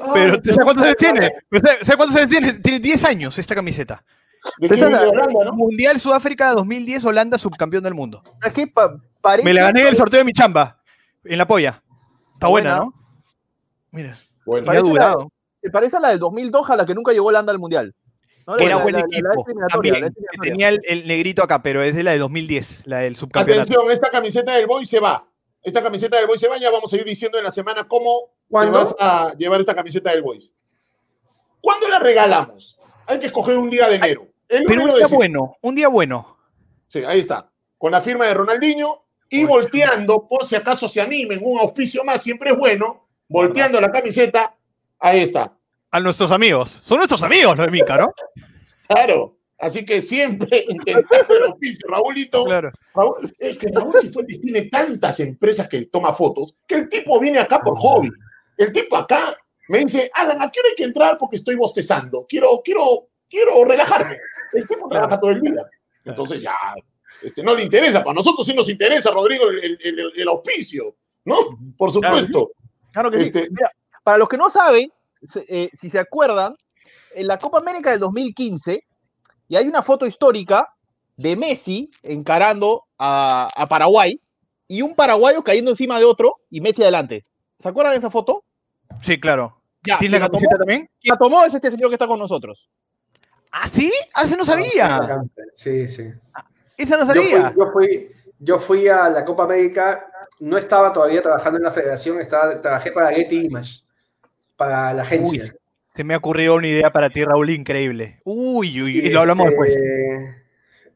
Ah, 0.00 0.10
Pero, 0.14 0.34
¿sabes 0.44 0.58
cuántos 0.62 0.84
años 0.84 0.96
tiene? 0.96 1.32
Pero, 1.50 1.68
¿Sabes 1.82 1.96
cuántos 1.96 2.16
años 2.16 2.30
tiene? 2.30 2.52
Tiene 2.60 2.78
10 2.80 3.04
años 3.04 3.36
esta 3.38 3.54
camiseta. 3.54 4.04
¿De 4.58 4.68
Holanda, 4.84 5.44
no? 5.44 5.52
Mundial 5.52 6.00
Sudáfrica 6.00 6.52
2010, 6.52 7.04
Holanda, 7.04 7.36
subcampeón 7.38 7.84
del 7.84 7.94
mundo. 7.94 8.22
Es 8.44 8.52
que 8.52 8.66
pa- 8.68 8.96
parece- 9.20 9.44
Me 9.44 9.52
la 9.54 9.62
gané 9.64 9.82
en 9.82 9.86
el 9.88 9.96
sorteo 9.96 10.18
de 10.18 10.24
mi 10.24 10.32
chamba, 10.32 10.80
en 11.24 11.36
la 11.38 11.46
polla. 11.46 11.82
Está 12.34 12.46
buena, 12.48 12.76
buena. 12.76 12.84
¿no? 12.86 12.94
Mira, 13.90 14.16
Bueno, 14.44 14.64
y 14.66 14.68
ha 14.68 14.72
Parece 14.72 14.84
la- 14.84 14.90
durado. 14.90 15.32
Se 15.62 15.70
parece 15.70 15.96
a 15.96 16.00
la 16.00 16.08
del 16.10 16.18
2002, 16.18 16.70
a 16.70 16.76
la 16.76 16.84
que 16.86 16.94
nunca 16.94 17.12
llegó 17.12 17.26
Holanda 17.28 17.52
al 17.52 17.58
Mundial. 17.58 17.94
¿No? 18.46 18.56
Que 18.56 18.64
La- 18.64 18.70
era 18.70 18.76
la- 18.78 18.82
buen 18.82 18.92
la- 18.94 18.98
la- 19.00 19.06
equipo. 19.06 19.22
la 19.28 19.42
eliminatoria, 19.44 19.68
también, 19.72 19.94
la 19.94 20.00
que 20.00 20.06
eliminatoria. 20.08 20.50
tenía 20.52 20.68
el, 20.70 20.80
el 20.84 21.06
negrito 21.06 21.42
acá, 21.44 21.62
pero 21.62 21.82
es 21.84 21.94
de 21.94 22.02
la 22.02 22.10
de 22.12 22.18
2010, 22.18 22.82
la 22.86 22.98
del 22.98 23.14
subcampeonato. 23.16 23.62
atención, 23.62 23.90
esta 23.92 24.10
camiseta 24.10 24.54
del 24.56 24.66
Boy 24.66 24.84
se 24.84 24.98
va. 24.98 25.24
Esta 25.62 25.80
camiseta 25.80 26.16
del 26.16 26.26
Boy 26.26 26.38
se 26.38 26.48
va. 26.48 26.58
Ya 26.58 26.70
vamos 26.72 26.92
a 26.92 26.96
ir 26.96 27.04
diciendo 27.04 27.38
en 27.38 27.44
la 27.44 27.52
semana 27.52 27.86
cómo 27.86 28.30
te 28.30 28.48
¿Cuándo? 28.50 28.78
vas 28.78 28.96
a 28.98 29.32
llevar 29.38 29.60
esta 29.60 29.76
camiseta 29.76 30.10
del 30.10 30.22
Boys. 30.22 30.52
¿Cuándo 31.60 31.88
la 31.88 31.98
regalamos? 32.00 32.80
Hay 33.06 33.20
que 33.20 33.26
escoger 33.26 33.56
un 33.56 33.70
día 33.70 33.88
de 33.88 33.96
enero. 33.96 34.26
El 34.48 34.64
Pero 34.64 34.82
un 34.82 34.88
día 34.88 34.96
decimos. 34.98 35.16
bueno, 35.16 35.56
un 35.62 35.74
día 35.76 35.86
bueno. 35.88 36.36
Sí, 36.88 37.04
ahí 37.04 37.20
está. 37.20 37.48
Con 37.78 37.92
la 37.92 38.00
firma 38.00 38.26
de 38.26 38.34
Ronaldinho 38.34 39.04
y 39.30 39.44
volteando, 39.44 40.26
por 40.28 40.44
si 40.44 40.56
acaso 40.56 40.88
se 40.88 41.00
animen, 41.00 41.40
un 41.42 41.60
auspicio 41.60 42.04
más 42.04 42.22
siempre 42.22 42.50
es 42.50 42.58
bueno, 42.58 43.01
volteando 43.32 43.80
la 43.80 43.90
camiseta, 43.90 44.54
ahí 44.98 45.20
está. 45.20 45.52
A 45.90 46.00
nuestros 46.00 46.30
amigos. 46.30 46.82
Son 46.84 46.98
nuestros 46.98 47.22
amigos 47.22 47.56
los 47.56 47.66
de 47.66 47.72
Mica, 47.72 47.96
¿no? 47.98 48.12
Claro. 48.88 49.36
Así 49.58 49.84
que 49.84 50.00
siempre 50.00 50.64
intentando 50.68 51.36
el 51.36 51.44
auspicio, 51.44 51.86
Raúlito. 51.88 52.44
Claro. 52.44 52.70
Raúl, 52.94 53.34
es 53.38 53.56
que 53.58 53.68
Raúl 53.68 53.94
Cifuentes 54.00 54.40
tiene 54.40 54.62
tantas 54.62 55.20
empresas 55.20 55.68
que 55.68 55.86
toma 55.86 56.12
fotos 56.12 56.54
que 56.66 56.74
el 56.76 56.88
tipo 56.88 57.18
viene 57.20 57.38
acá 57.38 57.60
por 57.60 57.78
hobby. 57.78 58.10
El 58.56 58.72
tipo 58.72 58.96
acá 58.96 59.36
me 59.68 59.78
dice, 59.78 60.10
Alan, 60.14 60.42
¿a 60.42 60.50
qué 60.50 60.60
hora 60.60 60.68
hay 60.70 60.74
que 60.76 60.84
entrar? 60.84 61.16
Porque 61.18 61.36
estoy 61.36 61.54
bostezando. 61.56 62.26
Quiero, 62.28 62.60
quiero, 62.64 63.08
quiero 63.30 63.64
relajarme. 63.64 64.16
El 64.52 64.66
tipo 64.66 64.88
trabaja 64.88 65.18
todo 65.20 65.30
el 65.30 65.40
día. 65.40 65.64
Entonces 66.04 66.42
ya, 66.42 66.56
este, 67.22 67.42
no 67.44 67.54
le 67.54 67.62
interesa. 67.64 68.02
Para 68.02 68.14
nosotros 68.14 68.44
sí 68.46 68.54
nos 68.54 68.68
interesa, 68.68 69.10
Rodrigo, 69.12 69.48
el, 69.48 69.58
el- 69.62 69.78
el- 69.82 70.12
el 70.16 70.28
auspicio, 70.28 70.96
¿no? 71.24 71.36
Por 71.78 71.92
supuesto. 71.92 72.50
Claro 72.92 73.10
que 73.10 73.18
sí. 73.18 73.24
Este- 73.24 73.48
Mira, 73.50 73.70
para 74.02 74.18
los 74.18 74.28
que 74.28 74.36
no 74.36 74.50
saben, 74.50 74.92
eh, 75.48 75.70
si 75.78 75.90
se 75.90 75.98
acuerdan, 75.98 76.54
en 77.14 77.26
la 77.26 77.38
Copa 77.38 77.58
América 77.58 77.90
del 77.90 78.00
2015, 78.00 78.84
y 79.48 79.56
hay 79.56 79.66
una 79.68 79.82
foto 79.82 80.06
histórica 80.06 80.68
de 81.16 81.36
Messi 81.36 81.90
encarando 82.02 82.84
a, 82.98 83.48
a 83.54 83.66
Paraguay 83.68 84.18
y 84.66 84.82
un 84.82 84.94
paraguayo 84.94 85.42
cayendo 85.44 85.70
encima 85.72 85.98
de 85.98 86.04
otro 86.04 86.36
y 86.50 86.60
Messi 86.60 86.82
adelante. 86.82 87.24
¿Se 87.60 87.68
acuerdan 87.68 87.92
de 87.92 87.98
esa 87.98 88.10
foto? 88.10 88.44
Sí, 89.00 89.20
claro. 89.20 89.58
Ya, 89.84 89.98
¿Tienes 89.98 90.20
la 90.20 90.26
camiseta 90.28 90.56
también? 90.56 90.88
quien 91.00 91.12
la 91.12 91.18
tomó 91.18 91.44
es 91.44 91.52
este 91.54 91.70
señor 91.70 91.90
que 91.90 91.94
está 91.96 92.06
con 92.06 92.18
nosotros. 92.18 92.68
¿Ah, 93.50 93.68
sí? 93.68 93.92
Ah, 94.14 94.24
ese 94.24 94.36
no 94.36 94.44
sabía. 94.44 95.22
Sí, 95.54 95.86
sí. 95.88 96.04
Esa 96.76 96.96
no 96.96 97.12
Yo 97.14 97.20
fui, 97.20 97.30
sabía. 97.30 97.54
yo, 97.56 97.72
fui, 97.72 98.08
yo 98.38 98.58
fui 98.58 98.88
a 98.88 99.10
la 99.10 99.24
Copa 99.24 99.44
América, 99.44 100.06
no 100.42 100.58
estaba 100.58 100.92
todavía 100.92 101.22
trabajando 101.22 101.58
en 101.58 101.62
la 101.62 101.70
federación, 101.70 102.20
estaba, 102.20 102.60
trabajé 102.60 102.90
para 102.90 103.14
Getty 103.14 103.46
Image, 103.46 103.84
para 104.56 104.92
la 104.92 105.02
agencia. 105.02 105.44
Uy, 105.44 105.50
se 105.94 106.02
me 106.02 106.14
ha 106.14 106.16
ocurrido 106.16 106.56
una 106.56 106.66
idea 106.66 106.92
para 106.92 107.10
ti, 107.10 107.24
Raúl, 107.24 107.50
increíble. 107.50 108.20
Uy, 108.24 108.82
uy, 108.82 108.98
y 108.98 109.10
lo 109.10 109.20
hablamos 109.20 109.46
este, 109.46 109.68
después. 109.68 110.36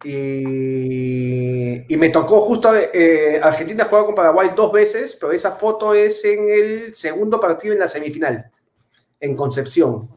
Y, 0.04 1.94
y 1.94 1.96
me 1.96 2.08
tocó 2.08 2.40
justo, 2.40 2.74
eh, 2.74 3.38
Argentina 3.40 3.84
jugaba 3.84 4.06
con 4.06 4.16
Paraguay 4.16 4.50
dos 4.56 4.72
veces, 4.72 5.16
pero 5.18 5.30
esa 5.30 5.52
foto 5.52 5.94
es 5.94 6.24
en 6.24 6.48
el 6.48 6.94
segundo 6.94 7.38
partido 7.38 7.72
en 7.72 7.78
la 7.78 7.88
semifinal, 7.88 8.50
en 9.20 9.36
Concepción. 9.36 10.08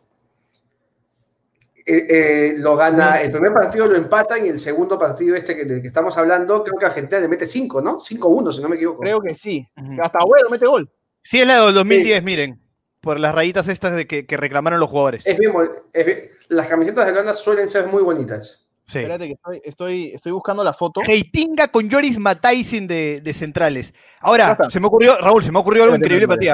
Eh, 1.91 2.05
eh, 2.07 2.53
lo 2.57 2.75
gana, 2.75 3.19
el 3.19 3.31
primer 3.31 3.51
partido 3.51 3.87
lo 3.87 3.95
empatan 3.95 4.45
y 4.45 4.49
el 4.49 4.59
segundo 4.59 4.99
partido 4.99 5.35
este 5.35 5.55
que, 5.55 5.65
del 5.65 5.81
que 5.81 5.87
estamos 5.87 6.15
hablando, 6.19 6.63
creo 6.63 6.77
que 6.77 6.85
Argentina 6.85 7.19
le 7.19 7.27
mete 7.27 7.47
5, 7.47 7.81
¿no? 7.81 7.97
5-1, 7.99 8.51
si 8.53 8.61
no 8.61 8.69
me 8.69 8.75
equivoco. 8.75 8.99
Creo 9.01 9.19
que 9.19 9.35
sí. 9.35 9.67
Hasta 9.99 10.19
bueno, 10.23 10.49
mete 10.51 10.67
gol. 10.67 10.87
Sí, 11.23 11.41
es 11.41 11.47
la 11.47 11.65
del 11.65 11.73
2010, 11.73 12.21
miren. 12.23 12.61
Por 13.01 13.19
las 13.19 13.33
rayitas 13.33 13.67
estas 13.67 13.95
de 13.95 14.05
que, 14.05 14.27
que 14.27 14.37
reclamaron 14.37 14.79
los 14.79 14.87
jugadores. 14.89 15.25
Es 15.25 15.37
bien, 15.39 15.51
es 15.93 16.05
bien- 16.05 16.21
las 16.49 16.67
camisetas 16.67 17.05
de 17.07 17.11
Holanda 17.13 17.33
suelen 17.33 17.67
ser 17.69 17.87
muy 17.87 18.03
bonitas. 18.03 18.69
Sí. 18.87 18.99
Espérate 18.99 19.25
que 19.27 19.33
estoy, 19.33 19.61
estoy, 19.63 20.11
estoy 20.13 20.31
buscando 20.31 20.63
la 20.63 20.73
foto. 20.73 21.01
Heitinga 21.07 21.69
con 21.69 21.89
Joris 21.89 22.19
Mataisen 22.19 22.87
de, 22.87 23.21
de 23.23 23.33
centrales. 23.33 23.93
Ahora, 24.19 24.57
se 24.69 24.79
me 24.79 24.87
ocurrió, 24.87 25.17
Raúl, 25.17 25.43
se 25.43 25.51
me 25.51 25.59
ocurrió 25.59 25.83
algo 25.85 25.95
increíble 25.95 26.27
para 26.27 26.39
ti. 26.39 26.47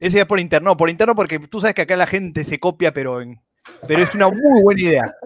Ese 0.00 0.20
es 0.20 0.26
por 0.26 0.38
interno, 0.40 0.70
no, 0.70 0.76
por 0.76 0.90
interno 0.90 1.14
porque 1.14 1.38
tú 1.38 1.60
sabes 1.60 1.74
que 1.74 1.82
acá 1.82 1.96
la 1.96 2.06
gente 2.06 2.44
se 2.44 2.58
copia, 2.58 2.92
pero 2.92 3.22
en- 3.22 3.40
pero 3.86 4.00
es 4.02 4.14
una 4.14 4.28
muy 4.28 4.62
buena 4.62 4.80
idea. 4.82 5.16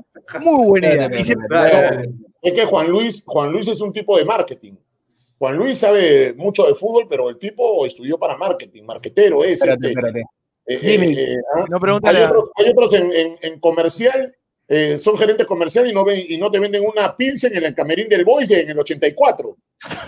Muy 0.40 0.66
buena 0.68 0.94
idea. 0.94 2.02
Es 2.42 2.52
que 2.52 2.64
Juan 2.64 2.88
Luis, 2.88 3.22
Juan 3.26 3.50
Luis 3.52 3.68
es 3.68 3.80
un 3.80 3.92
tipo 3.92 4.16
de 4.16 4.24
marketing. 4.24 4.74
Juan 5.38 5.56
Luis 5.56 5.78
sabe 5.78 6.32
mucho 6.34 6.66
de 6.66 6.74
fútbol, 6.74 7.06
pero 7.08 7.28
el 7.28 7.38
tipo 7.38 7.84
estudió 7.84 8.18
para 8.18 8.36
marketing, 8.36 8.84
marquetero 8.84 9.44
es. 9.44 9.52
Espérate, 9.54 9.88
este, 9.88 9.98
espérate. 10.00 10.20
eh, 10.20 10.78
eh, 10.82 11.14
eh, 11.34 11.36
ah. 11.54 11.64
No, 11.68 11.78
pregúntale 11.78 12.18
Hay 12.20 12.24
otros, 12.24 12.50
hay 12.56 12.68
otros 12.70 12.94
en, 12.94 13.12
en- 13.12 13.36
en 13.42 13.60
comercial, 13.60 14.34
eh, 14.68 14.98
son 14.98 15.18
gerentes 15.18 15.46
comercial 15.46 15.86
y 15.88 15.92
no, 15.92 16.04
ven, 16.04 16.24
y 16.26 16.38
no 16.38 16.50
te 16.50 16.58
venden 16.58 16.84
una 16.86 17.14
Pilsen 17.16 17.54
en 17.56 17.64
el 17.64 17.74
camerín 17.74 18.08
del 18.08 18.24
Boys 18.24 18.50
en 18.50 18.70
el 18.70 18.78
84. 18.78 19.56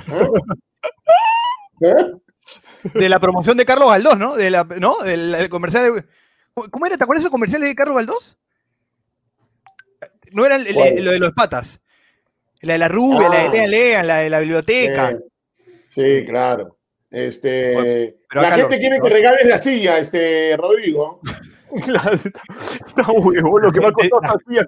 ¿Ah? 0.08 0.28
¿Eh? 1.82 1.94
de 2.94 3.08
la 3.08 3.20
promoción 3.20 3.56
de 3.56 3.64
Carlos 3.64 3.90
Galdós, 3.90 4.18
¿no? 4.18 4.36
De 4.36 4.50
la, 4.50 4.64
¿no? 4.64 4.98
Del 4.98 5.34
el 5.34 5.48
comercial 5.48 5.94
de- 5.94 6.04
¿Cómo 6.70 6.86
era? 6.86 6.96
¿Te 6.96 7.04
acuerdas 7.04 7.22
de 7.22 7.26
esos 7.26 7.32
comerciales 7.32 7.68
de 7.68 7.74
Carlos 7.74 7.96
Galdós? 7.96 8.36
No 10.32 10.44
era 10.44 10.56
el- 10.56 11.04
lo 11.04 11.10
de 11.10 11.18
los 11.18 11.32
patas. 11.32 11.80
La 12.60 12.72
de 12.74 12.78
la 12.78 12.88
rubia, 12.88 13.28
la 13.28 13.38
de 13.38 13.46
Ah. 13.46 13.50
Lean 13.50 13.70
Lean, 13.70 14.06
la 14.06 14.16
de 14.18 14.30
la 14.30 14.40
biblioteca. 14.40 15.16
Sí, 15.88 16.24
claro. 16.26 16.76
Este, 17.10 17.74
Bueno, 18.34 18.48
la 18.48 18.52
gente 18.56 18.76
no, 18.76 18.80
quiere 18.80 18.98
¿no? 18.98 19.04
que 19.04 19.10
regales 19.10 19.46
la 19.46 19.58
silla, 19.58 19.98
este, 19.98 20.56
Rodrigo. 20.56 21.20
Está, 22.86 23.12
huevo 23.12 23.58
lo 23.58 23.70
que 23.72 23.80
me 23.80 23.86
ha 23.86 23.92
costado 23.92 24.22
esta 24.22 24.38
silla. 24.46 24.66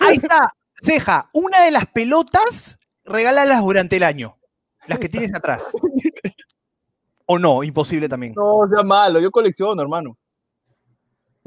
Ahí 0.00 0.16
está, 0.16 0.52
ceja. 0.82 1.28
Una 1.32 1.62
de 1.64 1.70
las 1.70 1.86
pelotas, 1.86 2.78
regálalas 3.04 3.60
durante 3.62 3.96
el 3.96 4.02
año. 4.02 4.36
Las 4.86 4.98
que 4.98 5.08
tienes 5.08 5.34
atrás. 5.34 5.62
O 7.28 7.40
no, 7.40 7.64
imposible 7.64 8.08
también. 8.08 8.34
No, 8.36 8.60
sea 8.72 8.84
malo, 8.84 9.18
yo 9.18 9.32
colecciono, 9.32 9.82
hermano. 9.82 10.16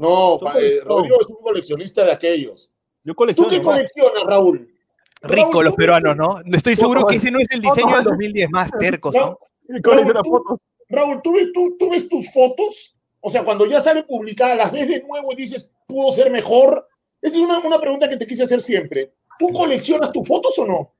No, 0.00 0.38
eh. 0.58 0.80
Rodrigo 0.82 1.20
es 1.20 1.26
un 1.26 1.42
coleccionista 1.42 2.02
de 2.04 2.12
aquellos. 2.12 2.70
Yo 3.04 3.12
¿Tú 3.12 3.16
colecciono. 3.16 3.50
qué 3.50 3.60
coleccionas, 3.62 4.24
Raúl? 4.24 4.74
Rico 5.22 5.50
Raúl, 5.52 5.64
los 5.66 5.74
¿tú- 5.74 5.76
peruanos, 5.78 6.16
¿no? 6.16 6.40
No 6.42 6.56
Estoy 6.56 6.74
seguro 6.74 7.06
que 7.06 7.16
ese 7.16 7.30
no 7.30 7.38
es 7.38 7.48
el 7.50 7.60
diseño 7.60 7.94
del 7.96 8.04
2010, 8.04 8.50
más 8.50 8.70
tercos, 8.78 9.14
¿no? 9.14 9.38
Raúl, 9.82 10.12
tú-. 10.22 10.60
Raúl, 10.88 11.20
¿tú 11.22 11.32
ves, 11.34 11.48
tú, 11.52 11.76
tú 11.78 11.90
ves 11.90 12.08
tus 12.08 12.32
fotos? 12.32 12.96
O 13.20 13.28
sea, 13.28 13.44
cuando 13.44 13.66
ya 13.66 13.80
sale 13.82 14.02
publicada, 14.04 14.54
las 14.56 14.72
ves 14.72 14.88
de 14.88 15.02
nuevo 15.02 15.32
y 15.32 15.36
dices, 15.36 15.70
pudo 15.86 16.10
ser 16.12 16.30
mejor. 16.30 16.88
Esa 17.20 17.36
es 17.36 17.42
una, 17.42 17.58
una 17.58 17.78
pregunta 17.78 18.08
que 18.08 18.16
te 18.16 18.26
quise 18.26 18.44
hacer 18.44 18.62
siempre. 18.62 19.12
¿Tú 19.38 19.48
coleccionas 19.52 20.10
tus 20.12 20.26
fotos 20.26 20.58
o 20.58 20.66
no? 20.66 20.94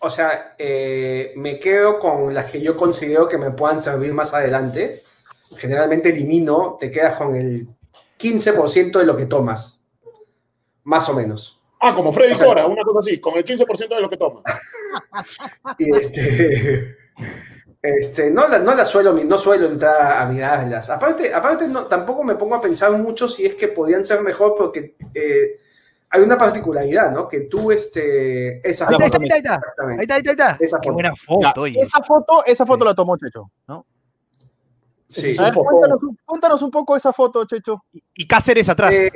O 0.00 0.10
sea, 0.10 0.54
eh, 0.58 1.32
me 1.36 1.58
quedo 1.58 1.98
con 1.98 2.34
las 2.34 2.50
que 2.50 2.60
yo 2.60 2.76
considero 2.76 3.26
que 3.26 3.38
me 3.38 3.50
puedan 3.50 3.80
servir 3.80 4.12
más 4.12 4.34
adelante. 4.34 5.02
Generalmente 5.56 6.10
elimino, 6.10 6.76
te 6.78 6.90
quedas 6.90 7.16
con 7.16 7.34
el 7.34 7.66
15% 8.20 8.98
de 8.98 9.04
lo 9.04 9.16
que 9.16 9.26
tomas. 9.26 9.82
Más 10.84 11.08
o 11.08 11.14
menos. 11.14 11.62
Ah, 11.80 11.94
como 11.94 12.12
Freddy 12.12 12.32
O 12.32 12.36
sea- 12.36 12.46
Sora, 12.46 12.66
una 12.66 12.82
cosa 12.82 13.00
así, 13.00 13.20
con 13.20 13.34
el 13.36 13.44
15% 13.44 13.94
de 13.96 14.00
lo 14.02 14.10
que 14.10 14.16
toma. 14.16 14.42
Y 15.78 15.96
este. 15.96 16.96
Este, 17.82 18.30
no, 18.30 18.46
la, 18.46 18.58
no 18.58 18.74
la 18.74 18.84
suelo, 18.84 19.12
no 19.14 19.38
suelo 19.38 19.66
entrar 19.66 20.20
a 20.20 20.26
mirarlas. 20.26 20.90
Aparte, 20.90 21.32
aparte 21.32 21.66
no, 21.66 21.86
tampoco 21.86 22.22
me 22.24 22.34
pongo 22.34 22.54
a 22.56 22.60
pensar 22.60 22.92
mucho 22.92 23.26
si 23.26 23.46
es 23.46 23.54
que 23.54 23.68
podían 23.68 24.04
ser 24.04 24.20
mejor 24.22 24.54
porque 24.54 24.96
eh, 25.14 25.56
hay 26.10 26.20
una 26.20 26.36
particularidad, 26.36 27.10
¿no? 27.10 27.26
Que 27.26 27.42
tú, 27.42 27.70
este, 27.72 28.58
esa 28.68 28.86
Ahí 28.88 28.94
está, 28.96 29.04
ahí 29.06 29.10
foto- 29.10 29.22
está, 29.22 29.34
ahí 29.34 29.38
está, 29.40 29.52
ahí 29.54 29.56
Exactamente. 29.56 30.02
está, 30.02 30.14
ahí 30.14 30.20
está, 30.20 30.30
ahí 30.30 30.34
está. 30.52 30.56
Esa 30.64 30.78
Qué 30.80 30.88
foto. 30.88 30.92
buena 30.92 31.08
Ya, 31.10 31.16
foto, 31.24 31.60
oye. 31.62 31.80
esa 31.80 32.02
foto, 32.02 32.44
esa 32.44 32.66
foto 32.66 32.84
la 32.84 32.94
tomó 32.94 33.16
Checho, 33.16 33.50
¿no? 33.68 33.86
Sí. 35.10 35.36
Ver, 35.36 35.52
cuéntanos, 35.52 36.02
un- 36.04 36.16
cuéntanos 36.24 36.62
un 36.62 36.70
poco 36.70 36.96
esa 36.96 37.12
foto, 37.12 37.44
Checho. 37.44 37.82
Y 38.14 38.26
Cáceres 38.28 38.68
atrás. 38.68 38.92
Eh, 38.92 39.10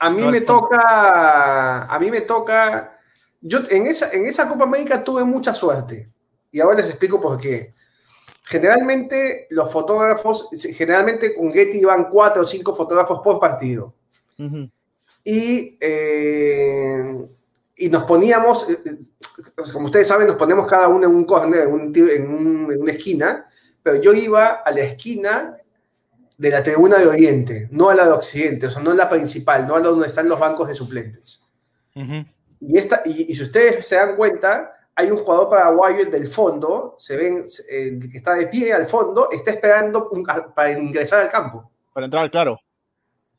a 0.00 0.10
mí 0.10 0.20
No, 0.20 0.30
me 0.32 0.40
toca, 0.40 1.84
a 1.84 1.98
mí 2.00 2.10
me 2.10 2.22
toca, 2.22 2.98
yo 3.40 3.60
en 3.70 3.86
esa, 3.86 4.10
en 4.10 4.26
esa 4.26 4.48
Copa 4.48 4.64
América 4.64 5.04
tuve 5.04 5.22
mucha 5.22 5.54
suerte 5.54 6.10
y 6.50 6.60
ahora 6.60 6.78
les 6.78 6.88
explico 6.88 7.20
por 7.20 7.38
qué. 7.38 7.72
Generalmente 8.44 9.46
los 9.50 9.70
fotógrafos, 9.72 10.48
generalmente 10.76 11.36
con 11.36 11.52
Getty 11.52 11.78
iban 11.78 12.10
cuatro 12.10 12.42
o 12.42 12.44
cinco 12.44 12.74
fotógrafos 12.74 13.20
por 13.20 13.38
partido 13.38 13.94
Ujú. 14.40 14.68
y, 15.22 15.78
eh, 15.80 17.26
y 17.76 17.88
nos 17.88 18.02
poníamos, 18.02 18.68
eh, 18.68 18.78
eh, 18.84 18.98
como 19.72 19.84
ustedes 19.86 20.08
saben, 20.08 20.26
nos 20.26 20.34
ponemos 20.36 20.66
cada 20.66 20.88
uno 20.88 21.06
en 21.06 21.14
un 21.14 21.24
corner, 21.24 21.68
en, 21.68 21.72
un 21.72 21.92
en 21.96 22.28
un- 22.28 22.72
en 22.72 22.82
una 22.82 22.90
esquina, 22.92 23.46
pero 23.82 24.00
yo 24.00 24.12
iba 24.12 24.46
a 24.48 24.70
la 24.70 24.80
esquina 24.80 25.58
de 26.38 26.50
la 26.50 26.62
tribuna 26.62 26.98
de 26.98 27.06
Oriente, 27.06 27.68
no 27.70 27.90
a 27.90 27.94
la 27.94 28.06
de 28.06 28.12
Occidente, 28.12 28.66
o 28.66 28.70
sea, 28.70 28.82
no 28.82 28.90
en 28.92 28.96
la 28.96 29.08
principal, 29.08 29.66
no 29.66 29.74
a 29.76 29.80
la 29.80 29.88
donde 29.88 30.08
están 30.08 30.28
los 30.28 30.38
bancos 30.40 30.68
de 30.68 30.74
suplentes. 30.74 31.44
Y, 32.60 32.78
esta, 32.78 33.02
y, 33.04 33.30
y 33.32 33.34
si 33.36 33.42
ustedes 33.42 33.86
se 33.86 33.96
dan 33.96 34.16
cuenta, 34.16 34.72
hay 34.94 35.10
un 35.10 35.18
jugador 35.18 35.50
paraguayo 35.50 36.00
el 36.00 36.10
del 36.10 36.26
fondo, 36.26 36.96
se 36.98 37.16
ven 37.16 37.44
eh, 37.70 37.98
que 38.10 38.16
está 38.18 38.34
de 38.34 38.46
pie 38.46 38.72
al 38.72 38.86
fondo, 38.86 39.30
está 39.30 39.50
esperando 39.50 40.08
un- 40.10 40.28
a- 40.28 40.54
para 40.54 40.72
ingresar 40.72 41.20
al 41.22 41.28
campo. 41.30 41.70
Para 41.92 42.06
entrar, 42.06 42.30
claro. 42.30 42.58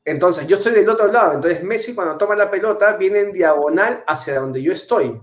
Entonces, 0.06 0.46
yo 0.48 0.58
estoy 0.58 0.74
del 0.74 0.89
otro 0.89 1.08
lado. 1.08 1.34
Entonces, 1.34 1.64
Messi, 1.64 1.96
cuando 1.96 2.18
toma 2.18 2.36
la 2.36 2.52
pelota, 2.52 2.98
viene 2.98 3.20
en 3.22 3.32
diagonal 3.34 4.04
hacia 4.06 4.39
donde 4.39 4.62
yo 4.62 4.74
estoy. 4.74 5.22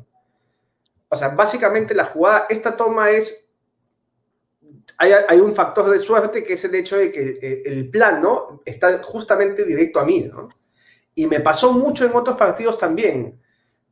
O 1.08 1.16
sea, 1.16 1.28
básicamente 1.30 1.94
la 1.94 2.04
jugada, 2.04 2.46
esta 2.48 2.76
toma 2.76 3.10
es. 3.10 3.49
Hay, 5.02 5.12
hay 5.28 5.40
un 5.40 5.54
factor 5.54 5.90
de 5.90 5.98
suerte 5.98 6.44
que 6.44 6.52
es 6.52 6.64
el 6.64 6.74
hecho 6.74 6.98
de 6.98 7.10
que 7.10 7.38
eh, 7.40 7.62
el 7.64 7.88
plano 7.88 8.60
está 8.66 9.02
justamente 9.02 9.64
directo 9.64 9.98
a 9.98 10.04
mí, 10.04 10.28
¿no? 10.30 10.50
Y 11.14 11.26
me 11.26 11.40
pasó 11.40 11.72
mucho 11.72 12.04
en 12.04 12.14
otros 12.14 12.36
partidos 12.36 12.78
también. 12.78 13.40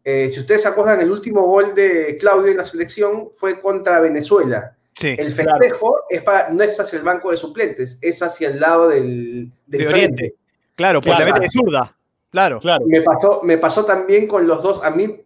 Eh, 0.05 0.29
si 0.31 0.41
ustedes 0.41 0.63
se 0.63 0.69
acuerdan, 0.69 1.01
el 1.01 1.11
último 1.11 1.47
gol 1.47 1.75
de 1.75 2.17
Claudio 2.21 2.51
en 2.51 2.59
la 2.59 2.65
selección 2.67 3.31
fue 3.33 3.59
contra 3.59 4.01
Venezuela. 4.01 4.77
Sí. 4.95 5.15
El 5.19 5.33
festejo 5.33 6.05
es 6.11 6.23
para, 6.23 6.51
no 6.51 6.63
es 6.63 6.79
hacia 6.79 6.99
el 6.99 7.05
banco 7.05 7.31
de 7.31 7.39
suplentes, 7.39 7.99
es 8.03 8.23
hacia 8.23 8.49
el 8.49 8.61
lado 8.61 8.89
del, 8.89 9.51
del 9.67 9.81
De 9.81 9.87
frente. 9.87 9.95
Oriente. 9.95 10.35
Claro, 10.75 11.01
porque 11.01 11.17
Claro. 11.17 11.25
la 11.25 11.33
mete 11.35 11.47
de 11.47 11.51
zurda. 11.51 11.97
Claro. 12.31 12.61
Claro. 12.61 12.85
Me 12.87 13.01
pasó, 13.01 13.41
me 13.45 13.59
pasó 13.59 13.85
también 13.85 14.27
con 14.27 14.47
los 14.47 14.63
dos. 14.63 14.85
A 14.85 14.91
mí 14.91 15.25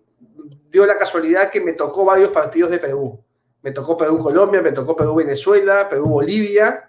dio 0.70 0.86
la 0.86 0.96
casualidad 0.96 1.50
que 1.50 1.60
me 1.60 1.72
tocó 1.72 2.04
varios 2.04 2.30
partidos 2.30 2.70
de 2.70 2.78
Perú. 2.78 3.20
Me 3.62 3.70
tocó 3.70 3.96
Perú-Colombia, 3.96 4.60
me 4.60 4.72
tocó 4.72 4.94
Perú-Venezuela, 4.96 5.88
Perú-Bolivia. 5.88 6.88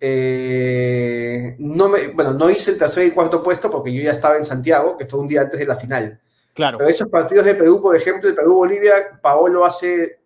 Eh, 0.00 1.56
no 1.58 1.88
me, 1.88 2.08
bueno, 2.08 2.34
no 2.34 2.50
hice 2.50 2.72
el 2.72 2.78
tercer 2.78 3.06
y 3.06 3.10
cuarto 3.12 3.42
puesto 3.42 3.70
porque 3.70 3.92
yo 3.92 4.02
ya 4.02 4.10
estaba 4.12 4.36
en 4.36 4.44
Santiago, 4.44 4.96
que 4.96 5.06
fue 5.06 5.20
un 5.20 5.28
día 5.28 5.42
antes 5.42 5.58
de 5.58 5.66
la 5.66 5.76
final. 5.76 6.20
Claro. 6.52 6.78
Pero 6.78 6.90
esos 6.90 7.08
partidos 7.08 7.44
de 7.44 7.54
Perú, 7.54 7.80
por 7.80 7.96
ejemplo, 7.96 8.28
el 8.28 8.34
Perú-Bolivia, 8.34 9.18
Paolo 9.22 9.64
hace, 9.64 10.20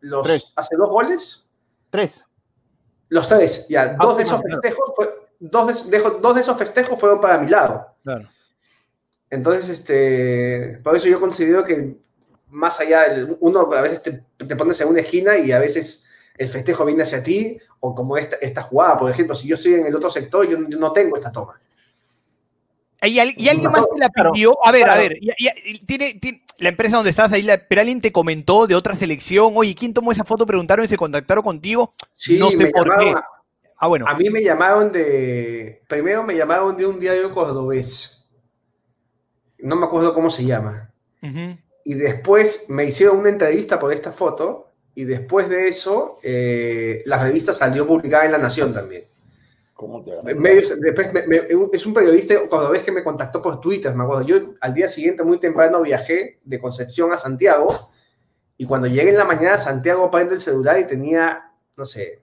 los, 0.00 0.22
Tres. 0.24 0.52
hace 0.56 0.76
dos 0.76 0.88
goles. 0.90 1.50
Tres. 1.90 2.24
Los 3.08 3.28
tres, 3.28 3.66
ya. 3.68 3.94
Dos 3.94 4.16
de 4.16 4.22
esos 4.24 4.42
festejos, 4.42 4.92
fue- 4.94 5.14
dos, 5.38 5.90
de, 5.90 5.98
de- 5.98 6.18
dos 6.20 6.34
de 6.34 6.40
esos 6.40 6.56
festejos 6.56 6.98
fueron 6.98 7.20
para 7.20 7.38
mi 7.38 7.48
lado. 7.48 7.86
Claro. 8.04 8.28
Entonces, 9.30 9.68
este, 9.68 10.78
por 10.84 10.96
eso 10.96 11.08
yo 11.08 11.18
considero 11.20 11.64
que 11.64 11.96
más 12.50 12.80
allá, 12.80 13.08
del- 13.08 13.36
uno 13.40 13.70
a 13.72 13.80
veces 13.82 14.02
te, 14.02 14.22
te 14.36 14.56
pones 14.56 14.80
en 14.80 14.88
una 14.88 15.00
esquina 15.00 15.36
y 15.38 15.52
a 15.52 15.58
veces 15.58 16.04
el 16.38 16.48
festejo 16.48 16.84
viene 16.84 17.02
hacia 17.02 17.22
ti, 17.22 17.58
o 17.80 17.94
como 17.94 18.16
esta, 18.16 18.36
esta 18.36 18.62
jugada, 18.62 18.98
por 18.98 19.10
ejemplo, 19.10 19.34
si 19.34 19.48
yo 19.48 19.56
estoy 19.56 19.74
en 19.74 19.86
el 19.86 19.96
otro 19.96 20.10
sector, 20.10 20.46
yo, 20.48 20.58
no 20.58 20.92
tengo 20.92 21.16
esta 21.16 21.32
toma. 21.32 21.60
¿Y, 23.02 23.18
al- 23.18 23.34
y 23.36 23.48
alguien 23.48 23.70
más 23.70 23.86
te 23.88 23.98
la 23.98 24.08
Claro, 24.08 24.32
pidió? 24.32 24.56
A 24.66 24.72
ver, 24.72 24.88
a 24.88 24.96
ver, 24.96 25.16
y- 25.20 25.30
y- 25.38 25.48
y 25.64 25.78
tiene, 25.86 26.14
tiene- 26.14 26.42
la 26.58 26.70
empresa 26.70 26.96
donde 26.96 27.10
estás 27.10 27.30
ahí, 27.32 27.42
la- 27.42 27.58
pero 27.68 27.82
alguien 27.82 28.00
te 28.00 28.10
comentó 28.10 28.66
de 28.66 28.74
otra 28.74 28.94
selección, 28.94 29.52
oye, 29.56 29.74
¿quién 29.74 29.92
tomó 29.92 30.12
esa 30.12 30.24
foto? 30.24 30.46
Preguntaron 30.46 30.84
y 30.84 30.88
se 30.88 30.96
contactaron 30.96 31.44
contigo. 31.44 31.94
Sí, 32.12 32.38
no 32.38 32.50
sé 32.50 32.56
me 32.56 32.70
por 32.70 32.88
llamaron 32.88 33.14
qué. 33.14 33.20
a- 33.20 33.24
Ah, 33.78 33.88
bueno. 33.88 34.06
A 34.08 34.14
mí 34.16 34.30
me 34.30 34.42
llamaron 34.42 34.90
de. 34.90 35.82
Primero 35.86 36.22
me 36.22 36.34
llamaron 36.34 36.74
de 36.78 36.86
un 36.86 36.98
diario 36.98 37.30
cordobés. 37.30 38.26
No 39.58 39.76
me 39.76 39.84
acuerdo 39.84 40.14
cómo 40.14 40.30
se 40.30 40.46
llama. 40.46 40.90
Ujú. 41.22 41.58
Y 41.88 41.94
después 41.94 42.68
me 42.68 42.84
hicieron 42.84 43.18
una 43.18 43.28
entrevista 43.28 43.78
por 43.78 43.92
esta 43.92 44.10
foto. 44.10 44.72
Y 44.96 45.04
después 45.04 45.48
de 45.48 45.68
eso, 45.68 46.18
eh, 46.20 47.02
la 47.06 47.22
revista 47.22 47.52
salió 47.52 47.86
publicada 47.86 48.24
en 48.24 48.32
La 48.32 48.38
Nación 48.38 48.74
también. 48.74 49.04
¿Cómo 49.72 50.02
te 50.02 50.10
Medios- 50.34 50.74
después 50.80 51.12
me- 51.12 51.26
me- 51.28 51.42
es 51.72 51.86
un 51.86 51.94
periodista 51.94 52.34
cordobés 52.48 52.82
que 52.82 52.90
me 52.90 53.04
contactó 53.04 53.40
por 53.40 53.60
Twitter, 53.60 53.94
me 53.94 54.02
acuerdo. 54.02 54.22
Yo 54.22 54.54
al 54.60 54.74
día 54.74 54.88
siguiente, 54.88 55.22
muy 55.22 55.38
temprano, 55.38 55.80
viajé 55.82 56.40
de 56.42 56.58
Concepción 56.58 57.12
a 57.12 57.16
Santiago. 57.16 57.68
Y 58.58 58.66
cuando 58.66 58.88
llegué 58.88 59.10
en 59.10 59.18
la 59.18 59.24
mañana, 59.24 59.56
Santiago 59.56 60.10
prende 60.10 60.34
el 60.34 60.40
celular 60.40 60.80
y 60.80 60.86
tenía, 60.88 61.52
no 61.76 61.84
sé, 61.86 62.22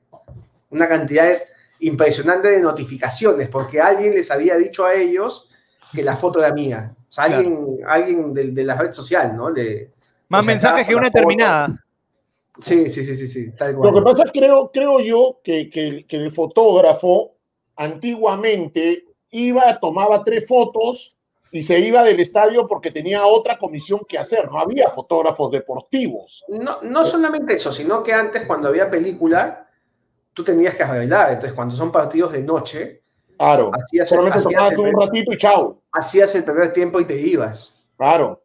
una 0.72 0.88
cantidad 0.90 1.32
impresionante 1.80 2.50
de 2.50 2.60
notificaciones, 2.60 3.48
porque 3.48 3.80
alguien 3.80 4.14
les 4.16 4.30
había 4.30 4.58
dicho 4.58 4.84
a 4.86 4.94
ellos 4.96 5.52
que 5.94 6.02
la 6.04 6.18
foto 6.18 6.40
era 6.44 6.52
mía. 6.54 6.96
O 7.14 7.16
sea, 7.16 7.26
alguien, 7.26 7.78
alguien 7.86 8.34
de, 8.34 8.50
de 8.50 8.64
la 8.66 8.76
red 8.76 8.92
social, 8.92 9.38
¿no? 9.38 9.52
Le, 9.52 9.92
Más 10.30 10.44
mensajes 10.44 10.88
que 10.88 10.96
una 10.96 11.06
foto- 11.12 11.20
terminada. 11.20 11.86
Sí, 12.60 12.90
sí, 12.90 13.04
sí, 13.06 13.16
sí, 13.16 13.28
sí, 13.28 13.52
tal 13.52 13.74
Lo 13.76 13.94
que 13.94 14.02
pasa, 14.02 14.24
creo, 14.34 14.72
creo 14.72 15.00
yo, 15.00 15.40
que, 15.44 15.70
que- 15.70 16.06
que 16.08 16.16
el 16.16 16.32
fotógrafo 16.32 17.36
antiguamente 17.76 19.06
iba, 19.30 19.80
tomaba 19.80 20.24
tres 20.24 20.48
fotos 20.48 21.18
y 21.52 21.62
se 21.62 21.78
iba 21.80 22.04
del 22.04 22.20
estadio 22.20 22.68
porque 22.68 22.90
tenía 22.90 23.28
otra 23.28 23.60
comisión 23.60 24.02
que 24.08 24.18
hacer. 24.18 24.50
No 24.50 24.58
había 24.58 24.88
fotógrafos 24.88 25.52
deportivos. 25.52 26.44
No, 26.48 26.82
no 26.82 27.06
solamente 27.06 27.54
eso, 27.54 27.72
sino 27.72 28.02
que 28.02 28.12
antes, 28.12 28.48
cuando 28.48 28.70
había 28.70 28.90
película, 28.90 29.68
tú 30.34 30.44
tenías 30.44 30.74
que 30.74 30.82
arreglar. 30.82 31.30
Entonces, 31.30 31.54
cuando 31.54 31.76
son 31.76 31.92
partidos 31.92 32.32
de 32.32 32.42
noche, 32.42 33.03
Claro. 33.44 33.72
hacías, 33.74 34.08
Solamente 34.10 34.40
hacías 34.40 34.54
tomabas 34.54 34.78
un 34.78 35.02
ratito 35.02 35.34
y 35.34 35.38
chao. 35.38 35.82
hacías 35.92 36.34
el 36.36 36.44
primer 36.46 36.72
tiempo 36.72 37.00
y 37.02 37.06
te 37.06 37.20
ibas. 37.20 37.86
Claro. 37.98 38.42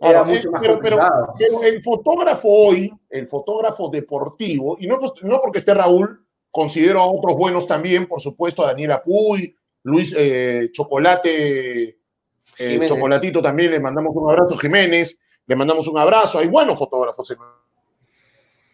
Era 0.00 0.10
Claro, 0.10 0.24
mucho 0.26 0.48
eh, 0.48 0.50
más 0.50 0.60
pero, 0.60 0.78
pero- 0.80 0.98
complicado. 0.98 1.34
pero 1.38 1.62
el 1.62 1.82
fotógrafo 1.82 2.48
hoy, 2.48 2.92
el 3.08 3.26
fotógrafo 3.28 3.88
deportivo, 3.88 4.76
y 4.80 4.86
no, 4.86 4.98
pues, 4.98 5.12
no 5.22 5.40
porque 5.40 5.60
esté 5.60 5.72
Raúl, 5.72 6.26
considero 6.50 7.00
a 7.00 7.06
otros 7.06 7.36
buenos 7.36 7.66
también, 7.66 8.06
por 8.06 8.20
supuesto, 8.20 8.62
a 8.62 8.66
Daniel 8.68 8.92
Apuy, 8.92 9.56
Luis 9.84 10.14
eh, 10.18 10.68
Chocolate, 10.72 11.96
eh. 12.58 12.86
Chocolatito 12.86 13.40
también, 13.40 13.70
le 13.70 13.80
mandamos 13.80 14.12
un 14.14 14.28
abrazo, 14.30 14.58
Jiménez, 14.58 15.18
le 15.46 15.56
mandamos 15.56 15.88
un 15.88 15.98
abrazo, 15.98 16.38
hay 16.40 16.48
buenos 16.48 16.78
fotógrafos 16.78 17.34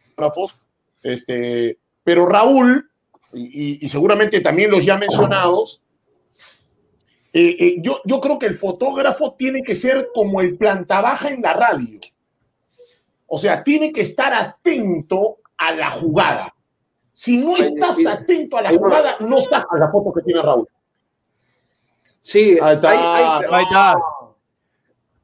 fotógrafos, 0.09 0.59
este, 1.03 1.79
pero 2.03 2.26
Raúl, 2.26 2.91
y, 3.33 3.89
seguramente 3.89 4.41
también 4.41 4.70
los 4.70 4.85
ya 4.85 4.97
mencionados, 4.97 5.83
eh, 7.33 7.57
eh, 7.59 7.76
yo, 7.81 8.01
yo 8.05 8.20
creo 8.20 8.39
que 8.39 8.47
el 8.47 8.55
fotógrafo 8.55 9.35
tiene 9.35 9.62
que 9.62 9.76
ser 9.76 10.09
como 10.14 10.41
el 10.41 10.57
planta 10.57 11.01
baja 11.01 11.31
en 11.31 11.43
la 11.43 11.53
radio. 11.53 12.01
O 13.26 13.37
sea, 13.39 13.62
tiene 13.62 13.93
que 13.93 14.01
estar 14.01 14.33
atento 14.33 15.39
a 15.59 15.74
la 15.74 15.91
jugada. 15.91 16.55
Si 17.12 17.37
no 17.37 17.57
estás 17.57 18.07
atento 18.07 18.57
a 18.57 18.62
la 18.62 18.70
una- 18.70 18.79
jugada, 18.79 19.16
no 19.20 19.41
sacas 19.41 19.79
la 19.79 19.91
foto 19.91 20.12
que 20.12 20.22
tiene 20.22 20.41
Raúl. 20.41 20.66
Sí, 22.20 22.59
Ahí 22.61 22.76
está, 22.76 22.91
hay- 22.91 22.99
hay- 22.99 23.45
Ahí 23.53 23.64
está. 23.64 23.97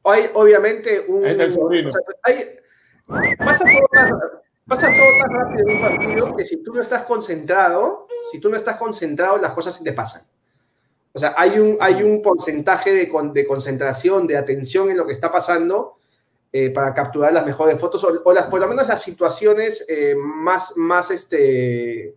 hay 0.05 0.31
obviamente 0.35 1.01
un. 1.09 1.25
Ahí 1.25 1.31
está 1.31 1.45
el 1.45 1.53
sobrino. 1.53 1.89
o 1.89 1.93
sea, 1.93 2.01
hay- 2.25 3.37
pasa, 3.37 3.65
todo 3.65 3.89
tan, 3.93 4.11
pasa 4.67 4.89
todo 4.89 5.07
tan 5.23 5.33
rápido 5.35 5.69
en 5.69 5.77
un 5.77 5.83
partido 5.83 6.37
que 6.37 6.45
si 6.45 6.63
tú 6.63 6.73
no 6.75 6.81
estás 6.81 7.05
concentrado, 7.05 8.07
si 8.33 8.41
tú 8.41 8.49
no 8.49 8.57
estás 8.57 8.77
concentrado, 8.77 9.39
las 9.39 9.53
cosas 9.53 9.75
se 9.77 9.85
te 9.85 9.93
pasan. 9.93 10.23
O 11.13 11.19
sea, 11.19 11.35
hay 11.37 11.59
un, 11.59 11.77
hay 11.81 12.03
un 12.03 12.23
porcentaje 12.23 12.93
de, 12.93 13.09
con- 13.09 13.33
de 13.33 13.47
concentración, 13.47 14.27
de 14.27 14.37
atención 14.37 14.91
en 14.91 14.97
lo 14.97 15.07
que 15.07 15.13
está 15.13 15.31
pasando 15.31 15.97
eh, 16.53 16.71
para 16.71 16.93
capturar 16.95 17.33
las 17.33 17.45
mejores 17.47 17.79
fotos 17.81 18.03
o, 18.05 18.23
o 18.25 18.33
las, 18.33 18.47
por 18.47 18.61
lo 18.61 18.67
menos 18.69 18.89
las 18.89 19.03
situaciones 19.03 19.85
eh, 19.89 20.15
más, 20.17 20.73
más, 20.77 21.11
este, 21.11 22.15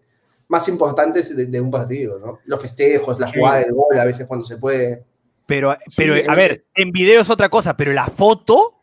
más 0.47 0.67
importantes 0.69 1.35
de, 1.35 1.45
de 1.45 1.61
un 1.61 1.69
partido, 1.69 2.19
¿no? 2.19 2.39
Los 2.45 2.61
festejos, 2.61 3.19
la 3.19 3.27
Sí. 3.27 3.39
jugada 3.39 3.59
del 3.59 3.73
gol, 3.73 3.99
a 3.99 4.05
veces 4.05 4.25
cuando 4.27 4.45
se 4.45 4.57
puede. 4.57 5.05
Pero, 5.45 5.73
Sí, 5.87 5.93
pero 5.97 6.15
en- 6.15 6.29
a 6.29 6.35
ver, 6.35 6.65
en 6.73 6.91
video 6.91 7.21
es 7.21 7.29
otra 7.29 7.49
cosa, 7.49 7.75
pero 7.77 7.91
la 7.93 8.05
foto. 8.07 8.73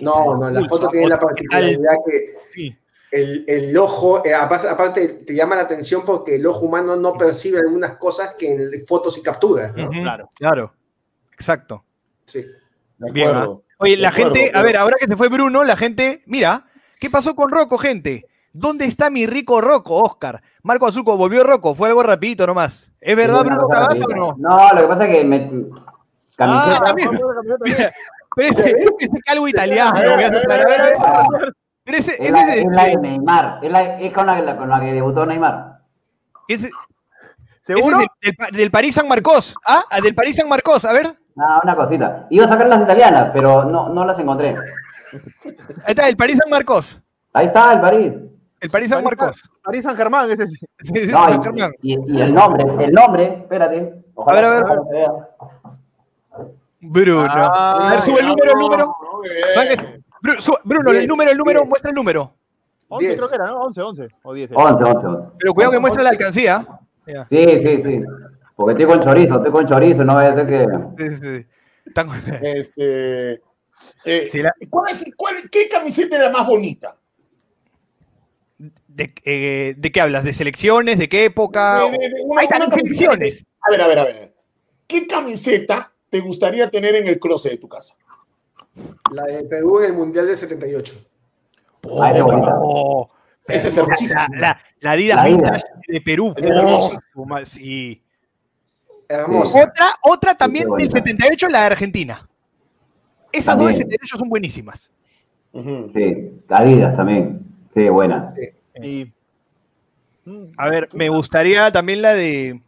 No, 0.00 0.36
no, 0.36 0.50
la 0.50 0.68
foto 0.68 0.88
tiene 0.88 1.08
la 1.08 1.18
particularidad 1.18 1.94
que 2.06 2.34
Sí. 2.52 2.76
El, 3.10 3.44
el 3.48 3.76
ojo, 3.76 4.24
eh, 4.24 4.34
aparte, 4.34 4.68
aparte 4.68 5.08
te 5.26 5.34
llama 5.34 5.56
la 5.56 5.62
atención 5.62 6.02
porque 6.04 6.36
el 6.36 6.46
ojo 6.46 6.66
humano 6.66 6.96
no 6.96 7.14
percibe 7.14 7.58
algunas 7.58 7.96
cosas 7.96 8.34
que 8.34 8.52
en 8.52 8.86
fotos 8.86 9.16
y 9.18 9.22
capturas, 9.22 9.72
Claro. 9.72 10.28
Claro. 10.34 10.72
Exacto. 11.32 11.84
Sí. 12.26 12.44
De 12.98 13.12
Bien, 13.12 13.28
acuerdo. 13.28 13.62
Oye, 13.78 13.96
De 13.96 14.02
la 14.02 14.08
acuerdo, 14.08 14.34
gente, 14.34 14.58
a 14.58 14.62
ver, 14.62 14.76
ahora 14.76 14.96
que 14.98 15.06
se 15.06 15.16
fue 15.16 15.28
Bruno, 15.28 15.62
la 15.64 15.76
gente, 15.76 16.22
mira, 16.26 16.66
¿qué 16.98 17.08
pasó 17.08 17.34
con 17.34 17.50
Rocco, 17.50 17.78
gente? 17.78 18.26
¿Dónde 18.52 18.86
está 18.86 19.08
mi 19.08 19.26
rico 19.26 19.60
Rocco, 19.60 19.96
Oscar? 19.96 20.42
Marco 20.62 20.86
Azuco, 20.86 21.16
volvió 21.16 21.44
Rocco, 21.44 21.74
fue 21.74 21.88
algo 21.88 22.02
rapidito 22.02 22.46
nomás. 22.46 22.90
¿Es 23.00 23.16
verdad, 23.16 23.44
Bruno 23.44 23.68
Cavazo 23.68 24.04
o 24.04 24.14
no? 24.14 24.34
No, 24.36 24.72
lo 24.74 24.80
que 24.82 24.88
pasa 24.88 25.06
es 25.06 25.16
que 25.16 25.24
me... 25.24 25.50
Camiseta... 26.34 26.76
Ah, 26.76 26.82
también. 26.84 27.10
vamos 27.12 27.22
a 27.30 27.42
la 27.42 27.58
camiseta. 27.58 27.92
Pero 28.34 28.52
ese, 28.52 28.70
ese 28.98 29.20
calvo 29.24 29.48
italiano. 29.48 30.00
Pero 31.88 31.98
ese, 32.00 32.10
Es 32.12 32.20
ese 32.20 32.32
la, 32.32 32.42
es, 32.54 32.60
es 32.60 32.66
la 32.70 32.84
de 32.84 32.96
Neymar, 32.98 33.60
es, 33.62 33.72
la, 33.72 33.98
es 33.98 34.12
con, 34.12 34.26
la, 34.26 34.36
que- 34.36 34.56
con 34.56 34.68
la 34.68 34.78
que 34.80 34.92
debutó 34.92 35.24
Neymar. 35.24 35.78
ese- 36.46 36.66
ese 36.66 36.76
¿Seguro? 37.62 38.00
es 38.00 38.06
del, 38.20 38.34
del, 38.38 38.56
del 38.58 38.70
París 38.70 38.94
San 38.94 39.08
Marcos. 39.08 39.54
¿Ah? 39.66 39.82
Del 40.02 40.14
París 40.14 40.36
San 40.36 40.50
Marcos, 40.50 40.84
a 40.84 40.92
ver. 40.92 41.16
Ah, 41.38 41.60
una 41.64 41.74
cosita. 41.74 42.26
Iba 42.28 42.44
a 42.44 42.48
sacar 42.48 42.66
las 42.66 42.82
italianas, 42.82 43.30
pero 43.32 43.64
no, 43.64 43.88
no 43.88 44.04
las 44.04 44.18
encontré. 44.18 44.54
Ahí 45.86 45.92
está, 45.94 46.08
el 46.10 46.16
París 46.18 46.36
San 46.38 46.50
Marcos. 46.50 47.00
Ahí 47.32 47.46
está 47.46 47.72
el 47.72 47.80
París. 47.80 48.14
El 48.60 48.68
París 48.70 48.90
San 48.90 49.02
Marcos. 49.02 49.40
París 49.64 49.82
San 49.82 49.96
Germán, 49.96 50.30
ese 50.30 50.46
sí. 50.48 50.56
Sí, 50.82 50.92
sí, 51.06 51.12
No, 51.12 51.26
San 51.26 51.42
Germán. 51.42 51.72
y, 51.80 51.94
y- 51.94 52.18
y 52.18 52.20
el 52.20 52.34
nombre, 52.34 52.84
el 52.84 52.92
nombre, 52.92 53.24
espérate. 53.40 53.94
Ojalá, 54.14 54.38
A 54.38 54.42
ver, 54.42 54.44
a 54.44 54.50
ver. 54.64 55.08
ojalá. 55.38 56.48
Bruno. 56.80 57.26
Ah, 57.30 57.88
a 57.88 57.90
ver, 57.92 58.00
sube 58.02 58.20
el 58.20 58.26
número, 58.28 58.52
el 58.52 58.58
número. 58.58 58.86
No, 58.86 59.62
muy 60.22 60.32
¿Sabes 60.32 60.36
bien. 60.36 60.36
Bru- 60.36 60.40
su- 60.40 60.58
Bruno, 60.64 60.90
el 60.92 61.06
número, 61.06 61.30
el 61.30 61.38
número, 61.38 61.60
diez. 61.60 61.68
muestra 61.68 61.90
el 61.90 61.94
número. 61.96 62.34
11 62.90 63.06
Diez. 63.06 63.18
creo 63.18 63.28
que 63.28 63.34
era, 63.34 63.46
¿no? 63.48 63.60
11, 63.64 63.82
11 63.82 64.08
o 64.22 64.34
10. 64.34 64.50
11, 64.54 64.84
11, 64.84 65.06
11. 65.06 65.28
Pero 65.38 65.54
cuidado 65.54 65.72
que 65.72 65.78
muestra 65.80 66.02
la 66.02 66.10
alcancía. 66.10 66.66
Sí, 67.28 67.46
sí, 67.60 67.82
sí. 67.82 68.02
Porque 68.56 68.72
estoy 68.72 68.86
con 68.86 69.00
chorizo, 69.00 69.36
estoy 69.36 69.52
con 69.52 69.66
chorizo, 69.66 70.04
no 70.04 70.14
vaya 70.14 70.30
a 70.30 70.34
ser 70.34 70.46
que. 70.46 70.66
Sí, 70.98 71.16
sí, 71.16 71.20
sí. 71.38 71.46
Están- 71.86 72.10
Este, 72.42 73.32
eh, 74.04 74.28
Sí, 74.32 74.42
la- 74.42 74.54
¿cuál 74.68 74.92
es- 74.92 75.04
cuál- 75.16 75.48
¿Qué 75.50 75.68
camiseta 75.68 76.16
es 76.16 76.22
la 76.22 76.30
más 76.30 76.46
bonita? 76.46 76.96
¿De, 78.88 79.12
eh, 79.24 79.74
¿De 79.76 79.92
qué 79.92 80.00
hablas? 80.00 80.24
¿De 80.24 80.34
selecciones? 80.34 80.98
¿De 80.98 81.08
qué 81.08 81.26
época? 81.26 81.82
De- 81.82 81.90
de- 81.98 82.08
de 82.08 82.22
una- 82.24 82.40
Hay 82.40 82.48
tantas 82.48 82.80
selecciones. 82.80 83.46
A 83.60 83.70
ver, 83.70 83.80
a 83.82 83.86
ver, 83.86 83.98
a 84.00 84.04
ver. 84.04 84.34
¿Qué 84.86 85.06
camiseta 85.06 85.92
te 86.10 86.20
gustaría 86.20 86.68
tener 86.70 86.96
en 86.96 87.06
el 87.06 87.20
closet 87.20 87.52
de 87.52 87.58
tu 87.58 87.68
casa? 87.68 87.94
La 89.12 89.24
de 89.24 89.44
Perú 89.44 89.80
en 89.80 89.86
el 89.86 89.92
Mundial 89.94 90.26
del 90.26 90.36
78. 90.36 90.94
Ah, 92.00 92.10
esa 92.10 92.18
es 92.18 92.24
bonita. 92.24 92.54
Oh, 92.60 93.10
Esa 93.46 93.68
es 93.68 93.76
la, 93.76 93.82
hermosísima. 93.82 94.26
la, 94.36 94.60
la 94.80 94.90
Adidas 94.92 95.16
La. 95.16 95.24
Vintage 95.24 95.62
de 95.88 96.00
Perú. 96.00 96.34
Es 96.36 96.50
hermosa. 96.50 96.98
Oh, 97.14 97.26
sí. 97.44 98.02
Hermosa. 99.08 99.62
Otra, 99.64 99.86
otra 100.02 100.34
también 100.34 100.64
del 100.64 100.70
bonita. 100.70 100.98
78, 100.98 101.48
la 101.48 101.60
de 101.60 101.66
Argentina. 101.66 102.28
Esas 103.32 103.56
dos 103.56 103.66
del 103.66 103.74
También. 103.78 103.90
78 104.00 104.18
son 104.18 104.28
buenísimas. 104.28 104.90
Sí, 105.92 106.30
Adidas 106.48 106.96
también. 106.96 107.40
Sí, 107.70 107.88
buena. 107.88 108.34
Y... 108.82 109.12
Mm, 110.24 110.52
A 110.58 110.68
ver, 110.68 110.88
me 110.92 111.08
gustaría 111.08 111.72
también 111.72 112.02
la 112.02 112.12
de. 112.14 112.60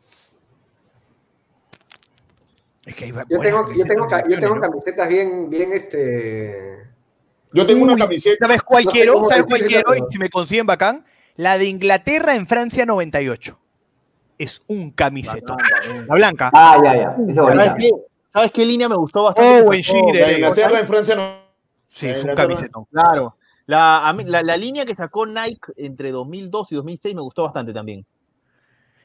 Es 2.90 2.96
que 2.96 3.04
hay 3.04 3.12
Yo 3.12 3.38
tengo, 3.38 3.72
yo 3.72 3.84
tengo, 3.84 4.08
yo 4.28 4.38
tengo 4.40 4.54
¿no? 4.56 4.60
camisetas 4.60 5.08
bien, 5.08 5.48
bien, 5.48 5.72
este... 5.72 6.88
Yo 7.52 7.66
tengo 7.66 7.84
una 7.84 7.96
camiseta. 7.96 8.46
¿Sabes 8.46 8.62
cuál 8.62 8.84
No 8.84 8.90
sé 8.90 8.96
quiero? 8.96 9.12
cómo 9.14 9.28
¿Sabes 9.28 9.44
cuál 9.44 9.60
decirlo, 9.60 9.82
quiero? 9.92 10.06
Y 10.08 10.12
si 10.12 10.18
me 10.18 10.28
consiguen 10.28 10.66
bacán, 10.66 11.04
la 11.36 11.56
de 11.58 11.66
Inglaterra 11.66 12.34
en 12.34 12.46
Francia 12.46 12.84
98. 12.86 13.58
Es 14.38 14.62
un 14.66 14.90
camiseta. 14.90 15.56
La 16.08 16.14
blanca. 16.14 16.50
Ah, 16.52 16.78
ya, 16.82 16.96
ya. 16.96 17.34
¿Sabes 17.34 17.72
qué? 17.78 17.90
¿Sabes 18.32 18.52
qué 18.52 18.64
línea 18.66 18.88
me 18.88 18.94
gustó 18.96 19.24
bastante? 19.24 19.62
Oh, 19.66 19.72
La 19.72 20.26
de. 20.28 20.32
Inglaterra 20.34 20.80
en 20.80 20.86
Francia 20.88 21.14
no. 21.14 21.40
Sí, 21.88 22.06
es 22.06 22.24
un 22.24 22.34
camiseta. 22.34 22.78
Claro. 22.90 23.36
La, 23.66 24.14
la, 24.26 24.42
la 24.42 24.56
línea 24.56 24.84
que 24.86 24.94
sacó 24.96 25.26
Nike 25.26 25.72
entre 25.76 26.10
2002 26.10 26.72
y 26.72 26.74
2006 26.76 27.14
me 27.14 27.20
gustó 27.20 27.44
bastante 27.44 27.72
también. 27.72 28.04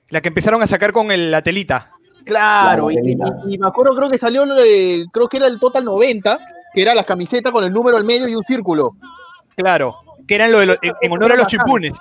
La 0.09 0.21
que 0.21 0.27
empezaron 0.27 0.61
a 0.61 0.67
sacar 0.67 0.91
con 0.91 1.11
el- 1.11 1.31
la 1.31 1.41
telita. 1.41 1.91
Claro, 2.25 2.87
La 2.89 2.93
y, 2.93 2.95
telita. 2.97 3.25
y- 3.47 3.55
y 3.55 3.57
me 3.57 3.67
acuerdo, 3.67 3.95
creo 3.95 4.09
que 4.09 4.17
salió, 4.17 4.43
eh, 4.57 5.05
creo 5.11 5.27
que 5.29 5.37
era 5.37 5.47
el 5.47 5.59
Total 5.59 5.85
90, 5.85 6.39
que 6.73 6.81
era 6.81 6.93
la 6.95 7.03
camiseta 7.03 7.51
con 7.51 7.63
el 7.63 7.71
número 7.71 7.95
al 7.97 8.03
medio 8.03 8.27
y 8.27 8.35
un 8.35 8.43
círculo. 8.43 8.89
Claro. 9.55 9.95
Que 10.27 10.35
eran 10.35 10.51
lo 10.51 10.59
de 10.59 10.65
lo- 10.65 10.73
en, 10.81 10.93
en 11.01 11.11
honor 11.11 11.31
a 11.31 11.35
los 11.35 11.47
chipunes. 11.47 11.93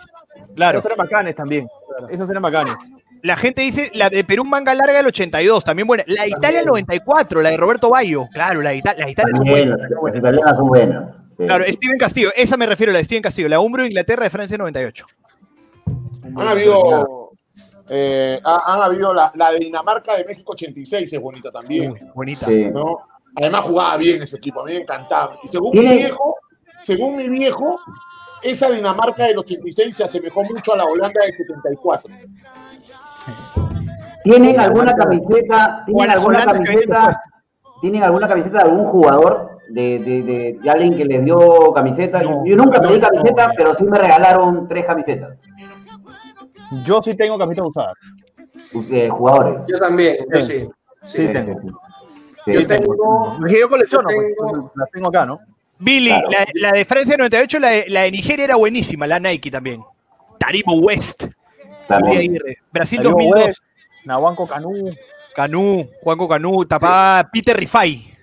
Claro. 0.57 0.79
Esas 0.79 0.87
eran 0.93 0.99
bacanes 1.07 1.37
también. 1.37 1.69
Esas 2.09 2.29
eran 2.31 2.43
bacanes. 2.43 2.75
La 3.23 3.37
gente 3.37 3.63
dice 3.63 3.91
la 3.95 4.11
de 4.11 4.23
Perú 4.25 4.45
manga 4.45 4.75
larga 4.75 4.95
del 4.99 5.07
82, 5.07 5.65
también 5.65 5.87
buena. 5.87 6.05
La 6.07 6.23
de 6.25 6.29
Italia 6.31 6.59
del 6.59 6.67
94, 6.67 7.41
la 7.43 7.51
de 7.51 7.57
Roberto 7.57 7.89
Bayo. 7.91 8.27
Claro, 8.33 8.61
la 8.61 8.71
de 8.71 8.77
Ita- 8.77 8.95
las 8.99 9.11
Italia 9.11 9.31
son 9.37 9.45
También, 9.47 9.69
buenas. 9.71 9.81
las, 9.91 10.03
las 10.05 10.17
italianas 10.17 10.57
son 10.57 10.67
buenas. 10.69 11.17
Sí. 11.37 11.45
Claro, 11.47 11.65
Steven 11.67 11.99
Castillo, 11.99 12.31
esa 12.37 12.57
me 12.57 12.67
refiero, 12.67 12.93
la 12.93 12.99
de 12.99 13.05
Steven 13.05 13.23
Castillo, 13.23 13.49
la 13.49 13.61
Umbro 13.61 13.85
Inglaterra 13.87 14.25
de 14.25 14.31
Francia 14.31 14.57
98. 14.59 15.07
Han 16.37 16.49
habido. 16.49 17.24
Eh, 17.89 18.41
ha- 18.45 18.75
han 18.75 18.83
habido 18.83 19.13
la, 19.15 19.31
la 19.35 19.53
de 19.53 19.59
Dinamarca 19.59 20.17
de 20.17 20.25
México 20.25 20.53
86, 20.53 21.13
es 21.13 21.21
bonita 21.21 21.51
también. 21.51 21.93
Uy, 21.93 22.01
bonita. 22.15 22.47
Sí. 22.47 22.67
¿no? 22.71 22.99
Además 23.37 23.63
jugaba 23.63 23.97
bien 23.97 24.23
ese 24.23 24.37
equipo, 24.37 24.61
a 24.61 24.65
mí 24.65 24.73
me 24.75 24.81
encantaba. 24.81 25.39
Y 25.43 25.49
según 25.49 25.71
Tiene- 25.73 25.91
mi 25.91 25.97
viejo, 25.97 26.37
según 26.83 27.17
mi 27.17 27.29
viejo, 27.29 27.79
esa 28.43 28.71
Dinamarca 28.71 29.25
del 29.25 29.39
86 29.39 29.97
se 29.97 30.05
asemejó 30.05 30.43
mucho 30.45 30.75
a 30.75 30.77
la 30.77 30.85
Holanda 30.85 31.21
del 31.23 31.33
74. 31.35 32.11
¿Tienen 34.23 34.59
alguna 34.59 34.95
camiseta? 34.95 35.83
¿Tienen 35.87 36.11
alguna 36.11 36.45
camiseta? 36.45 37.23
¿Tienen 37.81 38.03
alguna 38.03 38.29
camiseta 38.29 38.59
de 38.59 38.65
algún 38.71 38.85
jugador? 38.85 39.51
De, 39.69 39.99
de, 39.99 40.23
de, 40.23 40.59
de 40.63 40.71
alguien 40.71 40.95
que 40.95 41.05
les 41.07 41.25
dio 41.25 41.73
camiseta. 41.75 42.23
No, 42.23 42.45
Yo 42.45 42.55
nunca 42.55 42.81
pedí 42.83 43.01
no. 43.01 43.09
camiseta, 43.09 43.51
pero 43.57 43.73
sí 43.75 43.85
me 43.85 43.99
regalaron 43.99 44.69
tres 44.69 44.85
camisetas. 44.85 45.43
Yo 46.83 47.03
sí 47.03 47.15
tengo 47.15 47.39
camisetas 47.39 47.69
usadas. 47.71 47.95
Eh, 48.91 49.09
jugadores. 49.09 49.63
Yo 49.69 49.79
también, 49.79 50.17
yo 50.33 50.41
Sí. 50.41 50.61
sí. 50.61 50.69
Sí, 51.05 51.27
Sí. 51.27 51.33
tengo. 51.33 51.61
Sí. 52.45 52.53
Yo 52.53 52.67
tengo... 52.67 53.39
Yo 53.49 53.69
colecciono, 53.69 54.09
Yo 54.11 54.17
pues, 54.17 54.35
tengo- 54.37 54.73
las 54.75 54.91
tengo 54.91 55.09
acá, 55.09 55.27
¿no? 55.27 55.41
Billy, 55.79 56.09
Claro. 56.11 56.29
la, 56.31 56.47
la 56.55 56.73
de 56.73 56.85
Francia 56.85 57.17
98, 57.17 57.59
la 57.59 57.69
de, 57.71 57.85
la 57.89 58.01
de 58.03 58.11
Nigeria 58.13 58.45
era 58.45 58.57
buenísima, 58.57 59.07
la 59.07 59.19
Nike 59.19 59.51
también. 59.51 59.83
Tarimo 60.39 60.75
West, 60.75 61.25
También. 61.87 62.39
Brasil 62.73 62.99
Darío 62.99 63.13
2002, 63.13 63.47
West, 63.47 63.59
Nahuanco 64.05 64.47
Canú. 64.47 64.91
Canú, 65.35 65.89
Juanco 66.03 66.29
Canú, 66.29 66.65
tapá 66.65 67.29
Peter 67.33 67.57
Rifai. 67.57 68.15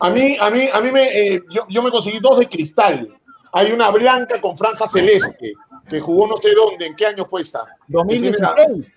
A 0.00 0.10
mí, 0.10 0.36
a 0.40 0.50
mí, 0.50 0.68
a 0.72 0.80
mí 0.80 0.90
me, 0.90 1.08
eh, 1.08 1.42
yo, 1.50 1.64
yo 1.68 1.82
me 1.82 1.90
conseguí 1.90 2.18
dos 2.18 2.38
de 2.40 2.46
cristal. 2.48 3.08
Hay 3.52 3.72
una 3.72 3.90
blanca 3.90 4.40
con 4.40 4.56
franja 4.56 4.86
celeste, 4.86 5.52
que 5.90 6.00
jugó 6.00 6.26
no 6.28 6.36
sé 6.36 6.54
dónde, 6.54 6.86
¿en 6.86 6.94
qué 6.96 7.06
año 7.06 7.24
fue 7.24 7.42
esta? 7.42 7.66
2016. 7.88 8.96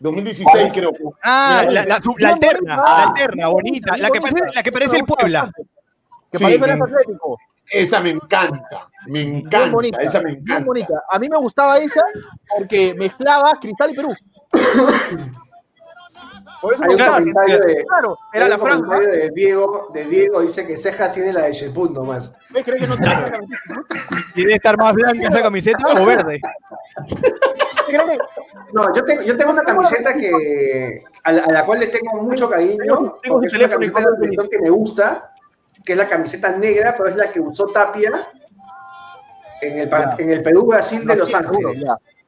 2016 0.00 0.70
creo. 0.74 0.92
Ah, 1.22 1.62
la, 1.64 1.84
la, 1.84 2.00
la 2.18 2.28
alterna, 2.30 2.76
la 2.76 3.02
alterna, 3.08 3.46
bonita, 3.48 3.96
la 3.96 4.10
que 4.10 4.20
parece, 4.20 4.40
la 4.52 4.62
que 4.62 4.72
parece 4.72 4.96
el 4.96 5.04
Puebla. 5.04 5.50
Que 6.32 6.38
Sí, 6.38 6.44
parece 6.44 6.72
el 6.72 6.82
Atlético. 6.82 7.38
Esa 7.70 8.00
me 8.00 8.10
encanta, 8.10 8.88
me 9.06 9.22
encanta, 9.22 9.70
bonita, 9.70 9.98
esa 10.02 10.20
me 10.20 10.32
encanta. 10.32 10.64
bonita. 10.66 11.02
A 11.10 11.18
mí 11.18 11.28
me 11.28 11.38
gustaba 11.38 11.78
esa 11.78 12.02
porque 12.56 12.94
mezclaba 12.98 13.52
Cristal 13.60 13.92
y 13.92 13.94
Perú. 13.94 14.14
Por 16.62 16.72
eso 16.74 16.82
Hay 16.84 16.88
me 16.90 16.94
un 16.94 17.10
comentario 17.12 17.58
de- 17.58 17.84
Claro, 17.84 18.18
era 18.32 18.48
la 18.48 18.54
un 18.56 18.62
franja. 18.62 19.00
de 19.00 19.30
Diego, 19.34 19.90
de 19.92 20.04
Diego 20.04 20.40
dice 20.42 20.64
que 20.66 20.76
Cejas 20.76 21.10
tiene 21.12 21.32
la 21.32 21.42
de 21.42 21.52
Sheput 21.52 21.90
nomás. 21.92 22.34
¿Ves? 22.50 22.64
¿Crees 22.64 22.80
que 22.82 22.86
no 22.86 22.96
tenía 22.96 23.20
la 23.20 23.30
camiseta? 23.32 23.74
Tiene 24.34 24.48
que 24.50 24.54
estar 24.56 24.78
más 24.78 24.94
blanca 24.94 25.28
esa 25.28 25.42
camiseta 25.42 26.00
o 26.00 26.06
verde. 26.06 26.40
¿Crees 27.86 28.02
que- 28.06 28.18
No, 28.72 28.94
yo 28.94 29.04
tengo, 29.04 29.22
yo 29.22 29.36
tengo 29.36 29.50
una 29.52 29.62
camiseta 29.62 30.14
que, 30.14 31.02
a, 31.24 31.32
la, 31.32 31.42
a 31.44 31.52
la 31.52 31.66
cual 31.66 31.80
le 31.80 31.88
tengo 31.88 32.22
mucho 32.22 32.48
cariño, 32.48 33.18
Tengo- 33.22 33.40
su 33.40 33.46
es 33.46 33.54
una 33.54 33.68
camiseta 33.68 34.04
que 34.50 34.60
me 34.60 34.70
gusta, 34.70 35.32
que 35.84 35.92
es 35.92 35.98
la 35.98 36.08
camiseta 36.08 36.56
negra, 36.56 36.94
pero 36.96 37.08
es 37.08 37.16
la 37.16 37.28
que 37.28 37.40
usó 37.40 37.66
Tapia 37.66 38.12
en 39.62 39.78
el, 39.80 39.90
en 40.18 40.30
el 40.30 40.42
Perú-Brasil 40.42 41.04
de 41.06 41.16
Los 41.16 41.34
Ángeles. 41.34 41.82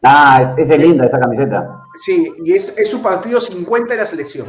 Ah, 0.04 0.40
es, 0.42 0.66
esa 0.66 0.74
es 0.74 0.80
linda 0.80 1.06
esa 1.06 1.18
camiseta. 1.18 1.80
Sí, 2.02 2.32
y 2.44 2.52
es, 2.52 2.76
es 2.78 2.90
su 2.90 3.02
partido 3.02 3.40
50 3.40 3.94
de 3.94 4.00
la 4.00 4.06
selección. 4.06 4.46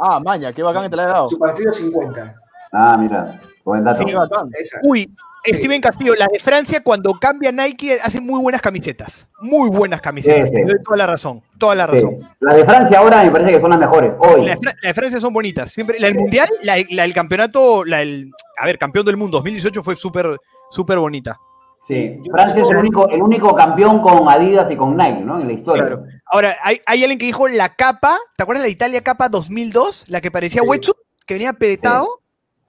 Ah, 0.00 0.20
maña, 0.20 0.52
qué 0.52 0.62
bacán 0.62 0.84
que 0.84 0.90
te 0.90 0.96
la 0.96 1.04
he 1.04 1.06
dado. 1.06 1.28
Su 1.30 1.38
partido 1.38 1.72
50. 1.72 2.34
Ah, 2.72 2.96
mira, 2.98 3.38
buen 3.64 3.84
dato. 3.84 4.02
Sí, 4.06 4.12
bacán. 4.14 4.50
Esa. 4.58 4.78
Uy, 4.84 5.08
Steven 5.46 5.80
Castillo, 5.80 6.14
las 6.16 6.28
de 6.28 6.38
Francia 6.38 6.82
cuando 6.82 7.12
cambia 7.14 7.50
Nike 7.52 7.98
hacen 8.02 8.24
muy 8.24 8.40
buenas 8.40 8.60
camisetas. 8.62 9.26
Muy 9.40 9.68
buenas 9.70 10.00
camisetas. 10.00 10.48
Sí, 10.50 10.56
sí. 10.56 10.72
Toda 10.84 10.96
la 10.96 11.06
razón. 11.06 11.42
Toda 11.58 11.74
la 11.74 11.88
Sí. 11.88 11.96
razón. 11.96 12.10
La 12.40 12.54
de 12.54 12.64
Francia 12.64 12.98
ahora 12.98 13.22
me 13.24 13.30
parece 13.30 13.50
que 13.50 13.60
son 13.60 13.70
las 13.70 13.78
mejores. 13.78 14.14
Hoy. 14.18 14.46
Las 14.46 14.58
las 14.62 14.74
de 14.80 14.94
Francia 14.94 15.20
son 15.20 15.32
bonitas. 15.32 15.70
Siempre, 15.70 15.98
la 16.00 16.06
del 16.08 16.16
Mundial, 16.16 16.48
la, 16.62 16.76
la 16.90 17.02
del 17.02 17.12
campeonato, 17.12 17.84
la 17.84 17.98
del, 17.98 18.30
a 18.58 18.66
ver, 18.66 18.78
campeón 18.78 19.04
del 19.04 19.16
mundo 19.16 19.38
2018 19.38 19.82
fue 19.82 19.96
súper, 19.96 20.38
súper 20.70 20.98
bonita. 20.98 21.38
Sí. 21.82 22.20
Francia 22.30 22.62
es 22.62 22.70
el 22.70 22.76
único, 22.76 23.08
el 23.08 23.20
único 23.22 23.54
campeón 23.56 24.00
con 24.00 24.28
Adidas 24.28 24.70
y 24.70 24.76
con 24.76 24.96
Nike, 24.96 25.20
¿no? 25.20 25.40
En 25.40 25.48
la 25.48 25.52
historia. 25.52 25.84
Claro. 25.86 26.04
Ahora, 26.26 26.56
hay, 26.62 26.80
hay 26.86 27.02
alguien 27.02 27.18
que 27.18 27.26
dijo 27.26 27.48
la 27.48 27.74
capa, 27.74 28.18
¿te 28.36 28.42
acuerdas 28.44 28.62
la 28.62 28.68
Italia 28.68 29.02
capa 29.02 29.28
2002? 29.28 30.04
La 30.08 30.20
que 30.20 30.30
parecía 30.30 30.62
Sí. 30.62 30.68
wetsuit, 30.68 30.96
que 31.26 31.34
venía 31.34 31.50
apretado. 31.50 32.20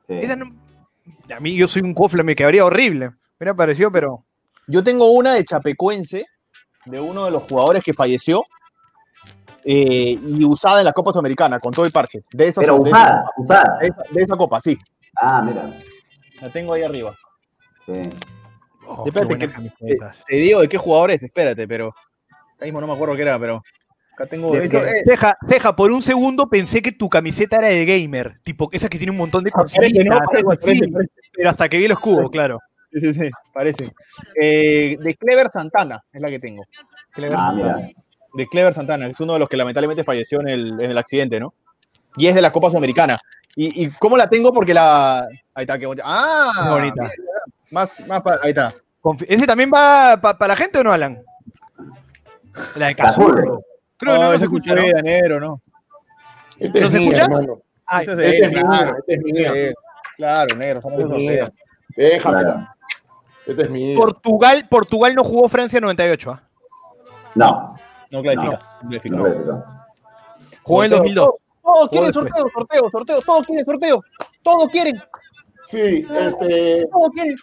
Sí. 0.08 0.16
Esa 0.16 0.36
no- 0.36 0.52
a 1.36 1.40
mí 1.40 1.56
yo 1.56 1.68
soy 1.68 1.84
un 1.84 1.94
cofle, 1.94 2.24
me 2.24 2.36
quedaría 2.36 2.66
horrible. 2.66 3.12
Me 3.40 3.54
parecido, 3.54 3.92
pero... 3.92 4.24
Yo 4.68 4.84
tengo 4.84 5.12
una 5.12 5.34
de 5.34 5.44
Chapecuense, 5.46 6.26
de 6.86 7.00
uno 7.00 7.26
de 7.26 7.32
los 7.32 7.44
jugadores 7.44 7.84
que 7.84 7.94
falleció, 7.94 8.44
eh, 9.66 10.18
y 10.22 10.44
usada 10.46 10.80
en 10.80 10.86
la 10.86 10.94
Copa 10.94 11.12
Sudamericana, 11.12 11.60
con 11.60 11.74
todo 11.74 11.86
el 11.86 11.92
parche. 11.92 12.24
De 12.32 12.48
esa, 12.48 12.62
Pero 12.62 12.76
de, 12.80 12.90
usada, 12.90 13.26
usada. 13.38 13.78
de 13.80 13.88
esa- 13.88 14.04
de 14.10 14.22
esa 14.24 14.36
copa, 14.38 14.60
sí. 14.62 14.78
Ah, 15.22 15.42
mira. 15.42 15.70
La 16.42 16.50
tengo 16.50 16.74
ahí 16.74 16.84
arriba. 16.84 17.14
Sí. 17.86 18.10
Oh, 18.86 19.04
Espérate, 19.08 19.38
que- 19.38 19.48
camisetas. 19.48 20.24
Te 20.28 20.36
digo 20.36 20.62
de 20.62 20.68
qué 20.70 20.78
jugador 20.78 21.12
es, 21.12 21.24
espérate, 21.24 21.68
pero. 21.68 21.94
Ahora 22.54 22.66
mismo 22.66 22.82
no 22.82 22.88
me 22.88 22.94
acuerdo 22.94 23.16
qué 23.16 23.22
era, 23.24 23.40
pero. 23.40 23.64
Acá 24.14 24.26
tengo. 24.28 24.52
¿De 24.54 24.66
esto, 24.66 24.78
eh, 24.78 25.04
Ceja, 25.06 25.38
Ceja, 25.48 25.76
por 25.76 25.92
un 25.92 26.02
segundo 26.02 26.48
pensé 26.48 26.82
que 26.82 26.92
tu 26.92 27.10
camiseta 27.10 27.58
era 27.58 27.68
de 27.68 27.86
gamer, 27.86 28.40
tipo 28.44 28.70
esa 28.72 28.88
que 28.90 28.98
tiene 28.98 29.12
un 29.12 29.18
montón 29.18 29.44
de 29.44 29.52
parece, 29.52 29.78
parece. 30.44 30.92
pero 31.34 31.50
hasta 31.50 31.68
que 31.68 31.78
vi 31.78 31.88
los 31.88 32.00
cubos, 32.00 32.30
claro. 32.30 32.60
Sí, 32.92 33.00
sí, 33.00 33.14
sí, 33.16 33.32
parece. 33.52 33.86
Eh, 34.40 34.98
de 35.00 35.16
Clever 35.16 35.50
Santana 35.52 36.04
es 36.14 36.22
la 36.22 36.30
que 36.30 36.40
tengo. 36.40 36.64
Ah, 37.36 37.52
mira. 37.56 37.76
De 38.36 38.48
Clever 38.48 38.74
Santana, 38.76 39.06
que 39.06 39.14
es 39.14 39.20
uno 39.20 39.34
de 39.34 39.40
los 39.40 39.50
que 39.50 39.58
lamentablemente 39.58 40.04
falleció 40.04 40.42
en 40.42 40.48
el, 40.50 40.80
en 40.80 40.92
el 40.92 40.98
accidente, 40.98 41.40
¿no? 41.40 41.54
Y 42.16 42.28
es 42.28 42.36
de 42.36 42.42
la 42.44 42.52
Copa 42.52 42.70
Sudamericana. 42.70 43.18
¿Y, 43.56 43.84
y 43.86 43.90
cómo 44.00 44.16
la 44.16 44.30
tengo? 44.30 44.54
Porque 44.54 44.76
la. 44.76 45.22
Ahí 45.56 45.64
está, 45.64 45.80
qué 45.80 45.88
bonita. 45.88 46.04
¡Ah! 46.06 46.52
Qué 46.64 46.70
bonita. 46.70 47.02
mira, 47.04 47.14
Más, 47.74 47.90
más, 48.08 48.22
pa- 48.22 48.40
ahí 48.44 48.50
está. 48.52 48.72
Confi- 49.02 49.26
¿Ese 49.28 49.48
también 49.48 49.72
va 49.74 50.16
para 50.22 50.48
la 50.50 50.56
gente 50.56 50.78
o 50.78 50.84
no, 50.84 50.94
Alan? 50.94 51.20
La 52.76 52.88
de. 52.88 52.96
Cazurro. 52.96 53.62
Creo 53.98 54.14
que 54.14 54.20
no, 54.20 54.32
no 54.32 54.38
se 54.38 54.46
escucha, 54.46 54.76
de 54.76 55.02
negro, 55.02 55.40
¿no? 55.40 55.60
Este 56.60 56.80
¿No 56.82 56.86
es 56.88 56.92
se 56.94 57.00
mía, 57.00 57.08
escucha? 57.10 57.24
hermano. 57.26 57.62
Ay, 57.88 58.06
Este 58.08 58.28
es 58.28 58.34
Este 58.34 58.46
es 58.46 58.52
claro. 58.64 58.98
este 59.08 59.14
es. 59.16 59.56
Eh, 59.56 59.74
Claro, 60.18 60.56
negro, 60.56 60.82
somos 60.84 61.00
Este 61.00 61.12
es 61.16 61.18
mía. 61.20 61.52
Déjamela. 61.98 62.52
Claro. 62.54 62.68
Este 63.48 63.64
es 63.64 63.70
mía. 63.72 63.98
Portugal, 63.98 64.68
Portugal 64.70 65.16
no 65.16 65.24
jugó 65.24 65.50
Francia 65.50 65.80
98, 65.82 66.32
¿ah? 66.32 66.44
No, 67.34 67.76
No 68.12 68.22
clasifica. 68.22 68.60
no 68.84 68.90
clasifica. 68.90 69.16
no. 69.18 69.66
Jugó 70.62 70.84
en 70.84 70.92
el 70.92 70.98
Sorteo. 71.00 71.16
2002. 71.16 71.30
Todos 71.64 71.90
quieren 71.90 72.14
sorteo, 72.14 72.50
sorteo, 72.54 72.90
sorteo, 72.92 73.22
todos 73.22 73.46
quieren 73.48 73.66
sorteo. 73.66 74.02
Todos 74.44 74.68
quieren, 74.70 75.02
Sí, 75.66 76.06
este, 76.20 76.86
todos 76.92 77.10
quieren. 77.14 77.36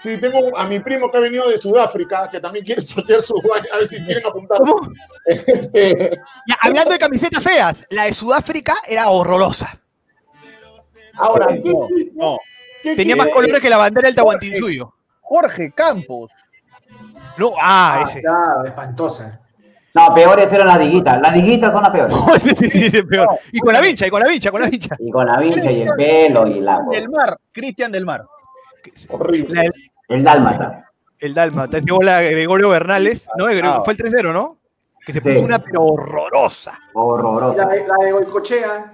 Sí, 0.00 0.18
tengo 0.18 0.56
a 0.56 0.66
mi 0.66 0.80
primo 0.80 1.10
que 1.10 1.16
ha 1.18 1.20
venido 1.20 1.48
de 1.48 1.58
Sudáfrica, 1.58 2.28
que 2.30 2.40
también 2.40 2.64
quiere 2.64 2.80
sortear 2.82 3.22
su 3.22 3.34
a 3.72 3.76
ver 3.78 3.88
si 3.88 4.02
quieren 4.04 4.24
apuntar. 4.26 4.58
¿Cómo? 4.58 4.88
Este, 5.26 6.10
Ya, 6.48 6.56
hablando 6.60 6.92
de 6.92 6.98
camisetas 6.98 7.42
feas, 7.42 7.84
la 7.90 8.04
de 8.04 8.14
Sudáfrica 8.14 8.74
era 8.88 9.08
horrorosa. 9.08 9.78
ahora, 11.14 11.48
Sí, 11.50 11.62
¿qué, 11.62 11.70
No, 11.70 11.88
no. 12.14 12.38
qué 12.82 12.96
Tenía 12.96 13.16
más 13.16 13.28
colores 13.28 13.60
que 13.60 13.70
la 13.70 13.76
bandera 13.76 14.08
del 14.08 14.14
Tahuantinsuyo. 14.14 14.94
Jorge 15.20 15.72
Campos. 15.72 16.30
No, 17.38 17.52
ah, 17.60 18.00
Ah, 18.00 18.04
ese. 18.08 18.20
claro, 18.20 18.64
espantosa. 18.64 19.38
No, 19.94 20.14
peores 20.14 20.50
eran 20.52 20.66
las 20.66 20.78
diguitas. 20.78 21.20
Las 21.20 21.34
diguitas 21.34 21.72
son 21.72 21.82
las 21.82 21.90
peores. 21.90 22.16
Ese 22.36 22.54
sí, 22.56 22.70
sí, 22.70 22.90
sí, 22.90 23.02
peor. 23.02 23.28
Y 23.52 23.58
con 23.60 23.74
la 23.74 23.80
vincha, 23.82 24.06
y 24.06 24.10
con 24.10 24.20
la 24.22 24.28
vincha, 24.28 24.50
con 24.50 24.60
la 24.62 24.68
vincha. 24.68 24.96
Y 24.98 25.10
con 25.10 25.26
la 25.26 25.38
vincha 25.38 25.70
y 25.70 25.82
el 25.82 25.90
pelo 25.94 26.46
y 26.46 26.60
la, 26.60 26.80
Del 26.90 27.10
Mar, 27.10 27.38
Cristian 27.52 27.92
del 27.92 28.06
Mar. 28.06 28.24
Horrible. 29.10 29.54
La 29.54 29.62
del- 29.62 29.90
el 30.08 30.24
dálmata. 30.24 30.88
el 31.18 31.34
Dalma, 31.34 31.68
te 31.68 31.80
llegó 31.80 32.02
la 32.02 32.18
de 32.18 32.30
Gregorio 32.32 32.68
Bernales, 32.70 33.28
¿no? 33.36 33.46
Ah. 33.46 33.82
Fue 33.84 33.92
el 33.94 33.96
3-0, 33.98 34.32
¿no? 34.32 34.58
Que 35.06 35.12
se 35.12 35.20
Sí. 35.20 35.30
puso 35.30 35.44
una 35.44 35.58
pero 35.60 35.82
horrorosa. 35.84 36.78
Horrorosa. 36.94 37.66
la 37.66 38.04
de 38.04 38.12
Goicochea. 38.12 38.92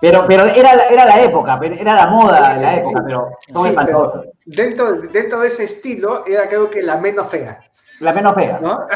Pero, 0.00 0.24
pero 0.28 0.44
era, 0.44 0.76
la- 0.76 0.84
era 0.84 1.04
la 1.04 1.20
época, 1.22 1.58
era 1.62 1.92
la 1.94 2.06
moda 2.06 2.54
de 2.54 2.62
la 2.62 2.72
sí, 2.74 2.78
época, 2.80 2.98
sí. 3.00 3.04
pero 3.04 3.30
son 3.48 3.62
Sí, 3.64 3.68
espantosas. 3.70 4.24
Dentro, 4.44 4.92
dentro 4.92 5.40
de 5.40 5.48
ese 5.48 5.64
estilo, 5.64 6.24
era 6.26 6.48
creo 6.48 6.70
que 6.70 6.82
la 6.82 6.98
menos 6.98 7.28
fea, 7.28 7.58
La 8.00 8.12
menos 8.12 8.34
fea. 8.36 8.60
¿no? 8.62 8.86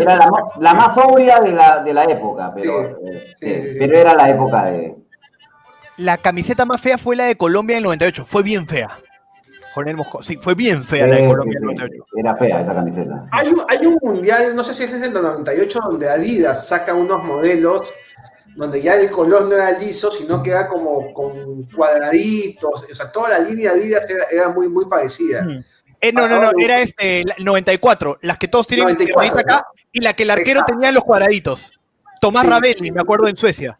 Era 0.00 0.14
la, 0.16 0.28
la 0.60 0.74
más 0.74 0.94
sobria 0.94 1.40
de 1.40 1.50
la, 1.52 1.82
de 1.82 1.92
la 1.92 2.04
época, 2.04 2.52
pero, 2.54 2.84
Sí, 2.84 2.92
eh, 3.04 3.32
sí, 3.34 3.46
sí, 3.50 3.62
sí, 3.62 3.72
sí. 3.72 3.78
pero 3.80 3.98
era 3.98 4.14
la 4.14 4.28
época 4.30 4.64
de. 4.66 4.94
La 5.96 6.16
camiseta 6.18 6.64
más 6.64 6.80
fea 6.80 6.98
fue 6.98 7.16
la 7.16 7.24
de 7.26 7.36
Colombia 7.36 7.74
en 7.74 7.78
el 7.78 7.84
98. 7.84 8.26
Fue 8.26 8.42
bien 8.42 8.66
fea. 8.66 8.98
Coronel 9.74 9.96
Mosco- 9.96 10.22
Sí, 10.22 10.36
fue 10.40 10.54
bien 10.54 10.82
fea 10.84 11.06
la 11.06 11.16
de 11.16 11.22
Sí, 11.22 11.28
Colombia 11.28 11.58
sí, 11.58 11.64
en 11.64 11.70
el 11.70 11.76
sí. 11.76 11.82
98. 11.98 12.04
Era 12.16 12.36
fea 12.36 12.60
esa 12.60 12.74
camiseta. 12.74 13.26
Hay 13.32 13.48
un, 13.48 13.62
hay 13.68 13.86
un 13.86 13.98
mundial, 14.02 14.54
no 14.56 14.64
sé 14.64 14.74
si 14.74 14.84
ese 14.84 14.96
es 14.96 15.02
el 15.02 15.12
del 15.12 15.22
98, 15.22 15.80
donde 15.84 16.08
Adidas 16.08 16.68
saca 16.68 16.94
unos 16.94 17.22
modelos 17.24 17.92
donde 18.56 18.80
ya 18.80 18.94
el 18.94 19.10
color 19.10 19.46
no 19.46 19.54
era 19.56 19.72
liso, 19.76 20.12
sino 20.12 20.40
que 20.40 20.50
era 20.50 20.68
como 20.68 21.12
con 21.12 21.64
cuadraditos. 21.74 22.86
O 22.90 22.94
sea, 22.94 23.10
toda 23.10 23.30
la 23.30 23.38
línea 23.40 23.72
Adidas 23.72 24.08
era, 24.08 24.24
era 24.30 24.48
muy, 24.50 24.68
muy 24.68 24.84
parecida. 24.86 25.44
Eh, 26.00 26.12
no, 26.12 26.28
no, 26.28 26.38
no, 26.40 26.52
era 26.60 26.80
este, 26.80 27.22
el 27.22 27.32
94. 27.38 28.18
Las 28.22 28.38
que 28.38 28.46
todos 28.46 28.66
tienen 28.68 28.84
94, 28.84 29.20
raíz 29.20 29.32
acá 29.36 29.66
y 29.90 30.00
la 30.00 30.12
que 30.14 30.22
el 30.22 30.30
arquero 30.30 30.60
Exacto. 30.60 30.72
tenía 30.74 30.88
en 30.90 30.94
los 30.94 31.02
cuadraditos. 31.04 31.72
Tomás 32.20 32.44
Sí. 32.44 32.50
Ravelli, 32.50 32.90
me 32.92 33.00
acuerdo 33.00 33.26
en 33.26 33.36
Suecia. 33.36 33.76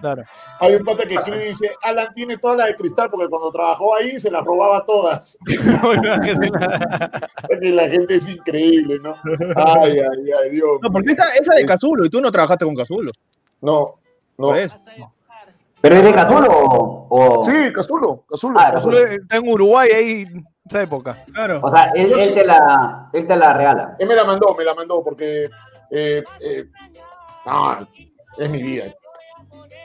Claro. 0.00 0.22
Hay 0.60 0.74
un 0.74 0.84
pata 0.84 1.06
que 1.06 1.14
escribe 1.14 1.44
y 1.44 1.48
dice, 1.48 1.70
Alan 1.82 2.12
tiene 2.14 2.38
toda 2.38 2.56
la 2.56 2.66
de 2.66 2.76
cristal 2.76 3.10
porque 3.10 3.28
cuando 3.28 3.52
trabajó 3.52 3.94
ahí 3.94 4.18
se 4.18 4.30
las 4.30 4.44
robaba 4.44 4.84
todas. 4.84 5.38
La 7.60 7.88
gente 7.88 8.16
es 8.16 8.28
increíble, 8.28 8.98
¿no? 9.02 9.14
Ay, 9.56 9.98
ay, 9.98 10.30
ay, 10.42 10.50
Dios. 10.50 10.78
No, 10.82 10.90
porque 10.90 11.12
esa, 11.12 11.28
esa 11.34 11.54
de 11.54 11.66
Cazulo, 11.66 12.04
y 12.04 12.10
tú 12.10 12.20
no 12.20 12.30
trabajaste 12.30 12.64
con 12.64 12.74
Cazulo. 12.74 13.12
No, 13.60 13.96
no. 14.38 14.54
Eso. 14.54 14.74
¿Pero 15.80 15.96
es 15.96 16.04
de 16.04 16.14
Cazulo 16.14 16.48
o.? 16.50 17.44
Sí, 17.44 17.72
Cazulo, 17.72 18.24
Cazulo. 18.28 18.58
Ah, 18.58 18.80
Solo 18.80 18.98
Está 18.98 19.36
en 19.36 19.48
Uruguay 19.48 19.90
ahí, 19.90 20.26
esa 20.64 20.82
época. 20.82 21.24
Claro. 21.32 21.60
O 21.62 21.70
sea, 21.70 21.92
él, 21.94 22.12
él 22.18 22.34
te 22.34 22.44
la, 22.44 23.10
él 23.12 23.26
te 23.26 23.36
la 23.36 23.52
regala. 23.52 23.96
Él 23.98 24.08
me 24.08 24.14
la 24.14 24.24
mandó, 24.24 24.54
me 24.56 24.64
la 24.64 24.74
mandó 24.74 25.02
porque 25.04 25.48
eh, 25.90 26.24
eh, 26.40 26.64
ah, 27.46 27.86
es 28.38 28.50
mi 28.50 28.62
vida. 28.62 28.84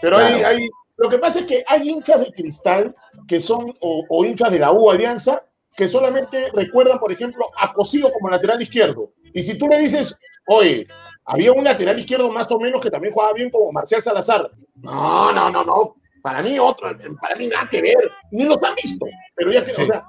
Pero 0.02 0.18
hay, 0.18 0.34
Claro. 0.40 0.48
hay, 0.48 0.70
lo 0.98 1.10
que 1.10 1.18
pasa 1.20 1.40
es 1.40 1.46
que 1.46 1.64
hay 1.68 1.90
hinchas 1.90 2.20
de 2.20 2.32
cristal 2.32 2.94
que 3.28 3.40
son, 3.40 3.74
o, 3.80 4.06
o 4.10 4.26
hinchas 4.26 4.52
de 4.52 4.60
la 4.60 4.72
U 4.72 4.90
Alianza, 4.90 5.44
que 5.76 5.88
solamente 5.88 6.52
recuerdan, 6.54 7.00
por 7.00 7.12
ejemplo, 7.12 7.46
a 7.58 7.74
Cosío 7.74 8.12
como 8.12 8.30
lateral 8.30 8.62
izquierdo. 8.62 9.14
Y 9.34 9.42
si 9.42 9.58
tú 9.58 9.68
le 9.68 9.80
dices, 9.80 10.16
oye, 10.48 10.86
había 11.26 11.54
un 11.54 11.64
lateral 11.64 11.98
izquierdo 12.00 12.30
más 12.32 12.50
o 12.52 12.60
menos 12.60 12.82
que 12.82 12.92
también 12.92 13.14
jugaba 13.14 13.34
bien 13.34 13.50
como 13.50 13.72
Marcial 13.72 14.02
Salazar. 14.02 14.52
No, 14.76 15.32
no, 15.32 15.50
no, 15.50 15.64
no. 15.64 15.96
Para 16.22 16.42
mí 16.44 16.60
otro, 16.60 16.96
para 17.20 17.36
mí 17.36 17.48
nada 17.48 17.68
que 17.70 17.82
ver. 17.82 18.12
Ni 18.32 18.44
los 18.44 18.62
han 18.64 18.76
visto. 18.76 19.06
Pero 19.36 19.52
ya 19.52 19.64
que, 19.64 19.72
o 19.82 19.86
sea, 19.86 20.06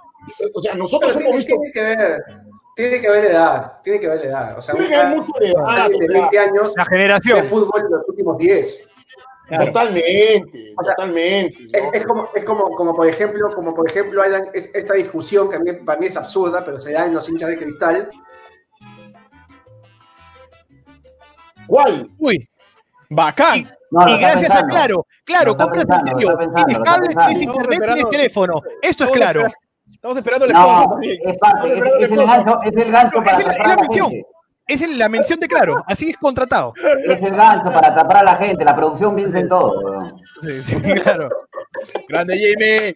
o 0.53 0.61
sea, 0.61 0.75
nosotros 0.75 1.13
Pero 1.17 1.31
hemos 1.31 1.47
tiene, 1.47 1.59
visto 1.63 1.73
tiene 1.73 1.73
que 1.73 2.05
ver, 2.05 2.23
tiene 2.77 3.01
que 3.01 3.11
ver 3.11 3.25
edad, 3.27 3.73
tiene 3.83 4.01
que 4.01 4.09
ver 4.09 4.27
edad. 4.27 4.59
O 4.59 4.61
sea, 4.63 4.75
Tiene 4.75 4.91
que 4.91 4.97
ver 4.97 5.07
mucho 5.09 5.33
de 5.41 5.51
edad, 5.51 5.89
de 5.89 5.95
o 5.97 5.99
sea, 6.01 6.21
20 6.21 6.39
años 6.39 6.75
La 6.77 6.85
de 6.85 6.91
generación. 6.91 7.47
fútbol 7.47 7.83
de 7.83 7.91
los 7.91 8.09
últimos 8.09 8.37
10. 8.39 8.89
Totalmente, 9.59 10.75
O 10.77 10.83
sea, 10.85 10.95
totalmente. 10.95 11.59
Es, 11.73 11.83
¿no? 11.83 11.93
es 11.93 12.07
como, 12.07 12.29
es 12.35 12.45
como, 12.45 12.71
como 12.71 12.95
por 12.95 13.07
ejemplo, 13.07 13.55
como 13.55 13.75
por 13.75 13.89
ejemplo, 13.91 14.23
Alan, 14.23 14.49
es- 14.55 14.75
esta 14.75 14.95
discusión 14.95 15.51
que 15.51 15.57
a 15.57 15.59
mí, 15.61 15.73
para 15.85 15.99
mí 16.01 16.07
es 16.07 16.17
absurda, 16.17 16.65
pero 16.65 16.81
se 16.81 16.93
da 16.93 17.07
en 17.07 17.15
los 17.15 17.29
hinchas 17.29 17.49
de 17.51 17.57
cristal. 17.59 18.09
¿Cuál? 21.67 22.07
Uy, 22.19 22.49
Bacán. 23.11 23.71
No, 23.91 24.09
y 24.09 24.19
gracias 24.19 24.51
a. 24.51 24.67
Claro, 24.67 25.07
claro, 25.25 25.53
serio. 25.53 25.53
está 25.53 25.67
pensando, 25.71 26.65
Tienes 26.67 26.85
cable, 26.85 27.09
tienes 27.15 27.43
internet, 27.43 27.81
tienes 27.85 28.09
teléfono. 28.09 28.63
Esto 28.81 29.05
es 29.05 29.11
claro. 29.11 29.43
Estamos 29.93 30.17
esperando 30.17 30.47
el 30.47 30.53
No, 30.53 30.99
es 31.03 31.39
parte, 31.39 31.79
es, 31.79 31.85
es 32.01 32.13
el 32.13 32.27
gancho, 32.27 32.63
es 32.65 32.77
el 32.77 32.91
gancho 32.91 33.19
No, 33.19 33.25
para 33.25 33.39
es 33.39 33.47
la- 33.47 33.53
la. 33.53 33.77
Es 34.67 34.89
la 34.89 35.09
mención 35.09 35.41
de 35.41 35.49
claro. 35.49 35.83
Así 35.87 36.11
es 36.11 36.17
contratado. 36.17 36.73
Es 37.07 37.23
el 37.23 37.35
gancho 37.35 37.73
para 37.73 37.89
atrapar 37.89 38.19
a 38.19 38.23
la 38.23 38.37
gente. 38.37 38.65
La 38.65 38.75
producción 38.77 39.15
piensa 39.17 39.39
en 39.41 39.49
todo. 39.49 39.81
weón. 39.81 40.17
Sí, 40.43 40.63
sí, 40.63 40.77
claro. 41.03 41.29
Grande 42.09 42.37
Jimmy. 42.39 42.95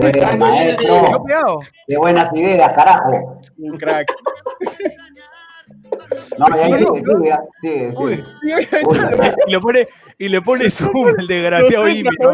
Bien, 0.00 0.12
¿Qué 0.12 0.36
maestro. 0.36 1.24
pegado? 1.24 1.60
Qué 1.86 1.96
buenas 1.96 2.32
ideas, 2.32 2.72
carajo. 2.74 3.40
Un 3.58 3.76
crack. 3.76 4.12
No, 6.38 6.46
ya 6.56 6.64
sigue, 6.66 6.78
sigue, 6.78 7.36
sigue, 7.60 7.92
Uy. 7.96 8.24
sigue. 8.42 8.80
Uy, 8.86 8.98
Y 9.46 9.50
le 9.50 9.60
pone, 9.60 9.88
y 10.18 10.28
le 10.28 10.40
pone 10.42 10.70
zoom 10.70 11.08
el 11.18 11.26
desgraciado 11.26 11.86
Jimmy. 11.86 12.10
¿no? 12.20 12.32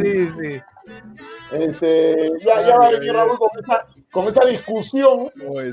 Sí, 0.00 0.30
sí. 0.40 0.62
Este, 1.52 2.30
ya, 2.44 2.62
ya 2.66 2.78
va 2.78 2.86
a 2.86 2.90
venir 2.90 3.12
Raúl 3.12 3.38
con 3.38 3.48
esa, 3.62 3.86
con 4.10 4.28
esa 4.28 4.44
discusión. 4.46 5.30
Uy. 5.46 5.72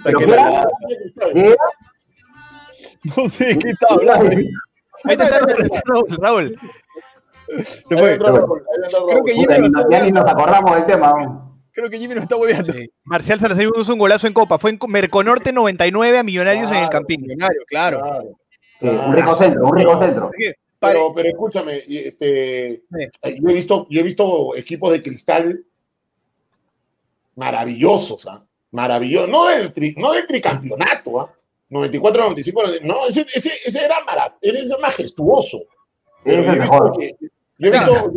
No 3.18 3.30
sé 3.30 3.58
qué 3.58 3.70
está 3.70 3.88
hablando. 3.90 4.30
Ahí 5.04 5.14
está, 5.14 5.40
Raúl, 5.86 6.06
Raúl. 6.22 6.60
Se 7.64 7.98
fue. 7.98 8.18
Creo 8.18 8.36
Raúl. 8.36 8.62
que 9.26 9.70
nos- 9.70 9.86
ya 9.90 10.04
ni 10.04 10.12
nos 10.12 10.28
acordamos 10.28 10.76
del 10.76 10.86
tema. 10.86 11.14
¿no? 11.18 11.60
Creo 11.74 11.90
que 11.90 11.98
Jimmy 11.98 12.16
nos 12.16 12.24
está 12.24 12.36
hueveando. 12.36 12.72
Sí. 12.74 12.90
Marcial 13.06 13.40
Salazar 13.40 13.66
puso 13.70 13.94
un 13.94 14.00
golazo 14.00 14.28
en 14.28 14.34
Copa. 14.34 14.58
Fue 14.60 14.72
en 14.72 14.80
Merconorte 14.90 15.52
99 15.54 16.18
a 16.20 16.24
Millonarios 16.24 16.70
en 16.72 16.78
el 16.78 16.90
Campín. 16.90 17.22
Millonario, 17.22 17.62
claro. 17.66 18.00
Claro. 18.02 18.24
Sí, 18.80 18.88
un 18.88 19.14
rico 19.14 19.36
centro, 19.36 19.66
un 19.68 19.78
rico 19.78 19.98
centro. 20.00 20.32
Pero, 20.80 21.14
pero 21.14 21.30
escúchame, 21.30 21.84
este, 21.88 22.72
eh, 22.74 22.82
yo, 23.40 23.50
he 23.50 23.54
visto, 23.54 23.88
yo 23.90 24.00
he 24.02 24.04
visto 24.04 24.56
equipos 24.56 24.92
de 24.92 25.04
cristal 25.04 25.64
maravillosos, 27.36 28.28
¿ah? 28.28 28.44
Maravillosos. 28.72 29.30
No 29.30 29.48
del, 29.48 29.74
tri- 29.74 29.96
no 29.98 30.12
del 30.14 30.26
tricampeonato, 30.28 31.20
¿ah? 31.22 31.34
94, 31.72 32.22
95, 32.24 32.64
no, 32.84 33.08
ese, 33.08 33.26
ese, 33.34 33.52
ese 33.66 33.84
era 33.86 33.96
marav- 34.06 34.36
ese 34.42 34.60
es 34.60 34.76
majestuoso. 34.80 35.60
Pero 36.24 36.38
Es 36.40 36.46
yo 36.46 36.52
el 36.52 36.58
he 36.58 36.60
mejor. 36.62 36.98
que- 36.98 37.16
Yo 37.58 37.68
he 37.68 37.72
visto, 37.72 37.94
yo- 37.94 38.12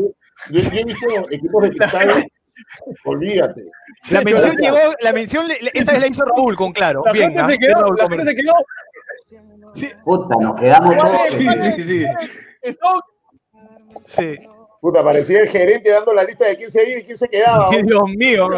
yo- 0.51 0.61
yo 0.71 0.79
he 0.81 0.85
visto 0.85 1.31
equipos 1.31 1.63
de 1.63 1.71
cristal, 1.71 2.27
olvídate. 3.05 3.63
La 4.11 4.19
Sí, 4.21 4.25
mención 4.27 4.57
llegó, 4.57 4.79
la 5.01 5.13
mención, 5.13 5.47
esa 5.73 5.93
vez 5.93 6.01
la 6.01 6.07
hizo 6.09 6.25
Raúl 6.25 6.57
con 6.57 6.73
claro. 6.73 7.03
La 7.07 7.13
Bien, 7.13 7.27
gente 7.33 7.41
¿ah? 7.43 7.49
se 7.49 7.59
quedó, 7.59 7.75
Raúl, 7.81 7.97
la 7.97 8.09
gente 8.09 8.25
se 8.25 8.37
quedó. 8.37 8.55
Puta, 10.05 10.35
nos 10.41 10.61
quedamos 10.61 10.97
todos. 10.97 11.29
Sí, 11.31 11.47
sí, 11.59 11.83
sí. 11.83 12.07
Sí. 14.01 14.37
Puta, 14.81 15.03
parecía 15.03 15.41
el 15.41 15.49
gerente 15.49 15.91
dando 15.91 16.13
la 16.13 16.25
lista 16.25 16.47
de 16.47 16.57
quién 16.57 16.71
se 16.71 16.89
iba 16.91 17.01
y 17.01 17.05
quién 17.05 17.17
se 17.17 17.29
quedaba. 17.29 17.71
Dios 17.83 18.03
mío. 18.17 18.49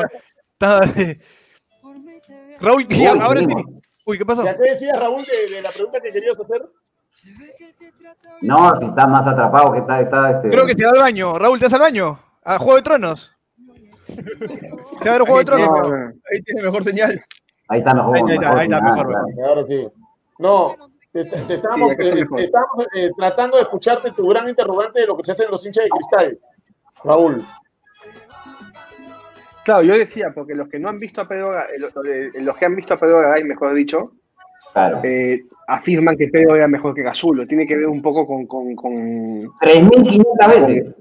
Estaba- 0.53 0.81
Raúl, 2.61 2.87
Uy, 2.89 3.05
ahora 3.07 3.41
sí. 3.41 3.47
Uy, 4.07 4.19
¿qué 4.19 4.25
pasó? 4.25 4.45
¿Ya 4.45 4.57
qué 4.57 4.71
decías, 4.71 4.99
Raúl, 4.99 5.21
de, 5.23 5.55
de 5.57 5.61
la 5.63 5.71
pregunta 5.71 6.01
que 6.01 6.11
querías 6.13 6.39
hacer? 6.39 6.63
No, 8.41 8.79
si 8.81 8.87
está 8.87 9.07
más 9.07 9.27
atrapado 9.27 9.73
que 9.73 9.79
está, 9.81 10.01
está 10.01 10.31
este. 10.31 10.49
Creo 10.51 10.65
que 10.67 10.75
se 10.75 10.85
va 10.85 10.91
al 10.93 10.99
baño. 10.99 11.39
Raúl, 11.39 11.59
¿te 11.59 11.65
vas 11.67 11.75
al 11.75 11.81
baño? 11.81 12.19
¿A 12.45 12.59
Juego 12.59 12.77
de 12.77 12.83
Tronos? 12.83 13.33
¿Te 14.07 15.09
va 15.09 15.15
a 15.17 15.19
ver 15.19 15.21
Juego 15.23 15.39
de 15.39 15.45
Tronos? 15.45 15.69
No, 15.69 15.89
no. 15.97 16.13
ahí 16.33 16.43
tiene 16.43 16.63
mejor 16.63 16.85
señal. 16.85 17.25
Ahí 17.69 17.81
están 17.81 17.97
los 17.97 18.07
juegos. 18.07 18.31
Ahí 18.31 18.37
está, 18.37 18.47
mejor 18.47 18.59
ahí 18.61 18.65
está, 18.67 18.79
señal, 18.79 18.83
mejor, 18.95 19.07
claro. 19.09 19.49
Ahora 19.49 19.63
sí. 19.67 19.89
No, 20.39 20.77
te, 21.13 21.25
te- 21.25 21.41
te 21.43 21.55
estábamos, 21.55 21.89
Sí, 21.91 21.97
está 22.03 22.09
eh, 22.09 22.15
mejor. 22.21 22.37
te 22.39 22.45
estábamos, 22.45 22.87
eh, 22.95 23.11
tratando 23.17 23.57
de 23.57 23.63
escucharte 23.65 24.11
tu 24.13 24.29
gran 24.29 24.49
interrogante 24.49 25.01
de 25.01 25.07
lo 25.09 25.17
que 25.17 25.25
se 25.25 25.33
hacen 25.33 25.51
los 25.51 25.67
hinchas 25.67 25.85
de 25.85 25.91
cristal. 25.91 26.39
Raúl. 27.03 27.45
Claro, 29.67 29.83
yo 29.83 29.99
decía, 29.99 30.31
porque 30.33 30.55
los 30.55 30.69
que 30.69 30.79
no 30.79 30.89
han 30.89 30.99
visto 31.01 31.21
a 31.21 31.27
Pedro, 31.27 31.53
Ga- 31.53 31.67
eh, 31.75 31.81
los, 31.81 31.93
eh, 32.07 32.31
los 32.41 32.57
que 32.57 32.65
han 32.67 32.77
visto 32.77 32.95
a 32.95 32.97
Pedro 32.99 33.19
Garay, 33.21 33.43
mejor 33.43 33.75
dicho, 33.75 34.13
Claro. 34.73 35.01
eh, 35.03 35.43
afirman 35.67 36.17
que 36.17 36.29
Pedro 36.29 36.55
era 36.55 36.69
mejor 36.69 36.95
que 36.95 37.03
Gazulo. 37.03 37.49
Tiene 37.49 37.67
que 37.67 37.75
ver 37.77 37.87
un 37.89 38.01
poco 38.01 38.25
con, 38.29 38.47
con, 38.47 38.77
con... 38.77 38.95
3.500 38.95 40.49
veces. 40.49 40.95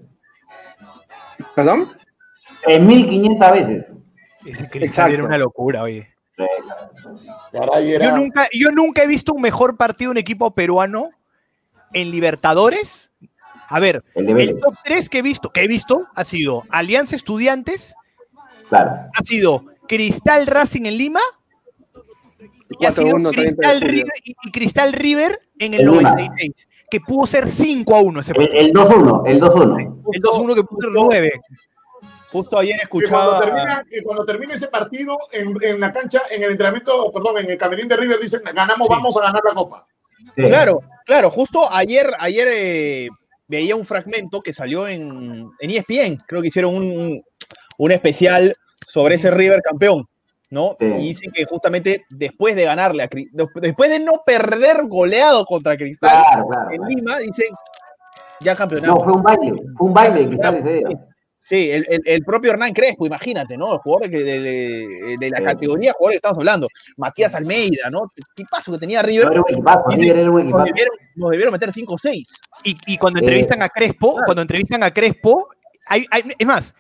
¿Perdón? 1.54 1.88
3.500 2.66 3.52
veces. 3.54 3.86
Ese 4.46 4.84
Exacto. 4.86 5.14
era 5.14 5.24
una 5.26 5.38
locura, 5.38 5.84
oye. 5.84 6.08
Yo 8.02 8.16
nunca, 8.16 8.48
yo 8.52 8.72
nunca 8.72 9.04
he 9.04 9.08
visto 9.08 9.34
un 9.34 9.42
mejor 9.42 9.78
partido 9.78 10.10
de 10.10 10.14
un 10.14 10.18
equipo 10.18 10.56
peruano 10.56 11.12
en 11.94 12.10
Libertadores. 12.12 13.12
A 13.70 13.80
ver, 13.80 14.04
El 14.16 14.40
el 14.40 14.60
top 14.60 14.74
3 14.84 15.10
que 15.10 15.20
he 15.20 15.22
visto, 15.22 15.50
que 15.52 15.62
he 15.62 15.68
visto, 15.68 16.08
ha 16.16 16.26
sido 16.26 16.64
Alianza 16.70 17.16
Estudiantes, 17.16 17.94
Claro. 18.70 18.92
ha 19.14 19.24
sido 19.24 19.64
Cristal 19.88 20.48
Racing 20.48 20.86
en 20.86 20.98
Lima 20.98 21.22
y 22.80 22.86
ha 22.86 22.92
sido 22.92 23.18
4-1 23.18 23.32
30 23.32 23.42
de 23.42 23.56
Cristal. 23.56 23.82
River, 23.82 24.14
y 24.24 24.52
Cristal 24.52 24.94
River 24.94 25.40
en 25.60 25.74
el 25.76 25.86
Lima. 25.86 26.12
96, 26.12 26.68
que 26.90 27.00
pudo 27.02 27.28
ser 27.28 27.48
5 27.50 27.96
a 27.96 28.02
1 28.02 28.20
ese 28.22 28.32
El, 28.32 28.38
partido. 28.38 28.60
el 28.60 28.74
2-1, 28.74 29.24
el 29.28 29.42
2-1. 29.42 30.02
El 30.14 30.22
2-1 30.22 30.56
que 30.56 30.64
pudo 30.64 30.82
ser 30.82 30.92
9. 30.94 31.32
Justo 32.32 32.58
ayer 32.58 32.80
que 32.82 32.88
cuando, 32.90 33.06
escuchaba. 33.06 33.40
termina, 33.42 33.86
que 33.90 34.04
cuando 34.04 34.26
termine 34.26 34.54
ese 34.56 34.68
partido 34.68 35.18
en, 35.32 35.56
en 35.62 35.80
la 35.80 35.94
cancha, 35.94 36.22
en 36.30 36.44
el 36.44 36.52
entrenamiento, 36.52 37.12
perdón, 37.14 37.38
en 37.38 37.50
el 37.52 37.58
camerín 37.58 37.88
de 37.88 37.96
River, 37.96 38.20
dicen, 38.20 38.42
ganamos, 38.44 38.88
Sí. 38.88 38.94
vamos 38.94 39.16
a 39.18 39.22
ganar 39.22 39.42
la 39.48 39.54
copa. 39.54 39.88
Sí. 40.36 40.42
Claro, 40.44 40.82
claro, 41.06 41.30
justo 41.30 41.72
ayer, 41.72 42.12
ayer 42.20 42.48
eh, 42.52 43.10
veía 43.48 43.76
un 43.78 43.86
fragmento 43.86 44.42
que 44.42 44.52
salió 44.52 44.86
en, 44.88 45.50
en 45.60 45.70
ESPN, 45.70 46.24
creo 46.28 46.42
que 46.42 46.50
hicieron 46.50 46.74
un, 46.76 47.24
un 47.78 47.92
especial 47.92 48.56
sobre 48.88 49.16
ese 49.16 49.32
River 49.32 49.62
campeón, 49.62 50.08
¿no? 50.50 50.76
Sí. 50.80 50.86
Y 50.86 50.98
dicen 51.10 51.32
que 51.32 51.46
justamente 51.46 52.06
después 52.10 52.56
de 52.56 52.64
ganarle 52.66 53.04
a 53.04 53.10
después 53.62 53.90
de 53.90 54.00
no 54.00 54.22
perder 54.26 54.84
goleado 54.88 55.46
contra 55.46 55.76
Cristal 55.78 56.24
Claro, 56.24 56.48
claro. 56.48 56.72
en 56.72 56.78
claro. 56.78 56.90
Lima, 56.96 57.18
dicen 57.20 57.48
ya 58.42 58.56
campeonato. 58.56 58.96
No, 58.96 59.00
fue 59.02 59.14
un 59.14 59.24
baile. 59.24 59.54
Fue 59.76 59.88
un 59.88 59.94
baile 59.94 60.20
de 60.22 60.28
cristal 60.28 60.56
ese 60.56 60.74
día. 60.74 60.88
Sí, 61.40 61.70
el, 61.70 61.86
el- 61.90 62.02
el 62.06 62.24
propio 62.24 62.52
Hernán 62.52 62.74
Crespo, 62.74 63.06
imagínate, 63.06 63.56
¿no? 63.56 63.74
El 63.74 63.80
jugador 63.80 64.10
que 64.10 64.18
de, 64.24 64.40
de- 64.40 65.18
de 65.20 65.30
la 65.30 65.38
Sí. 65.38 65.44
categoría 65.44 65.90
de 65.92 65.94
jugadores 65.94 66.16
que 66.16 66.18
estamos 66.18 66.38
hablando. 66.40 66.68
Matías 66.98 67.36
Almeida, 67.36 67.90
¿no? 67.92 68.12
¿Qué 68.36 68.44
paso 68.50 68.72
que 68.72 68.80
tenía 68.80 69.04
River? 69.04 69.26
No 69.28 69.32
era 69.32 69.42
un 69.42 69.52
equipazo, 69.54 69.84
Dice- 69.90 70.02
River 70.02 70.18
era 70.18 70.32
un 70.32 70.50
Nos 70.50 70.64
debieron, 70.66 70.96
nos 71.16 71.30
debieron 71.30 71.52
meter 71.54 71.72
5 71.72 71.94
o 71.94 71.98
6. 72.00 72.28
Y, 72.64 72.76
y 72.88 72.98
cuando 72.98 73.20
Eh, 73.20 73.24
entrevistan 73.24 73.62
a 73.62 73.70
Crespo, 73.70 74.16
cuando 74.26 74.42
entrevistan 74.42 74.82
a 74.84 74.92
Crespo, 74.92 75.50
hay, 75.86 76.06
hay- 76.10 76.24
es 76.38 76.48
más, 76.48 76.74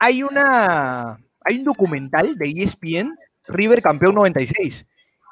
hay 0.00 0.24
una 0.24 1.16
hay 1.44 1.58
un 1.58 1.64
documental 1.64 2.36
de 2.36 2.50
ESPN, 2.56 3.16
River 3.46 3.80
campeón 3.80 4.14
96. 4.16 4.84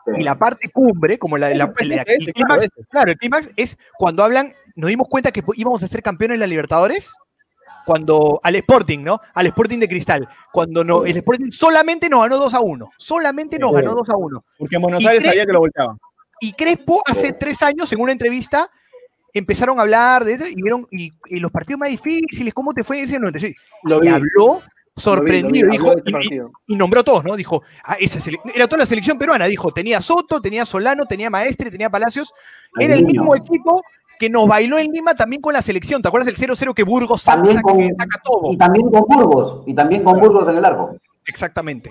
Sí. 0.07 0.13
Y 0.19 0.23
la 0.23 0.39
parte 0.39 0.71
cumbre, 0.71 1.19
como 1.19 1.37
la, 1.37 1.51
la- 1.51 1.67
la- 1.81 2.03
el, 2.03 2.33
clímax, 2.33 2.69
claro, 2.89 3.11
el 3.11 3.19
clímax 3.19 3.53
es 3.57 3.77
cuando 3.99 4.23
hablan, 4.25 4.55
nos 4.77 4.89
dimos 4.89 5.07
cuenta 5.09 5.33
que 5.33 5.43
íbamos 5.57 5.83
a 5.83 5.89
ser 5.89 6.03
campeones 6.03 6.37
de 6.37 6.41
la 6.41 6.47
Libertadores, 6.47 7.13
cuando 7.85 8.41
al 8.43 8.57
Sporting, 8.57 9.01
¿no? 9.03 9.21
Al 9.35 9.47
Sporting 9.47 9.79
de 9.79 9.89
Cristal, 9.89 10.29
cuando 10.53 10.83
no, 10.85 11.05
el 11.05 11.17
Sporting 11.19 11.51
solamente 11.51 12.09
nos 12.09 12.23
ganó 12.23 12.37
2 12.39 12.55
a 12.55 12.61
1, 12.61 12.91
solamente 12.97 13.59
nos 13.59 13.73
ganó 13.73 13.95
2 13.95 14.09
a 14.11 14.17
1. 14.17 14.45
Porque 14.59 14.77
en 14.77 14.83
Buenos 14.83 15.07
Aires 15.07 15.25
sabía 15.25 15.45
que 15.47 15.53
lo 15.53 15.61
volteaban. 15.61 15.99
Y 16.41 16.53
Crespo 16.53 17.03
hace 17.07 17.33
tres 17.33 17.63
años, 17.63 17.93
en 17.93 18.01
una 18.01 18.13
entrevista, 18.13 18.71
empezaron 19.33 19.79
a 19.79 19.83
hablar 19.83 20.25
de 20.25 20.33
y 20.51 20.63
vieron 20.63 20.87
y, 20.91 21.13
y 21.27 21.37
los 21.41 21.51
partidos 21.51 21.81
más 21.81 21.91
difíciles, 21.91 22.53
¿cómo 22.55 22.73
te 22.73 22.83
fue 22.85 23.03
ese 23.03 23.19
96? 23.19 23.55
Lo 23.85 24.03
Y 24.03 24.09
habló 24.09 24.61
sorprendido, 24.97 25.67
Lo 25.67 25.73
vi, 25.73 25.79
lo 25.79 25.95
vi, 25.95 26.03
dijo, 26.13 26.47
este 26.47 26.55
y- 26.67 26.75
nombró 26.77 27.01
a 27.01 27.05
todos, 27.05 27.25
¿no? 27.25 27.37
Dijo, 27.37 27.63
ah, 27.85 27.97
esa 28.01 28.19
era 28.55 28.67
toda 28.67 28.79
la 28.81 28.87
selección 28.87 29.17
peruana, 29.19 29.45
dijo, 29.47 29.71
tenía 29.73 30.01
Soto, 30.01 30.41
tenía 30.41 30.67
Solano, 30.67 31.05
tenía 31.07 31.31
Maestre, 31.31 31.71
tenía 31.71 31.89
Palacios, 31.89 32.33
era 32.79 32.95
el 32.95 33.05
mismo 33.05 33.35
equipo 33.37 33.83
que 34.19 34.29
nos 34.29 34.49
bailó 34.49 34.77
en 34.79 34.91
Lima 34.91 35.15
también 35.15 35.41
con 35.41 35.53
la 35.53 35.63
selección, 35.63 36.03
¿te 36.03 36.09
acuerdas 36.09 36.27
del 36.27 36.37
0-0 36.37 36.75
que 36.75 36.83
Burgos 36.83 37.23
saca- 37.23 37.63
con- 37.63 37.89
saca 37.97 38.21
todo? 38.25 38.53
Y 38.53 38.57
también 38.57 38.91
con 38.91 39.03
Burgos. 39.03 39.63
Y 39.67 39.75
también 39.75 40.03
con 40.03 40.19
Burgos 40.19 40.49
en 40.49 40.57
el 40.57 40.65
arco. 40.65 40.97
Exactamente. 41.29 41.91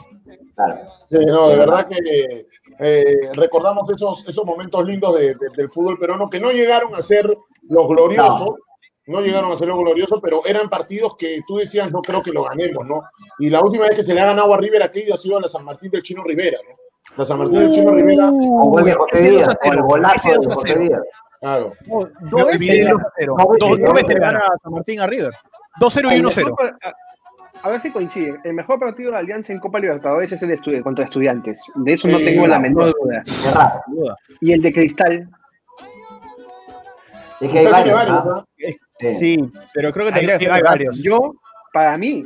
Claro. 0.55 0.79
Sí, 1.09 1.17
no, 1.25 1.49
de 1.49 1.55
verdad 1.55 1.87
que 1.87 2.47
eh, 2.79 3.15
recordamos 3.35 3.89
esos, 3.91 4.27
esos 4.27 4.43
momentos 4.45 4.83
lindos 4.85 5.15
de- 5.17 5.35
de- 5.35 5.49
del 5.55 5.69
fútbol 5.69 5.97
peruano 5.99 6.29
que 6.29 6.39
no 6.39 6.51
llegaron 6.51 6.93
a 6.95 7.01
ser 7.01 7.25
los 7.69 7.87
gloriosos, 7.87 8.55
no. 9.05 9.21
llegaron 9.21 9.51
a 9.51 9.55
ser 9.55 9.67
los 9.67 9.77
gloriosos, 9.79 10.19
pero 10.21 10.43
eran 10.45 10.69
partidos 10.69 11.15
que 11.15 11.39
tú 11.47 11.57
decías, 11.57 11.91
no 11.91 12.01
creo 12.01 12.21
que 12.23 12.31
lo 12.31 12.43
ganemos, 12.43 12.85
¿no? 12.85 13.01
Y 13.39 13.49
la 13.49 13.61
última 13.61 13.85
vez 13.87 13.95
que 13.95 14.03
se 14.03 14.13
le 14.13 14.21
ha 14.21 14.25
ganado 14.25 14.53
a 14.53 14.57
River 14.57 14.83
aquello 14.83 15.13
ha 15.13 15.17
sido 15.17 15.37
a 15.37 15.41
la 15.41 15.47
San 15.47 15.63
Martín 15.63 15.91
del 15.91 16.01
Chino 16.01 16.23
Rivera, 16.23 16.57
¿no? 16.67 16.75
La 17.15 17.23
San 17.25 17.37
Martín 17.37 17.59
del 17.59 17.71
Chino 17.71 17.91
Rivera, 17.91 18.25
Con 18.27 18.49
gol 18.71 18.83
de 18.83 18.93
José 18.93 19.21
Díaz. 19.21 19.47
2 19.47 19.47
a 19.47 19.55
Con 19.55 19.67
el 19.69 19.73
0, 19.75 19.85
golazo 19.87 20.29
de 20.29 20.35
2 20.35 20.47
a 20.47 20.53
José 20.55 20.67
0. 20.69 20.81
Díaz. 20.81 21.01
claro. 21.39 21.73
Dos 21.87 22.09
Yo 22.31 22.45
veces 22.45 22.59
vi 22.59 22.69
el 22.69 22.77
le 22.85 22.91
2 22.91 23.01
a 23.01 23.11
0. 23.17 23.35
No, 23.37 23.43
Dos- 23.45 23.47
no, 23.59 23.67
dos 23.67 23.79
dos 23.79 23.79
veces 23.79 23.93
veces 23.93 24.07
le 24.09 24.13
le 24.15 24.19
gana. 24.19 24.39
gana 24.39 24.45
a 24.53 24.57
San 24.63 24.73
Martín 24.73 24.99
a 24.99 25.07
River. 25.07 25.33
2-0 25.79 26.11
y 26.11 26.15
El 26.15 26.25
1-0. 26.25 26.55
A, 27.63 27.69
ver 27.69 27.81
si 27.81 27.91
coinciden. 27.91 28.37
El 28.43 28.53
mejor 28.53 28.79
partido 28.79 29.09
de 29.09 29.13
la 29.13 29.19
Alianza 29.19 29.53
en 29.53 29.59
Copa 29.59 29.79
Libertadores 29.79 30.31
es 30.31 30.41
el 30.41 30.49
de 30.49 30.57
estu- 30.59 30.81
contra 30.83 31.05
estudiantes. 31.05 31.61
De 31.75 31.93
eso 31.93 32.07
no 32.07 32.17
tengo 32.17 32.47
la 32.47 32.57
no. 32.57 32.61
menor 32.63 32.93
duda. 33.01 33.23
Raro. 33.53 34.15
Y 34.41 34.51
el 34.53 34.61
de 34.61 34.71
Cristal, 34.73 35.29
Es 37.39 37.49
que 37.51 37.59
hay 37.59 37.65
varios. 37.67 37.95
varios. 37.95 38.25
¿no? 38.25 38.45
Sí. 39.19 39.37
Pero 39.73 39.91
creo 39.93 40.05
que 40.07 40.11
tendría 40.13 40.37
que 40.39 40.47
hay 40.47 40.53
ser 40.55 40.63
varios. 40.63 41.03
yo, 41.03 41.35
para 41.71 41.95
mí, 41.97 42.23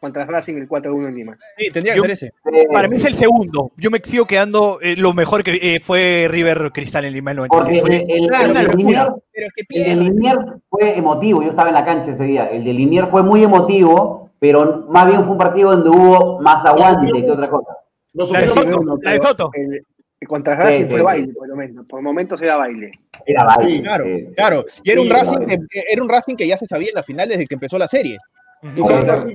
contra 0.00 0.24
Racing 0.24 0.56
el 0.56 0.68
4-1 0.68 1.08
en 1.08 1.14
Lima. 1.14 1.38
Sí, 1.58 1.70
tendría 1.70 1.92
que 1.94 1.98
Yo- 1.98 2.02
ser 2.04 2.10
ese. 2.12 2.26
Eh, 2.52 2.66
Para 2.72 2.88
mí 2.88 2.96
es 2.96 3.04
el 3.04 3.14
segundo. 3.14 3.72
Yo 3.76 3.90
me 3.90 4.00
sigo 4.02 4.24
quedando. 4.26 4.78
eh, 4.80 4.94
lo 4.96 5.12
mejor 5.12 5.42
que 5.42 5.58
eh, 5.60 5.80
fue 5.80 6.26
River 6.30 6.70
Cristal 6.72 7.04
en 7.04 7.12
Lima 7.14 7.32
en 7.32 7.38
el 7.40 7.48
Porque 7.48 7.80
96. 7.82 7.82
Fue- 8.06 8.16
el, 8.16 8.22
el, 8.22 8.28
claro, 8.28 8.46
el 8.46 8.54
de 8.54 8.62
locura. 8.62 8.76
Liniers, 8.78 9.08
Pero 9.32 9.46
es 9.46 9.52
que 9.54 9.60
el 9.60 9.66
de 9.66 9.84
pierde. 9.84 10.04
Liniers 10.10 10.44
fue 10.70 10.96
emotivo, 10.98 11.42
yo 11.42 11.50
estaba 11.50 11.68
en 11.68 11.74
la 11.74 11.84
cancha 11.84 12.12
ese 12.12 12.24
día. 12.24 12.46
El 12.46 12.64
de 12.64 12.72
Liniers 12.72 13.08
fue 13.10 13.22
muy 13.22 13.42
emotivo, 13.42 14.25
pero 14.38 14.86
más 14.88 15.06
bien 15.06 15.22
fue 15.22 15.32
un 15.32 15.38
partido 15.38 15.70
donde 15.72 15.90
hubo 15.90 16.40
más 16.40 16.64
aguante 16.64 17.10
que 17.24 17.30
otra 17.30 17.48
cosa. 17.48 17.76
Lo 18.14 18.26
La 18.32 18.40
de 18.40 18.48
Soto, 18.48 18.82
mucho. 18.82 18.98
la 19.02 19.12
de 19.12 19.20
Soto. 19.22 19.50
El- 19.54 19.86
el 20.18 20.28
contra 20.28 20.56
Racing 20.56 20.84
Sí, 20.84 20.90
fue 20.90 21.00
sí, 21.00 21.04
baile, 21.04 21.32
por 21.34 21.46
lo 21.48 21.56
menos. 21.56 21.86
Por 21.86 22.00
momentos 22.00 22.40
era 22.40 22.56
baile. 22.56 22.90
Era 23.26 23.44
baile. 23.44 23.76
Sí, 23.76 23.82
Claro, 23.82 24.04
sí. 24.04 24.26
claro. 24.34 24.64
Y 24.82 24.90
era 24.90 25.00
un 25.02 25.10
Racing 25.10 25.46
que, 25.46 25.84
era 25.90 26.02
un 26.02 26.08
Racing 26.08 26.36
que 26.36 26.48
ya 26.48 26.56
se 26.56 26.64
sabía 26.66 26.88
en 26.88 26.94
la 26.94 27.02
final 27.02 27.28
desde 27.28 27.46
que 27.46 27.54
empezó 27.54 27.76
la 27.78 27.86
serie. 27.86 28.18
Y 28.62 28.80
Oh, 28.80 28.88
Nos 29.00 29.26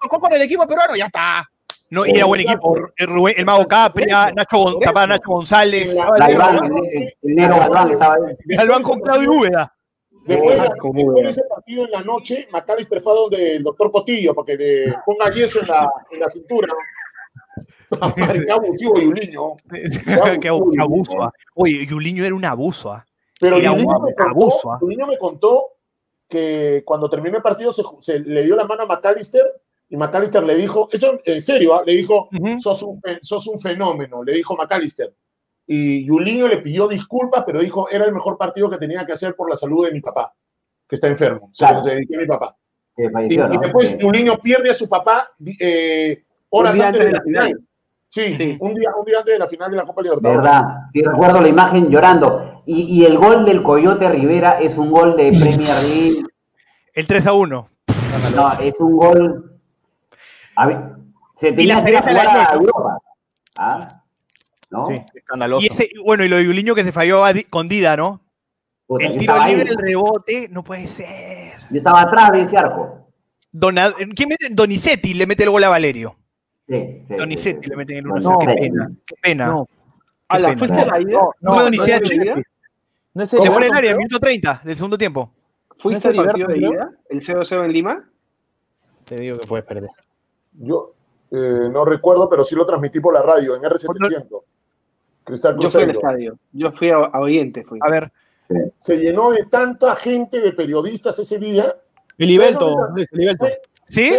tocó 0.00 0.18
con 0.20 0.32
el 0.32 0.42
equipo 0.42 0.66
peruano, 0.66 0.96
ya 0.96 1.06
está. 1.06 1.48
No, 1.90 2.04
y 2.04 2.10
era 2.10 2.24
buen 2.24 2.40
equipo. 2.40 2.76
El, 2.96 3.06
Rubén- 3.06 3.34
el 3.36 3.44
Mago 3.44 3.66
Capria, 3.66 4.32
Nacho, 4.32 4.78
Nacho 4.80 5.22
González, 5.28 5.94
Galván, 6.18 6.64
el, 6.64 7.02
el- 7.02 7.14
el 7.22 7.34
negro 7.36 7.56
Galván 7.58 7.90
estaba 7.92 8.14
ahí. 8.14 8.56
Galván 8.56 8.82
con 8.82 9.00
Claudio 9.00 9.32
Úbeda. 9.32 9.72
Después, 10.24 10.56
de 10.58 11.22
la- 11.22 11.28
ese 11.28 11.42
partido 11.48 11.84
en 11.86 11.90
la 11.90 12.02
noche, 12.02 12.46
McAllister 12.52 13.00
fue 13.00 13.12
a 13.12 13.16
donde 13.16 13.56
el 13.56 13.62
doctor 13.62 13.90
Cotillo, 13.90 14.34
porque 14.34 14.56
le 14.56 14.94
ponga 15.04 15.30
yeso 15.32 15.60
en 15.60 15.68
la, 15.68 15.90
en 16.10 16.20
la 16.20 16.28
cintura. 16.28 16.68
Qué 18.46 18.50
abusivo 18.50 18.94
Yuliño. 19.00 19.56
Qué 19.68 20.12
abu- 20.48 20.70
qué 20.72 20.80
abuso. 20.80 21.22
ah. 21.22 21.32
Oye, 21.54 21.84
Yuliño 21.86 22.24
era 22.24 22.34
un 22.34 22.44
abuso. 22.44 22.92
ah. 22.92 23.04
Pero 23.40 23.56
Era 23.56 23.72
Yuliño 23.72 23.88
un 23.98 24.04
me, 24.04 24.14
contó, 24.14 24.30
abuso. 24.30 24.78
Yuliño 24.82 25.06
me 25.06 25.18
contó 25.18 25.62
que 26.28 26.82
cuando 26.84 27.08
terminó 27.08 27.38
el 27.38 27.42
partido 27.42 27.72
se, 27.72 27.82
se 28.00 28.20
le 28.20 28.42
dio 28.44 28.54
la 28.54 28.64
mano 28.64 28.82
a 28.82 28.86
McAllister 28.86 29.42
y 29.88 29.96
McAllister 29.96 30.44
le 30.44 30.54
dijo, 30.54 30.88
esto 30.92 31.20
en 31.24 31.40
serio, 31.40 31.74
ah, 31.74 31.82
le 31.84 31.94
dijo, 31.96 32.28
sos, 32.60 32.82
un, 32.84 33.00
sos 33.22 33.48
un 33.48 33.58
fenómeno, 33.58 34.22
le 34.22 34.34
dijo 34.34 34.54
McAllister. 34.56 35.12
Y 35.72 36.04
Yuliño 36.04 36.48
le 36.48 36.58
pidió 36.58 36.88
disculpas, 36.88 37.44
pero 37.46 37.60
dijo, 37.60 37.88
era 37.88 38.04
el 38.04 38.12
mejor 38.12 38.36
partido 38.36 38.68
que 38.68 38.76
tenía 38.76 39.06
que 39.06 39.12
hacer 39.12 39.36
por 39.36 39.48
la 39.48 39.56
salud 39.56 39.86
de 39.86 39.92
mi 39.92 40.00
papá, 40.00 40.34
que 40.88 40.96
está 40.96 41.06
enfermo. 41.06 41.48
Se 41.52 41.64
Claro. 41.64 41.78
lo 41.78 41.84
dediqué 41.84 42.16
a 42.16 42.18
mi 42.18 42.26
papá. 42.26 42.56
Y, 42.96 43.36
después. 43.36 43.96
Yuliño 43.96 44.36
pierde 44.40 44.70
a 44.70 44.74
su 44.74 44.88
papá 44.88 45.30
eh, 45.60 46.24
horas 46.48 46.80
antes 46.80 47.04
de 47.06 47.12
la 47.12 47.22
final. 47.22 47.60
Sí, 48.08 48.34
Sí. 48.34 48.58
Un, 48.58 48.74
día, 48.74 48.90
un 48.98 49.04
día 49.04 49.18
antes 49.18 49.32
de 49.34 49.38
la 49.38 49.46
final 49.46 49.70
de 49.70 49.76
la 49.76 49.86
Copa 49.86 50.02
Libertadores. 50.02 50.42
¿Verdad? 50.42 50.62
Sí, 50.92 51.02
recuerdo 51.04 51.40
la 51.40 51.46
imagen 51.48 51.88
llorando. 51.88 52.64
Y, 52.66 52.82
y 53.00 53.04
el 53.04 53.16
gol 53.16 53.44
del 53.44 53.62
Coyote 53.62 54.08
Rivera 54.08 54.58
es 54.60 54.76
un 54.76 54.90
gol 54.90 55.16
de 55.16 55.30
Premier 55.30 55.84
League. 55.84 56.22
El 56.94 57.06
3 57.06 57.26
a 57.28 57.32
1. 57.32 57.68
No, 58.34 58.52
es 58.60 58.74
un 58.80 58.96
gol. 58.96 59.60
A 60.56 60.66
ver, 60.66 60.78
se 61.36 61.52
tenía 61.52 61.84
que 61.84 61.96
jugar 62.00 62.26
a 62.26 62.54
Europa. 62.54 62.98
¿Ah? 63.56 63.99
¿No? 64.70 64.86
Sí, 64.86 64.94
escandaloso. 65.14 65.62
Y 65.62 65.66
ese, 65.66 65.90
bueno, 66.04 66.24
y 66.24 66.28
lo 66.28 66.36
de 66.36 66.44
Yuliño 66.44 66.74
que 66.74 66.84
se 66.84 66.92
falló 66.92 67.24
a 67.24 67.32
con 67.48 67.66
Dida, 67.68 67.96
¿no? 67.96 68.20
Puta, 68.86 69.04
El 69.06 69.18
tiro 69.18 69.44
libre, 69.46 69.62
el 69.70 69.76
rebote, 69.76 70.48
no 70.50 70.62
puede 70.64 70.86
ser. 70.86 71.60
Yo 71.70 71.78
estaba 71.78 72.02
atrás 72.02 72.32
de 72.32 72.42
ese 72.42 72.56
arco. 72.56 73.06
Dona- 73.52 73.92
¿Quién 74.14 74.28
mete? 74.28 74.48
Donizetti 74.50 75.14
le 75.14 75.26
mete 75.26 75.44
el 75.44 75.50
gol 75.50 75.64
a 75.64 75.68
Valerio. 75.68 76.16
Sí, 76.68 77.02
sí, 77.06 77.14
Donizetti 77.16 77.58
sí, 77.58 77.64
sí. 77.64 77.70
le 77.70 77.76
mete 77.76 77.98
el 77.98 78.04
No, 78.04 78.14
1 78.14 78.38
Qué 78.40 78.46
no. 78.46 78.54
pena. 78.54 78.90
Qué 79.06 79.14
pena. 79.20 79.46
No. 79.48 79.66
No 81.40 81.52
fue 81.54 81.62
Donizetti. 81.64 82.18
¿No 82.18 82.34
¿No 83.12 83.26
Se 83.26 83.36
fue 83.36 83.56
en 83.56 83.62
el 83.64 83.72
área, 83.72 83.96
minuto 83.96 84.20
30 84.20 84.60
del 84.64 84.76
segundo 84.76 84.96
tiempo. 84.96 85.32
¿Fuiste 85.78 86.08
¿No 86.08 86.12
al 86.12 86.18
el 86.20 86.26
partido 86.26 86.48
de 86.48 86.58
ida? 86.58 86.90
¿El 87.08 87.20
0-0 87.20 87.64
en 87.64 87.72
Lima? 87.72 88.08
Te 89.04 89.16
digo 89.18 89.38
que 89.38 89.46
puedes 89.48 89.66
perder. 89.66 89.90
Yo 90.52 90.94
eh, 91.32 91.68
no 91.72 91.84
recuerdo, 91.84 92.28
pero 92.30 92.44
sí 92.44 92.54
lo 92.54 92.64
transmití 92.66 93.00
por 93.00 93.14
la 93.14 93.22
radio 93.22 93.56
en 93.56 93.62
R700. 93.62 94.42
Cristal 95.24 95.56
Yo 95.60 95.70
fui 95.70 95.82
al 95.82 95.90
estadio. 95.90 96.38
Yo 96.52 96.72
fui 96.72 96.90
a, 96.90 96.96
a 96.96 97.20
Oriente. 97.20 97.64
Fui. 97.64 97.78
A 97.82 97.90
ver, 97.90 98.10
Se 98.78 98.98
llenó 98.98 99.30
de 99.30 99.44
tanta 99.46 99.94
gente 99.96 100.40
de 100.40 100.52
periodistas 100.52 101.18
ese 101.18 101.38
día. 101.38 101.76
Filiberto, 102.16 102.74
¿Sabes 102.74 102.94
Luis, 102.94 103.08
Filiberto. 103.10 103.46
¿sí? 103.88 104.12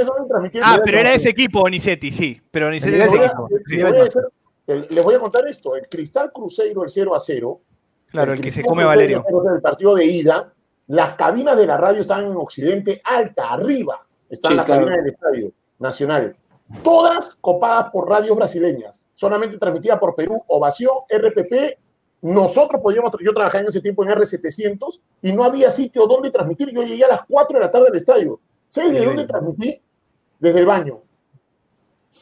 Ah, 0.64 0.80
pero 0.84 0.97
era 0.99 1.14
ese 1.14 1.30
equipo, 1.30 1.60
Donizetti, 1.60 2.12
sí. 2.12 2.41
Pero 2.52 2.68
Donizetti 2.68 2.95
era 2.95 3.06
ese 3.06 3.16
voy, 3.16 3.24
a, 3.24 3.28
equipo. 3.28 3.47
les 3.49 4.88
Sí, 4.89 5.02
voy 5.02 5.16
a 5.16 5.20
contar 5.20 5.47
esto. 5.47 5.76
El 5.76 5.88
Cristal 5.88 6.32
Cruzeiro, 6.34 6.84
el 6.84 6.89
0 6.89 7.16
a 7.16 7.20
0. 7.20 7.62
Claro, 8.08 8.34
el 8.34 8.41
que 8.41 8.52
se 8.52 8.64
come 8.64 8.84
Valerio. 8.84 9.24
0 9.26 9.39
a 9.39 9.43
0, 9.43 9.56
El 9.56 9.62
partido 9.62 9.95
de 9.95 10.06
ida. 10.06 10.54
Las 10.88 11.14
cabinas 11.14 11.56
de 11.56 11.66
la 11.68 11.78
radio 11.78 12.02
estaban 12.02 12.26
en 12.26 12.36
Occidente, 12.36 13.02
alta, 13.04 13.52
arriba. 13.54 14.06
Están 14.30 14.52
Sí, 14.52 14.58
las 14.58 14.66
claro. 14.66 14.82
cabinas 14.86 15.04
del 15.06 15.14
estadio 15.14 15.52
nacional. 15.80 16.36
Todas 16.84 17.36
copadas 17.36 17.89
por 17.91 18.10
radios 18.10 18.36
brasileñas. 18.36 19.06
Solamente 19.22 19.59
transmitida 19.59 19.99
por 19.99 20.15
Perú, 20.15 20.43
Ovación, 20.47 20.89
RPP. 21.07 21.78
Nosotros 22.24 22.82
podíamos, 22.82 23.11
yo 23.24 23.32
trabajaba 23.36 23.61
en 23.61 23.67
ese 23.67 23.80
tiempo 23.80 24.03
en 24.03 24.09
R700 24.09 24.99
y 25.22 25.32
no 25.32 25.43
había 25.43 25.69
sitio 25.69 26.07
donde 26.07 26.32
transmitir. 26.32 26.72
Yo 26.74 26.82
llegué 26.82 27.03
a 27.05 27.09
las 27.09 27.22
4 27.30 27.59
de 27.59 27.63
la 27.65 27.69
tarde 27.69 27.86
al 27.91 27.95
estadio. 27.95 28.39
¿Sabes 28.67 28.93
de 28.93 29.05
dónde 29.05 29.28
transmití? 29.28 29.80
Desde 30.39 30.59
el 30.61 30.65
baño. 30.65 31.01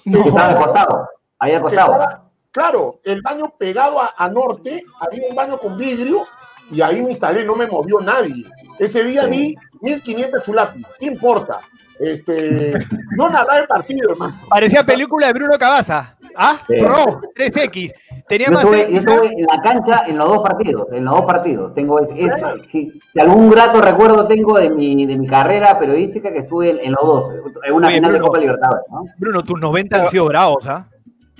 No. 0.03 0.19
Estaba 0.25 0.45
al 0.47 0.57
costado. 0.57 1.09
Ahí 1.39 1.51
al 1.53 1.57
Que 1.59 1.63
costado. 1.63 1.91
estaba- 1.93 2.29
claro, 2.51 2.99
el 3.05 3.21
baño 3.21 3.45
pegado 3.57 4.01
a, 4.01 4.13
a 4.17 4.29
norte, 4.29 4.83
había 4.99 5.23
un 5.29 5.35
baño 5.37 5.57
con 5.57 5.77
vidrio 5.77 6.25
y 6.69 6.81
ahí 6.81 7.01
me 7.01 7.11
instalé, 7.11 7.45
no 7.45 7.55
me 7.55 7.65
movió 7.65 8.01
nadie. 8.01 8.43
Ese 8.77 9.05
día 9.05 9.25
vi 9.25 9.55
1500 9.79 10.43
chulapis, 10.43 10.85
¿qué 10.99 11.05
importa? 11.05 11.59
Este, 11.97 12.73
no 13.15 13.29
nada 13.29 13.57
el 13.59 13.67
partido, 13.67 14.11
hermano. 14.11 14.35
Parecía 14.49 14.83
película 14.85 15.27
de 15.27 15.33
Bruno 15.33 15.57
Cabaza. 15.57 16.17
¿Ah? 16.35 16.57
Sí. 16.67 16.77
Ro, 16.79 17.21
3X. 17.35 17.91
Tenía 18.27 18.47
Yo 18.47 18.53
más 18.53 18.65
X, 18.65 18.87
yo 18.89 18.97
estuve 18.99 19.27
en 19.33 19.45
la 19.45 19.61
cancha 19.61 20.03
en 20.07 20.17
los 20.17 20.27
dos 20.29 20.39
partidos, 20.43 20.91
en 20.93 21.05
los 21.05 21.15
dos 21.15 21.25
partidos. 21.25 21.73
Tengo 21.73 21.99
es- 21.99 22.45
si, 22.65 22.99
si 23.11 23.19
algún 23.19 23.49
grato 23.49 23.81
recuerdo 23.81 24.27
tengo 24.27 24.57
de 24.59 24.69
mi, 24.69 25.05
de 25.05 25.17
mi 25.17 25.25
carrera 25.27 25.79
periodística 25.79 26.31
que 26.31 26.39
estuve 26.39 26.69
en, 26.71 26.79
en 26.81 26.91
los 26.91 27.01
dos, 27.03 27.31
en 27.65 27.73
una 27.73 27.87
Oye, 27.87 27.95
final 27.97 28.11
de 28.11 28.17
Bruno. 28.19 28.27
Copa 28.27 28.39
Libertadores, 28.39 28.85
¿no? 28.91 29.03
Bruno, 29.17 29.43
tus 29.43 29.59
90 29.59 29.99
han 29.99 30.07
sido 30.09 30.25
bravos, 30.27 30.67
¿ah? 30.67 30.87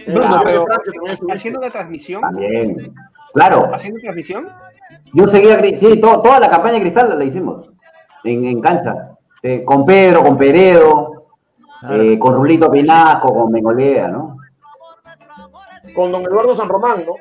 Bruno, 0.08 0.42
pero- 0.44 0.66
de. 0.66 1.34
¿Haciendo 1.34 1.60
la 1.60 1.70
transmisión? 1.70 2.22
También. 2.22 2.94
Claro, 3.34 3.70
¿Haciendo 3.72 4.00
transmisión? 4.02 4.48
yo 5.14 5.28
seguía, 5.28 5.60
sí, 5.78 6.00
to- 6.02 6.22
toda 6.22 6.40
la 6.40 6.50
campaña 6.50 6.76
de 6.76 6.82
Cristal 6.82 7.18
la 7.20 7.24
hicimos 7.24 7.70
en, 8.24 8.46
en 8.46 8.62
cancha. 8.62 9.12
Sí, 9.44 9.64
con 9.64 9.86
Pedro, 9.86 10.24
con 10.24 10.38
Peredo, 10.38 11.26
eh, 11.92 12.18
con 12.18 12.34
Rulito 12.34 12.72
Pinasco, 12.72 13.34
con 13.34 13.52
Mengolea, 13.52 14.08
¿no? 14.08 14.38
Con 15.94 16.12
don 16.12 16.24
Eduardo 16.24 16.56
San 16.56 16.70
Román, 16.70 17.04
¿no? 17.06 17.14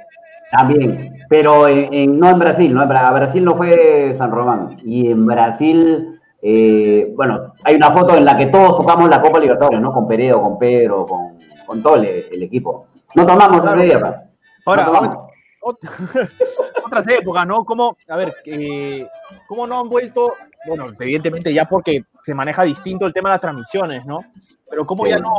También, 0.50 1.14
pero 1.28 1.68
en, 1.68 1.92
en- 1.92 2.18
no 2.18 2.30
en 2.30 2.38
Brasil, 2.38 2.72
¿no? 2.74 2.82
En 2.82 2.88
Bra- 2.88 3.12
Brasil 3.12 3.44
no 3.44 3.54
fue 3.54 4.14
San 4.16 4.30
Román. 4.30 4.76
Y 4.84 5.10
en 5.10 5.26
Brasil, 5.26 6.18
eh, 6.40 7.12
bueno, 7.14 7.52
hay 7.64 7.76
una 7.76 7.90
foto 7.90 8.16
en 8.16 8.24
la 8.24 8.36
que 8.36 8.46
todos 8.46 8.76
tocamos 8.76 9.08
la 9.10 9.20
Copa 9.20 9.38
Libertadores, 9.40 9.80
¿no? 9.80 9.92
Con 9.92 10.08
Peredo, 10.08 10.40
con 10.40 10.56
Pedro, 10.58 11.04
con, 11.04 11.38
con 11.66 11.82
todo 11.82 11.96
el, 11.96 12.06
el 12.32 12.42
equipo. 12.42 12.86
No 13.14 13.26
tomamos 13.26 13.64
ese 13.64 13.84
día, 13.86 14.00
pa. 14.00 14.22
Ahora, 14.64 14.84
No 14.84 14.92
tomamos. 14.92 15.16
ot- 15.62 15.78
otras 16.86 17.06
épocas, 17.08 17.46
¿no? 17.46 17.64
Como, 17.64 17.96
a 18.08 18.16
ver, 18.16 18.34
eh, 18.46 19.06
¿cómo 19.46 19.66
no 19.66 19.80
han 19.80 19.88
vuelto? 19.88 20.32
Bueno, 20.66 20.86
evidentemente 20.98 21.52
ya 21.52 21.66
porque 21.66 22.04
se 22.28 22.34
maneja 22.34 22.62
distinto 22.62 23.06
el 23.06 23.14
tema 23.14 23.30
de 23.30 23.34
las 23.34 23.40
transmisiones, 23.40 24.04
¿no? 24.04 24.20
Pero 24.68 24.84
como 24.84 25.04
Sí. 25.04 25.10
ya 25.10 25.18
no, 25.18 25.34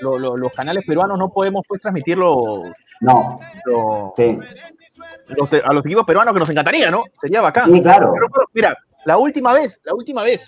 lo- 0.00 0.18
lo- 0.18 0.36
los 0.36 0.52
canales 0.52 0.84
peruanos 0.84 1.16
no 1.16 1.28
podemos 1.32 1.64
pues 1.68 1.80
transmitir 1.80 2.18
los, 2.18 2.34
No, 3.00 3.38
los- 3.64 4.10
sí. 4.16 4.36
los 5.28 5.48
a 5.64 5.72
los 5.72 5.86
equipos 5.86 6.04
peruanos 6.04 6.34
que 6.34 6.40
nos 6.40 6.50
encantaría, 6.50 6.90
¿no? 6.90 7.04
Sería 7.20 7.40
bacán. 7.40 7.72
Sí, 7.72 7.80
claro. 7.80 8.10
Pero, 8.12 8.26
pero, 8.32 8.46
mira, 8.52 8.76
la 9.04 9.18
última 9.18 9.52
vez, 9.52 9.80
la 9.84 9.94
última 9.94 10.24
vez 10.24 10.42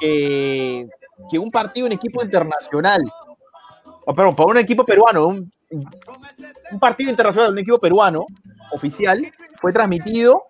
que, 0.00 0.88
que 1.30 1.38
un 1.38 1.52
partido 1.52 1.86
en 1.86 1.92
equipo 1.92 2.20
internacional, 2.24 3.00
o 4.04 4.12
perdón, 4.14 4.34
para 4.34 4.48
un 4.48 4.58
equipo 4.58 4.84
peruano, 4.84 5.28
un, 5.28 5.52
un 5.70 6.80
partido 6.80 7.10
internacional 7.10 7.50
de 7.50 7.52
un 7.52 7.58
equipo 7.60 7.78
peruano 7.78 8.26
oficial 8.72 9.24
fue 9.60 9.72
transmitido. 9.72 10.42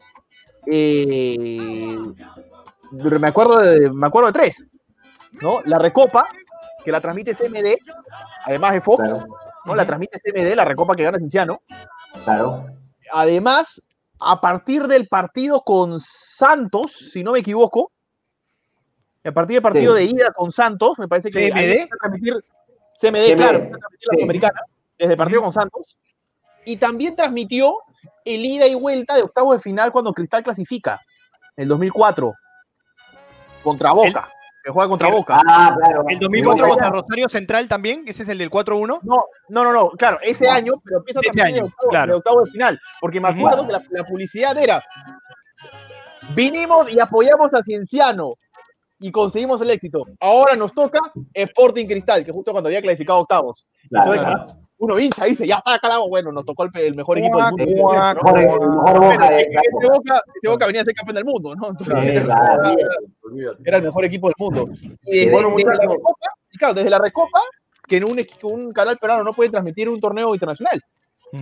eh, 0.67 1.99
me 2.93 3.29
acuerdo 3.29 3.59
de, 3.59 3.91
me 3.91 4.07
acuerdo 4.07 4.29
de 4.29 4.39
tres, 4.39 4.65
¿no? 5.41 5.61
La 5.65 5.79
Recopa, 5.79 6.27
que 6.85 6.93
la 6.93 7.01
transmite 7.01 7.35
CMD, 7.35 7.77
además 8.45 8.73
de 8.75 8.81
Fox, 8.81 9.03
Claro, 9.03 9.27
¿no? 9.65 9.75
La 9.75 9.87
transmite 9.87 10.21
CMD, 10.21 10.55
la 10.55 10.65
Recopa 10.65 10.95
que 10.95 11.05
gana 11.05 11.19
Cinciano 11.19 11.63
claro. 12.25 12.67
además, 13.13 13.81
a 14.21 14.41
partir 14.41 14.87
del 14.87 15.09
partido 15.09 15.63
con 15.63 15.99
Santos, 16.01 16.93
si 17.13 17.23
no 17.25 17.33
me 17.33 17.41
equivoco, 17.41 17.91
a 19.25 19.33
partir 19.33 19.55
del 19.57 19.63
partido 19.63 19.97
Sí. 19.97 20.01
de 20.01 20.05
ida 20.13 20.33
con 20.33 20.53
Santos, 20.53 20.99
me 20.99 21.09
parece 21.09 21.31
que 21.31 21.49
¿CMD? 21.51 21.93
a 21.93 21.97
transmitir 21.99 22.35
CMD, 23.01 23.19
CMD, 23.33 23.37
claro, 23.37 23.59
empieza 23.59 23.77
a 23.77 23.81
transmitir 23.81 24.07
la 24.09 24.13
sí. 24.13 24.17
Sudamericana, 24.17 24.61
desde 24.99 25.13
el 25.13 25.19
partido 25.19 25.43
con 25.43 25.53
Santos, 25.53 25.97
y 26.65 26.77
también 26.77 27.17
transmitió 27.17 27.75
el 28.25 28.45
ida 28.45 28.67
y 28.67 28.75
vuelta 28.75 29.15
de 29.17 29.23
octavos 29.23 29.57
de 29.57 29.63
final 29.63 29.91
cuando 29.93 30.13
Cristal 30.13 30.43
clasifica, 30.43 31.01
en 31.57 31.63
el 31.65 31.69
2004, 31.69 32.35
contra 33.63 33.93
Boca. 33.93 34.29
que 34.63 34.71
juega 34.71 34.89
contra 34.89 35.11
Boca. 35.11 35.41
Ah, 35.47 35.77
claro. 35.77 36.05
El 36.09 36.19
domingo 36.19 36.53
Boca 36.53 36.69
contra 36.69 36.87
ya. 36.87 36.93
Rosario 36.93 37.29
Central 37.29 37.69
también, 37.69 38.05
ese 38.07 38.23
es 38.23 38.29
el 38.29 38.39
del 38.39 38.51
4-1. 38.51 39.01
No, 39.03 39.25
no, 39.49 39.65
no, 39.65 39.73
no, 39.73 39.91
claro, 39.91 40.19
ese 40.23 40.49
año, 40.49 40.75
pero 40.85 40.99
empieza 40.99 41.21
también 41.21 41.47
año, 41.47 41.57
de, 41.57 41.63
octavo, 41.63 41.91
claro. 41.91 42.13
de 42.13 42.19
octavo 42.19 42.45
de 42.45 42.51
final. 42.51 42.81
Porque 43.01 43.21
me 43.21 43.29
acuerdo 43.29 43.67
que 43.67 43.73
la, 43.73 43.83
la 43.91 44.05
publicidad 44.05 44.57
era: 44.57 44.83
vinimos 46.35 46.91
y 46.91 47.01
apoyamos 47.01 47.53
a 47.55 47.63
Cienciano 47.63 48.35
y 49.03 49.11
conseguimos 49.11 49.61
el 49.61 49.71
éxito. 49.71 50.07
Ahora 50.21 50.55
nos 50.55 50.73
toca 50.73 51.01
Sporting 51.35 51.87
Cristal, 51.87 52.25
que 52.25 52.33
justo 52.33 52.53
cuando 52.53 52.69
había 52.69 52.81
clasificado 52.81 53.21
octavos. 53.21 53.67
Claro, 53.89 54.15
Entonces, 54.15 54.37
claro. 54.37 54.62
Uno 54.83 54.99
hincha 54.99 55.27
dice: 55.27 55.47
ya 55.47 55.59
está, 55.59 55.79
carajo, 55.79 56.09
bueno, 56.09 56.33
nos 56.33 56.45
tocó 56.45 56.65
el, 56.65 56.95
mejor 56.97 57.19
equipo 57.19 57.37
del 57.39 57.53
mundo. 57.53 57.65
Guac, 57.83 58.17
¿no? 58.17 58.23
guac, 58.23 58.35
Mejor, 58.35 58.41
el 58.41 58.71
mejor 58.71 59.01
Boca 59.01 59.29
ese 59.31 59.89
Boca, 59.89 60.23
ese 60.35 60.49
Boca 60.49 60.67
venía 60.67 60.81
a 60.81 60.85
ser 60.85 60.95
campeón 60.95 61.15
del 61.15 61.25
mundo, 61.25 61.55
¿no? 61.55 61.69
Entonces, 61.71 61.97
Sí, 62.03 62.09
era- 63.65 63.77
el 63.79 63.85
mejor 63.85 64.05
equipo 64.05 64.27
del 64.27 64.35
mundo. 64.39 64.69
Y 65.05 65.19
desde, 65.19 65.31
Bueno, 65.31 65.51
desde 65.51 65.65
la 65.65 65.73
muchachos. 65.73 65.93
Recopa, 65.95 66.27
y 66.51 66.59
claro, 66.59 66.75
desde 66.75 66.91
la 66.91 66.99
Recopa, 66.99 67.41
que 67.87 67.97
en 67.97 68.05
un, 68.05 68.17
que 68.17 68.47
un 68.47 68.73
canal 68.73 68.99
peruano 68.99 69.23
no 69.23 69.33
puede 69.33 69.51
transmitir 69.51 69.89
un 69.89 70.01
torneo 70.01 70.35
internacional. 70.35 70.81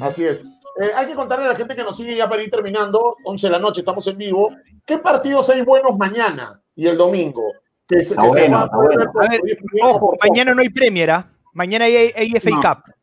Así 0.03 0.25
es. 0.25 0.45
Eh, 0.81 0.91
hay 0.95 1.07
que 1.07 1.15
contarle 1.15 1.47
a 1.47 1.49
la 1.49 1.57
gente 1.57 1.75
que 1.75 1.83
nos 1.83 1.97
sigue 1.97 2.15
ya 2.15 2.29
para 2.29 2.43
ir 2.43 2.51
terminando, 2.51 3.17
11 3.25 3.47
de 3.47 3.51
la 3.53 3.59
noche, 3.59 3.81
estamos 3.81 4.07
en 4.07 4.19
vivo. 4.19 4.51
¿Qué 4.85 4.99
partidos 4.99 5.49
hay 5.49 5.63
buenos 5.63 5.97
mañana 5.99 6.61
y 6.77 6.87
el 6.87 6.97
domingo? 6.99 7.43
Que 7.89 8.05
se, 8.05 8.13
Está 8.15 8.23
que 8.23 8.29
se 8.29 8.35
bueno, 8.49 8.69
van 8.71 8.71
a 8.73 9.29
ver 9.31 9.59
A 9.83 9.87
Ojo, 9.89 10.15
mañana 10.23 10.55
no 10.55 10.61
hay 10.61 10.69
Premier, 10.69 11.11
¿ah? 11.11 11.27
Mañana 11.55 11.87
hay, 11.87 12.13
hay 12.15 12.31
FA 12.37 12.51
No. 12.51 12.61
Cup. 12.61 12.95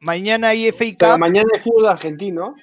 Mañana 0.00 0.48
hay 0.48 0.68
FA 0.68 0.84
Pero 0.98 1.18
mañana 1.18 1.48
es 1.54 1.62
fútbol 1.64 1.88
argentino. 1.88 2.54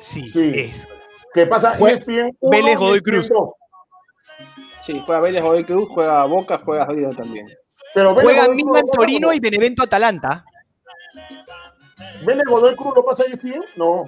Sí, 0.00 0.28
Sí. 0.28 0.52
eso. 0.54 0.88
¿Qué 1.34 1.46
pasa? 1.46 1.74
E 1.74 1.78
Jue- 1.78 1.90
ESPN 1.92 2.30
1 2.40 2.50
Vélez 2.50 2.76
Godoy 2.78 3.00
Cruz. 3.00 3.28
2. 3.28 3.50
Sí, 4.86 5.02
juega 5.04 5.20
Vélez 5.20 5.42
Godoy 5.42 5.64
Cruz, 5.64 5.88
juega 5.90 6.24
Boca, 6.24 6.58
juega 6.58 6.86
River 6.86 7.14
también. 7.16 7.46
Pero 7.94 8.14
Vélez 8.14 8.24
Juegan 8.24 8.46
Godoy 8.46 8.64
Milan 8.64 8.84
Torino 8.92 9.32
y 9.32 9.40
Benevento 9.40 9.82
Atalanta. 9.82 10.44
¿Vélez 12.24 12.44
Godoy 12.48 12.74
Cruz 12.76 12.94
lo 12.96 13.04
pasa 13.04 13.24
ESPN? 13.24 13.62
No. 13.76 14.04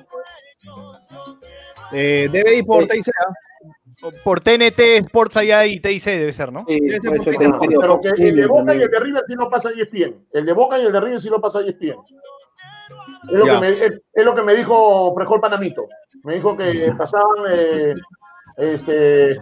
Eh, 1.93 2.29
debe 2.31 2.57
ir 2.57 2.65
por 2.65 2.87
TIC. 2.87 3.05
Por 4.23 4.41
TNT 4.41 4.79
Sports 5.07 5.37
allá 5.39 5.67
y 5.67 5.81
TIC 5.81 6.05
debe 6.05 6.33
ser, 6.33 6.53
¿no? 6.53 6.65
Sí, 6.69 6.79
Debe 6.81 7.01
ser 7.21 7.35
puede 7.37 7.39
ser 7.39 7.51
Pero 7.81 8.01
que 8.01 8.09
el 8.29 8.37
de 8.37 8.47
Boca 8.47 8.75
y 8.75 8.83
el 8.83 8.91
de 8.91 9.01
River 9.01 9.23
sí 9.27 9.35
lo 9.35 9.51
pasa 9.51 9.71
ESPN. 9.71 10.27
El 10.33 10.47
de 10.47 10.53
Boca 10.53 10.79
y 10.79 10.87
el 10.87 10.93
de 10.93 11.01
River 11.01 11.21
sí 11.21 11.29
lo 11.29 11.41
pasa 11.41 11.61
ESPN. 11.61 11.97
Es 13.29 13.33
lo, 13.35 13.47
Ya. 13.47 13.55
que 13.55 13.61
me, 13.61 13.85
es, 13.87 14.01
es 14.13 14.25
lo 14.25 14.35
que 14.35 14.43
me 14.43 14.55
dijo 14.55 15.15
Frejol 15.15 15.41
Panamito. 15.41 15.89
Me 16.23 16.35
dijo 16.35 16.57
que 16.57 16.93
pasaban 16.97 17.45
eh, 17.51 17.95
este 18.57 19.41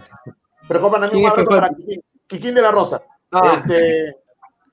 Frejol 0.67 0.91
Panamito, 0.91 1.17
¿Quién 1.17 1.23
un 1.25 1.29
es 1.29 1.33
Frejol? 1.35 1.55
para 1.59 1.69
Quiquín, 1.75 2.01
Quiquín 2.27 2.55
de 2.55 2.61
la 2.61 2.71
Rosa. 2.71 3.01
Ah, 3.31 3.55
Este, 3.57 4.15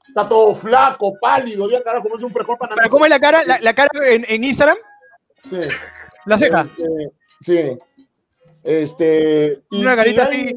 está 0.09 0.29
todo 0.29 0.55
flaco, 0.55 1.15
pálido, 1.21 1.69
ya 1.71 1.83
carajo, 1.83 2.05
como 2.05 2.17
es 2.17 2.23
un 2.23 2.33
Frejol 2.33 2.57
¿Pero 2.59 2.71
Panamito. 2.71 2.91
cómo 2.91 3.05
es 3.05 3.11
la 3.11 3.21
cara? 3.21 3.43
¿La, 3.45 3.59
la 3.61 3.75
cara 3.75 3.91
en, 4.09 4.25
en 4.29 4.45
Instagram? 4.45 4.77
Sí. 5.51 5.59
La 6.27 6.39
ceja. 6.39 6.61
Este, 6.63 7.11
sí. 7.41 7.79
Este, 8.65 9.63
y, 9.71 9.83
Una 9.83 9.95
carita 9.97 10.23
y 10.33 10.37
hay- 10.37 10.43
así 10.47 10.57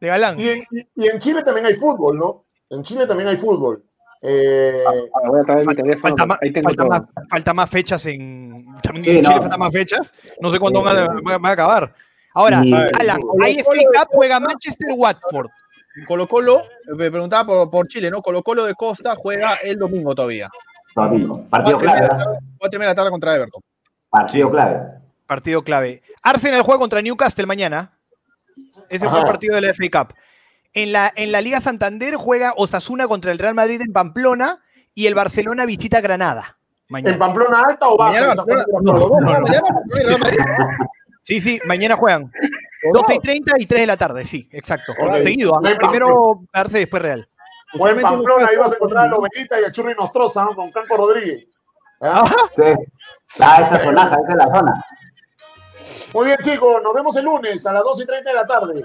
de 0.00 0.08
galán. 0.08 0.40
y 0.40 0.48
en, 0.48 0.58
y- 0.70 0.86
y 0.94 1.08
en 1.08 1.18
Chile 1.18 1.42
también 1.42 1.66
hay 1.66 1.74
fútbol, 1.74 2.18
¿no? 2.18 2.44
En 2.70 2.82
Chile 2.82 3.06
también 3.06 3.28
hay 3.28 3.36
fútbol. 3.36 3.82
Eh, 4.22 4.76
ah, 4.86 4.92
voy 5.28 5.40
a 5.40 5.44
traer 5.44 5.66
mi 5.66 5.74
teléfono. 5.74 6.02
Falta 6.08 6.26
más, 6.26 6.38
Ahí 6.42 6.52
tengo 6.52 6.68
falta, 6.68 6.82
todo. 6.82 6.90
más, 6.90 7.02
falta 7.30 7.54
más 7.54 7.70
fechas 7.70 8.04
en. 8.06 8.66
También 8.82 9.04
Sí, 9.04 9.10
en 9.12 9.16
Chile 9.24 9.34
no. 9.34 9.40
faltan 9.40 9.58
más 9.60 9.72
fechas. 9.72 10.12
No 10.40 10.50
sé 10.50 10.58
cuándo 10.58 10.82
van 10.82 10.98
a, 10.98 11.08
van 11.22 11.46
a 11.46 11.50
acabar. 11.50 11.94
Ahora, 12.34 12.62
Y- 12.64 12.72
Alan, 12.72 13.20
hay 13.42 13.58
FA 13.60 13.70
Cup, 14.04 14.08
juega 14.12 14.38
Manchester 14.38 14.88
Watford. 14.94 15.48
Colo 16.06 16.28
Colo, 16.28 16.62
me 16.96 17.10
preguntaba 17.10 17.44
por, 17.46 17.70
por 17.70 17.88
Chile, 17.88 18.10
¿no? 18.10 18.22
Colo 18.22 18.42
Colo 18.42 18.64
de 18.64 18.74
Costa 18.74 19.14
juega 19.16 19.56
el 19.64 19.76
domingo 19.76 20.14
todavía. 20.14 20.48
Domingo. 20.94 21.44
Partido 21.48 21.78
clave. 21.78 22.06
y 22.06 22.64
media 22.64 22.78
de 22.78 22.86
la 22.86 22.94
tarde 22.94 23.10
contra 23.10 23.34
Everton. 23.36 23.62
Partido 24.10 24.50
clave. 24.50 24.99
Partido 25.30 25.62
clave. 25.62 26.02
Arsenal 26.24 26.62
juega 26.62 26.80
contra 26.80 27.00
Newcastle 27.02 27.46
mañana. 27.46 27.92
Es 28.88 29.00
el 29.00 29.06
Ajá. 29.06 29.24
partido 29.24 29.54
de 29.54 29.60
la 29.60 29.72
FA 29.74 29.84
Cup. 30.06 30.14
En 30.72 30.90
la, 30.90 31.12
en 31.14 31.30
la 31.30 31.40
Liga 31.40 31.60
Santander 31.60 32.16
juega 32.16 32.52
Osasuna 32.56 33.06
contra 33.06 33.30
el 33.30 33.38
Real 33.38 33.54
Madrid 33.54 33.80
en 33.80 33.92
Pamplona 33.92 34.58
y 34.92 35.06
el 35.06 35.14
Barcelona 35.14 35.66
visita 35.66 36.00
Granada. 36.00 36.58
¿En 36.88 36.92
Mañana. 36.94 37.18
Pamplona 37.20 37.62
alta 37.62 37.88
o 37.88 37.96
baja? 37.96 38.34
Sí, 41.22 41.40
sí, 41.40 41.60
mañana 41.64 41.94
juegan. 41.94 42.32
12 42.92 43.14
y 43.14 43.18
30 43.20 43.52
y 43.60 43.66
3 43.66 43.80
de 43.82 43.86
la 43.86 43.96
tarde, 43.96 44.24
sí, 44.26 44.48
exacto. 44.50 44.94
Ok. 45.00 45.22
Seguido. 45.22 45.54
¿ah? 45.54 45.76
Primero 45.78 46.40
Arce, 46.52 46.78
después 46.78 47.02
Real. 47.04 47.28
O 47.78 47.86
en 47.86 48.00
Pamplona 48.00 48.48
ahí 48.48 48.56
vas 48.56 48.72
a 48.72 48.74
encontrar 48.74 49.06
a 49.06 49.08
Lobenita 49.08 49.60
y 49.60 49.64
a 49.64 49.70
Churri 49.70 49.94
Nostroza 49.94 50.42
¿no? 50.44 50.56
con 50.56 50.72
Canco 50.72 50.96
Rodríguez. 50.96 51.46
¿Ah? 52.00 52.28
Sí. 52.56 52.64
Ah, 53.38 53.62
esa 53.62 53.78
zonaja, 53.78 54.16
esa 54.24 54.32
es 54.32 54.36
la 54.36 54.58
zona. 54.58 54.84
Muy 56.12 56.26
bien, 56.26 56.38
chicos, 56.42 56.82
nos 56.82 56.92
vemos 56.94 57.16
el 57.16 57.24
lunes 57.24 57.64
a 57.66 57.72
las 57.72 57.82
2 57.84 58.02
y 58.02 58.06
30 58.06 58.30
de 58.30 58.36
la 58.36 58.46
tarde. 58.46 58.84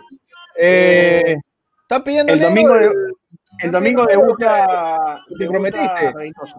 Eh, 0.58 1.36
¿Están 1.82 2.04
pidiendo 2.04 2.34
El 2.34 2.40
domingo, 2.42 2.74
de, 2.76 2.86
el- 2.86 2.94
el 3.62 3.72
domingo 3.72 4.06
debuta. 4.06 5.24
Te 5.28 5.36
debuta 5.46 5.52
prometiste. 5.60 6.12
Reynoso. 6.14 6.58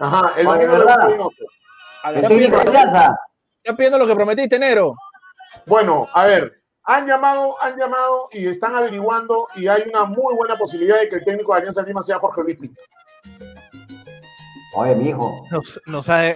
Ajá, 0.00 0.32
el 0.36 0.46
Oye, 0.46 0.66
domingo 0.66 0.72
de 0.72 0.78
¿verdad? 0.78 1.08
Reynoso. 1.08 1.44
A 2.02 2.08
El 2.10 2.14
las 2.22 2.28
técnico 2.28 2.56
de 2.56 2.62
Alianza. 2.62 3.16
¿Están 3.62 3.76
pidiendo 3.76 3.98
lo 3.98 4.06
que 4.06 4.14
prometiste, 4.14 4.58
negro? 4.58 4.94
Bueno, 5.66 6.08
a 6.12 6.24
ver, 6.26 6.62
han 6.84 7.06
llamado, 7.06 7.56
han 7.62 7.76
llamado 7.78 8.28
y 8.32 8.46
están 8.48 8.74
averiguando 8.74 9.48
y 9.56 9.66
hay 9.68 9.82
una 9.88 10.04
muy 10.04 10.34
buena 10.34 10.56
posibilidad 10.56 10.98
de 11.00 11.08
que 11.08 11.16
el 11.16 11.24
técnico 11.24 11.52
de 11.52 11.58
Alianza 11.60 11.82
Lima 11.82 12.02
sea 12.02 12.18
Jorge 12.18 12.42
Luis 12.42 12.56
Pinto. 12.58 12.80
Oye, 14.76 14.94
mi 14.94 15.08
hijo. 15.10 15.44
Nos, 15.50 15.80
nos 15.86 16.08
ha- 16.08 16.34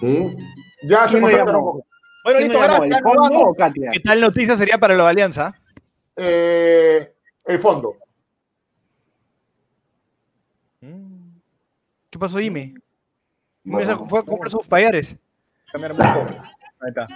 ¿Sí? 0.00 0.36
Ya 0.84 1.06
se 1.06 1.12
¿Quién 1.18 1.22
lo 1.22 1.28
contactaron 1.28 1.60
llamó? 1.60 1.72
con- 1.72 1.82
Bueno, 2.24 2.38
¿Quién 2.38 2.52
listo. 2.52 3.92
¿Qué 3.92 4.00
tal 4.00 4.20
noticia 4.20 4.56
sería 4.56 4.78
para 4.78 4.94
la 4.94 5.08
Alianza? 5.08 5.52
eh, 6.16 7.14
el 7.44 7.58
fondo. 7.58 7.96
¿Qué 12.10 12.18
pasó, 12.18 12.38
Jimmy? 12.38 12.74
Bueno. 13.64 14.06
Fue 14.06 14.18
a 14.20 14.22
comprar 14.22 14.50
sus 14.50 14.66
payares. 14.66 15.16
Cambiar 15.72 15.92
un 15.92 15.98
poco. 15.98 16.26
Ahí 16.80 16.88
está. 16.88 17.06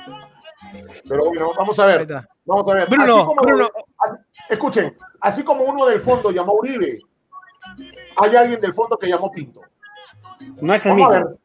Pero 1.08 1.26
bueno, 1.26 1.50
vamos 1.56 1.78
a 1.78 1.86
ver. 1.86 2.06
Vamos 2.46 2.68
a 2.70 2.74
ver. 2.74 2.88
Bruno, 2.88 3.04
Así 3.04 3.24
como- 3.26 3.42
Bruno. 3.42 3.70
así- 3.98 4.16
escuchen, 4.48 4.96
así 5.20 5.44
como 5.44 5.64
uno 5.64 5.84
del 5.86 6.00
fondo 6.00 6.30
llamó 6.30 6.52
a 6.52 6.56
Uribe, 6.60 7.00
hay 8.16 8.36
alguien 8.36 8.60
del 8.60 8.72
fondo 8.72 8.96
que 8.96 9.08
llamó 9.08 9.30
Pinto. 9.30 9.60
No 10.62 10.74
es 10.74 10.86
el 10.86 10.92
Vamos 10.92 11.10
a 11.10 11.14
mismo. 11.18 11.28
ver. 11.28 11.38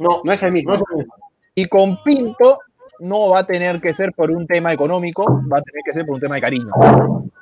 No, 0.00 0.20
No 0.24 0.32
es 0.32 0.42
el 0.42 0.52
mismo. 0.52 0.70
no 0.70 0.76
es 0.76 0.82
el 0.90 0.96
mismo. 0.98 1.14
Y 1.58 1.64
con 1.66 2.00
Pinto 2.04 2.60
no 3.00 3.30
va 3.30 3.40
a 3.40 3.44
tener 3.46 3.80
que 3.80 3.92
ser 3.94 4.12
por 4.12 4.30
un 4.30 4.46
tema 4.46 4.72
económico, 4.72 5.24
va 5.52 5.58
a 5.58 5.62
tener 5.62 5.82
que 5.84 5.92
ser 5.92 6.06
por 6.06 6.14
un 6.14 6.20
tema 6.20 6.36
de 6.36 6.40
cariño. 6.40 6.70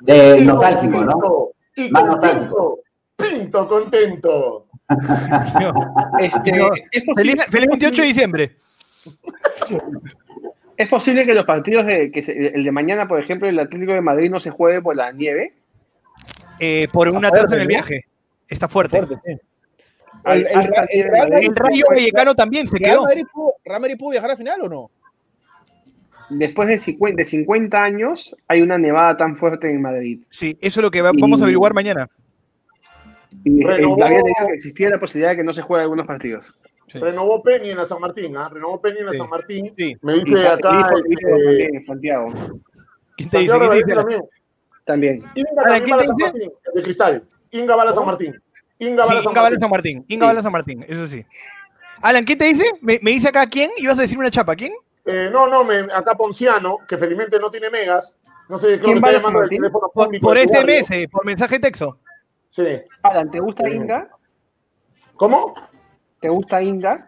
Eh, 0.06 0.36
Y 0.40 0.44
con 0.44 0.54
nostálgico, 0.54 1.04
¿no? 1.04 1.18
Pinto, 1.18 1.52
Y 1.76 1.90
con 1.90 2.06
nostálgico. 2.06 2.78
Pinto, 3.16 3.36
Pinto 3.38 3.68
contento. 3.68 4.66
Este, 6.18 6.52
No. 6.52 6.70
es, 6.92 7.04
posi- 7.04 7.16
Feliz, 7.16 7.34
feliz 7.50 7.68
28 7.68 8.00
de 8.02 8.08
diciembre. 8.08 8.56
¿Es 10.78 10.88
posible 10.88 11.26
que 11.26 11.34
los 11.34 11.44
partidos 11.44 11.84
de 11.86 12.10
que 12.10 12.22
se- 12.22 12.54
el 12.54 12.64
de 12.64 12.72
mañana, 12.72 13.06
por 13.08 13.20
ejemplo, 13.20 13.48
el 13.48 13.58
Atlético 13.58 13.92
de 13.92 14.00
Madrid 14.00 14.30
no 14.30 14.40
se 14.40 14.50
juegue 14.50 14.80
por 14.80 14.96
la 14.96 15.12
nieve? 15.12 15.52
Eh, 16.58 16.88
por 16.92 17.08
un 17.10 17.22
atraso 17.24 17.54
en 17.54 17.60
el 17.62 17.66
viaje. 17.66 18.04
Está 18.48 18.66
fuerte. 18.68 18.96
Fuerte, 19.02 19.16
sí. 19.24 19.40
El, 20.24 20.46
el- 20.46 21.44
el 21.44 21.56
Rayo 21.56 21.84
Vallecano 21.88 22.34
también 22.34 22.66
se 22.66 22.78
quedó. 22.78 23.06
Real 23.06 23.80
Madrid 23.80 23.96
pudo 23.98 24.10
viajar 24.10 24.30
al 24.30 24.36
final 24.36 24.60
o 24.62 24.68
no? 24.68 24.90
Después 26.30 26.68
de 26.68 26.78
50, 26.78 27.20
de 27.20 27.24
50 27.24 27.82
años, 27.82 28.36
hay 28.48 28.60
una 28.60 28.78
nevada 28.78 29.16
tan 29.16 29.36
fuerte 29.36 29.70
en 29.70 29.80
Madrid. 29.80 30.22
Sí, 30.30 30.58
eso 30.60 30.80
es 30.80 30.82
lo 30.82 30.90
que 30.90 31.00
va- 31.02 31.12
vamos 31.16 31.40
a 31.40 31.44
averiguar 31.44 31.72
mañana. 31.72 32.08
Y 33.44 33.62
Renovó- 33.62 34.02
había 34.04 34.22
que 34.22 34.54
existía 34.54 34.90
la 34.90 34.98
posibilidad 34.98 35.30
de 35.30 35.36
que 35.36 35.44
no 35.44 35.52
se 35.52 35.62
juegue 35.62 35.82
algunos 35.84 36.06
partidos. 36.06 36.56
Sí. 36.88 36.98
Renovó 36.98 37.42
Penny 37.42 37.70
en 37.70 37.76
la 37.76 37.84
San 37.84 38.00
Martín, 38.00 38.36
¿ah? 38.36 38.48
Renovó 38.48 38.80
Penny 38.80 38.98
en 39.00 39.06
la 39.06 39.12
Sí. 39.12 39.18
San 39.18 39.28
Martín. 39.28 39.72
Sí. 39.76 39.94
Me 40.02 40.16
Y 40.16 40.24
dice 40.24 40.42
Sa- 40.42 40.54
acá. 40.54 40.84
este, 41.08 41.80
Santiago. 41.86 42.28
¿Quién 43.16 43.28
te 43.28 43.38
dice? 43.38 43.48
Santiago 43.48 43.58
¿Quién 43.58 43.58
te 43.58 43.58
Reverén 43.58 43.86
dice? 43.86 43.94
también. 43.96 44.22
También. 44.84 45.22
Inga 45.34 45.62
también 45.62 45.84
¿quién 45.84 45.96
va 45.96 45.96
a 45.96 45.98
te 46.00 46.02
la 46.02 46.06
San 46.06 46.16
dice? 46.16 46.30
Martín, 46.32 46.50
el 46.64 46.72
de 46.74 46.82
Cristal. 46.82 47.24
Inga 47.52 47.76
va 47.76 47.82
a 47.82 47.86
la 47.86 47.92
San 47.92 48.06
Martín. 48.06 48.34
Inga 48.78 49.04
Sí, 49.04 49.22
San 49.22 49.32
Martín. 49.34 49.60
San 49.60 49.70
Martín. 49.70 50.04
Inga 50.08 50.34
Sí. 50.34 50.42
San 50.42 50.52
Martín, 50.52 50.84
eso 50.88 51.06
sí. 51.06 51.24
Alan, 52.02 52.24
¿quién 52.24 52.38
te 52.38 52.44
dice? 52.46 52.70
Me, 52.82 52.98
me 53.02 53.12
dice 53.12 53.28
acá 53.28 53.46
quién. 53.46 53.70
¿Ibas 53.78 53.98
a 53.98 54.02
decir 54.02 54.18
una 54.18 54.30
chapa? 54.30 54.54
¿Quién? 54.54 54.72
Eh, 55.06 55.30
no, 55.32 55.46
no, 55.46 55.64
me, 55.64 55.80
acá 55.92 56.14
Ponciano, 56.16 56.78
que 56.88 56.98
felizmente 56.98 57.38
no 57.38 57.50
tiene 57.50 57.70
megas. 57.70 58.18
No 58.48 58.58
sé, 58.58 58.78
creo 58.78 58.80
¿Quién 58.80 59.02
que 59.02 59.08
está 59.08 59.12
llamando 59.18 59.40
del 59.40 59.48
teléfono 59.48 59.88
Por, 59.94 60.04
público. 60.06 60.26
por 60.26 60.36
barrio. 60.36 60.84
SMS, 60.84 61.08
por 61.10 61.24
mensaje 61.24 61.54
de 61.54 61.60
texto. 61.60 61.98
Sí. 62.48 62.66
Alan, 63.02 63.30
¿te 63.30 63.40
gusta. 63.40 63.68
Inga? 63.68 64.08
¿Cómo? 65.16 65.54
¿Te 66.20 66.28
gusta 66.28 66.60
Inga? 66.62 67.06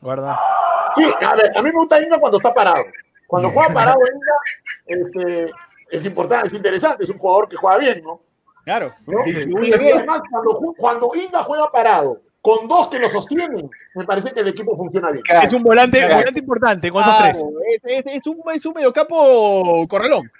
Guarda. 0.00 0.38
Sí, 0.96 1.04
a 1.20 1.34
ver, 1.36 1.52
a 1.56 1.62
mí 1.62 1.68
me 1.68 1.76
gusta 1.78 2.02
Inga 2.02 2.18
cuando 2.18 2.38
está 2.38 2.52
parado. 2.52 2.84
Cuando 3.26 3.50
juega 3.50 3.72
parado 3.72 3.98
Inga, 4.00 5.02
este, 5.02 5.50
es 5.90 6.04
importante, 6.04 6.48
es 6.48 6.52
interesante, 6.52 7.04
es 7.04 7.10
un 7.10 7.18
jugador 7.18 7.48
que 7.48 7.56
juega 7.56 7.78
bien, 7.78 8.02
¿no? 8.02 8.20
Claro. 8.70 8.92
¿No? 9.06 9.18
Sí, 9.24 9.68
Y 9.68 9.72
además, 9.94 10.22
cuando, 10.30 10.74
cuando 10.78 11.10
Inga 11.16 11.42
juega 11.42 11.70
parado, 11.72 12.20
con 12.40 12.68
dos 12.68 12.86
que 12.88 13.00
lo 13.00 13.08
sostienen, 13.08 13.68
me 13.96 14.04
parece 14.04 14.30
que 14.32 14.40
el 14.40 14.48
equipo 14.48 14.76
funciona 14.76 15.10
bien. 15.10 15.24
Es 15.42 15.52
un 15.52 15.62
volante, 15.64 15.98
Claro. 15.98 16.14
volante 16.18 16.38
importante 16.40 16.90
con 16.92 17.02
esos 17.02 17.18
tres. 17.18 17.38
Es, 17.84 18.06
es- 18.06 18.16
es 18.16 18.26
un, 18.28 18.36
es 18.54 18.64
un 18.64 18.72
mediocampo 18.74 19.86
corralón. 19.88 20.30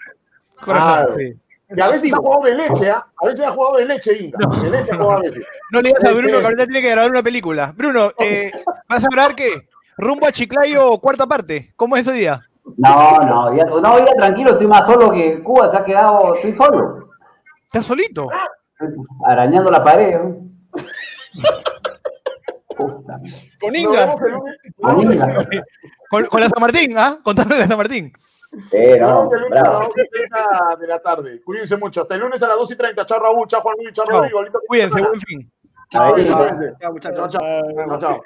Sí. 1.17 1.35
Y 1.77 1.81
a 1.81 1.89
veces 1.89 2.13
ha 2.15 2.17
jugado 2.19 2.43
de 2.45 2.55
leche, 2.55 2.91
¿ah? 2.91 3.05
A 3.23 3.27
veces 3.27 3.45
ha 3.47 3.51
jugado 3.51 3.77
de 3.79 3.85
leche, 3.87 4.17
Inga. 4.17 4.39
De 4.63 4.71
leche 4.71 4.91
ha 4.93 4.97
jugado 4.97 5.19
a 5.19 5.21
veces. 5.23 5.43
No 5.73 5.81
le 5.83 5.89
digas 5.89 6.05
a 6.05 6.11
Bruno 6.13 6.27
Este- 6.29 6.39
que 6.41 6.45
ahorita 6.47 6.65
tiene 6.67 6.83
que 6.83 6.91
grabar 6.91 7.11
una 7.11 7.23
película. 7.23 7.73
Bruno, 7.77 8.13
eh, 8.19 8.53
¿vas 8.89 9.05
a 9.05 9.09
grabar 9.11 9.35
qué? 9.35 9.69
Rumbo 9.97 10.27
a 10.27 10.33
Chiclayo, 10.33 10.99
cuarta 10.99 11.27
parte. 11.27 11.73
¿Cómo 11.77 11.97
es 11.97 12.07
ese 12.07 12.17
día? 12.17 12.41
No, 12.77 13.19
no, 13.19 13.57
ya, 13.57 13.65
no, 13.65 13.99
ya 13.99 14.13
tranquilo, 14.15 14.51
estoy 14.53 14.67
más 14.69 14.87
solo 14.87 15.11
que 15.11 15.43
Cuba, 15.43 15.69
se 15.71 15.77
ha 15.77 15.85
quedado, 15.85 16.35
estoy 16.37 16.55
solo, 16.55 17.10
¿Estás 17.71 17.87
solito? 17.87 18.29
arañando 19.29 19.71
la 19.71 19.85
pared. 19.85 20.19
¿no? 20.19 20.51
Puta. 22.77 23.17
Con 23.61 23.77
Inga. 23.77 24.17
Con 24.77 25.01
Inga. 25.01 25.47
Con, 26.11 26.25
con 26.27 26.41
la 26.41 26.49
San 26.49 26.61
Martín, 26.61 26.99
¿ah? 26.99 27.21
Contando 27.23 27.55
de 27.55 27.61
la 27.61 27.69
San 27.69 27.79
Martín. 27.79 28.13
Eh, 28.73 28.99
no, 28.99 29.33
el 29.33 29.43
lunes 29.43 29.61
a 29.61 29.63
las 29.63 29.71
bravo. 29.71 29.87
12 29.87 30.03
y 30.03 30.09
30 30.09 30.77
de 30.81 30.87
la 30.89 30.99
tarde. 30.99 31.43
Cuídense 31.45 31.77
mucho. 31.77 32.03
Hasta 32.03 32.17
el 32.17 32.23
lunes 32.23 32.43
a 32.43 32.49
las 32.49 32.57
2 32.57 32.71
y 32.73 32.77
30. 32.77 33.07
Chao 33.07 33.21
Raúl, 33.21 33.47
chao 33.47 33.61
Juan 33.61 33.77
Luis, 33.79 33.93
chao. 33.93 34.05
Rodrigo. 34.05 34.41
Cuídense, 34.67 35.01
buen 35.01 35.21
fin. 35.21 35.53
Chao, 35.91 36.17
chao. 36.17 37.29
Chao, 37.29 37.99
chao. 38.01 38.23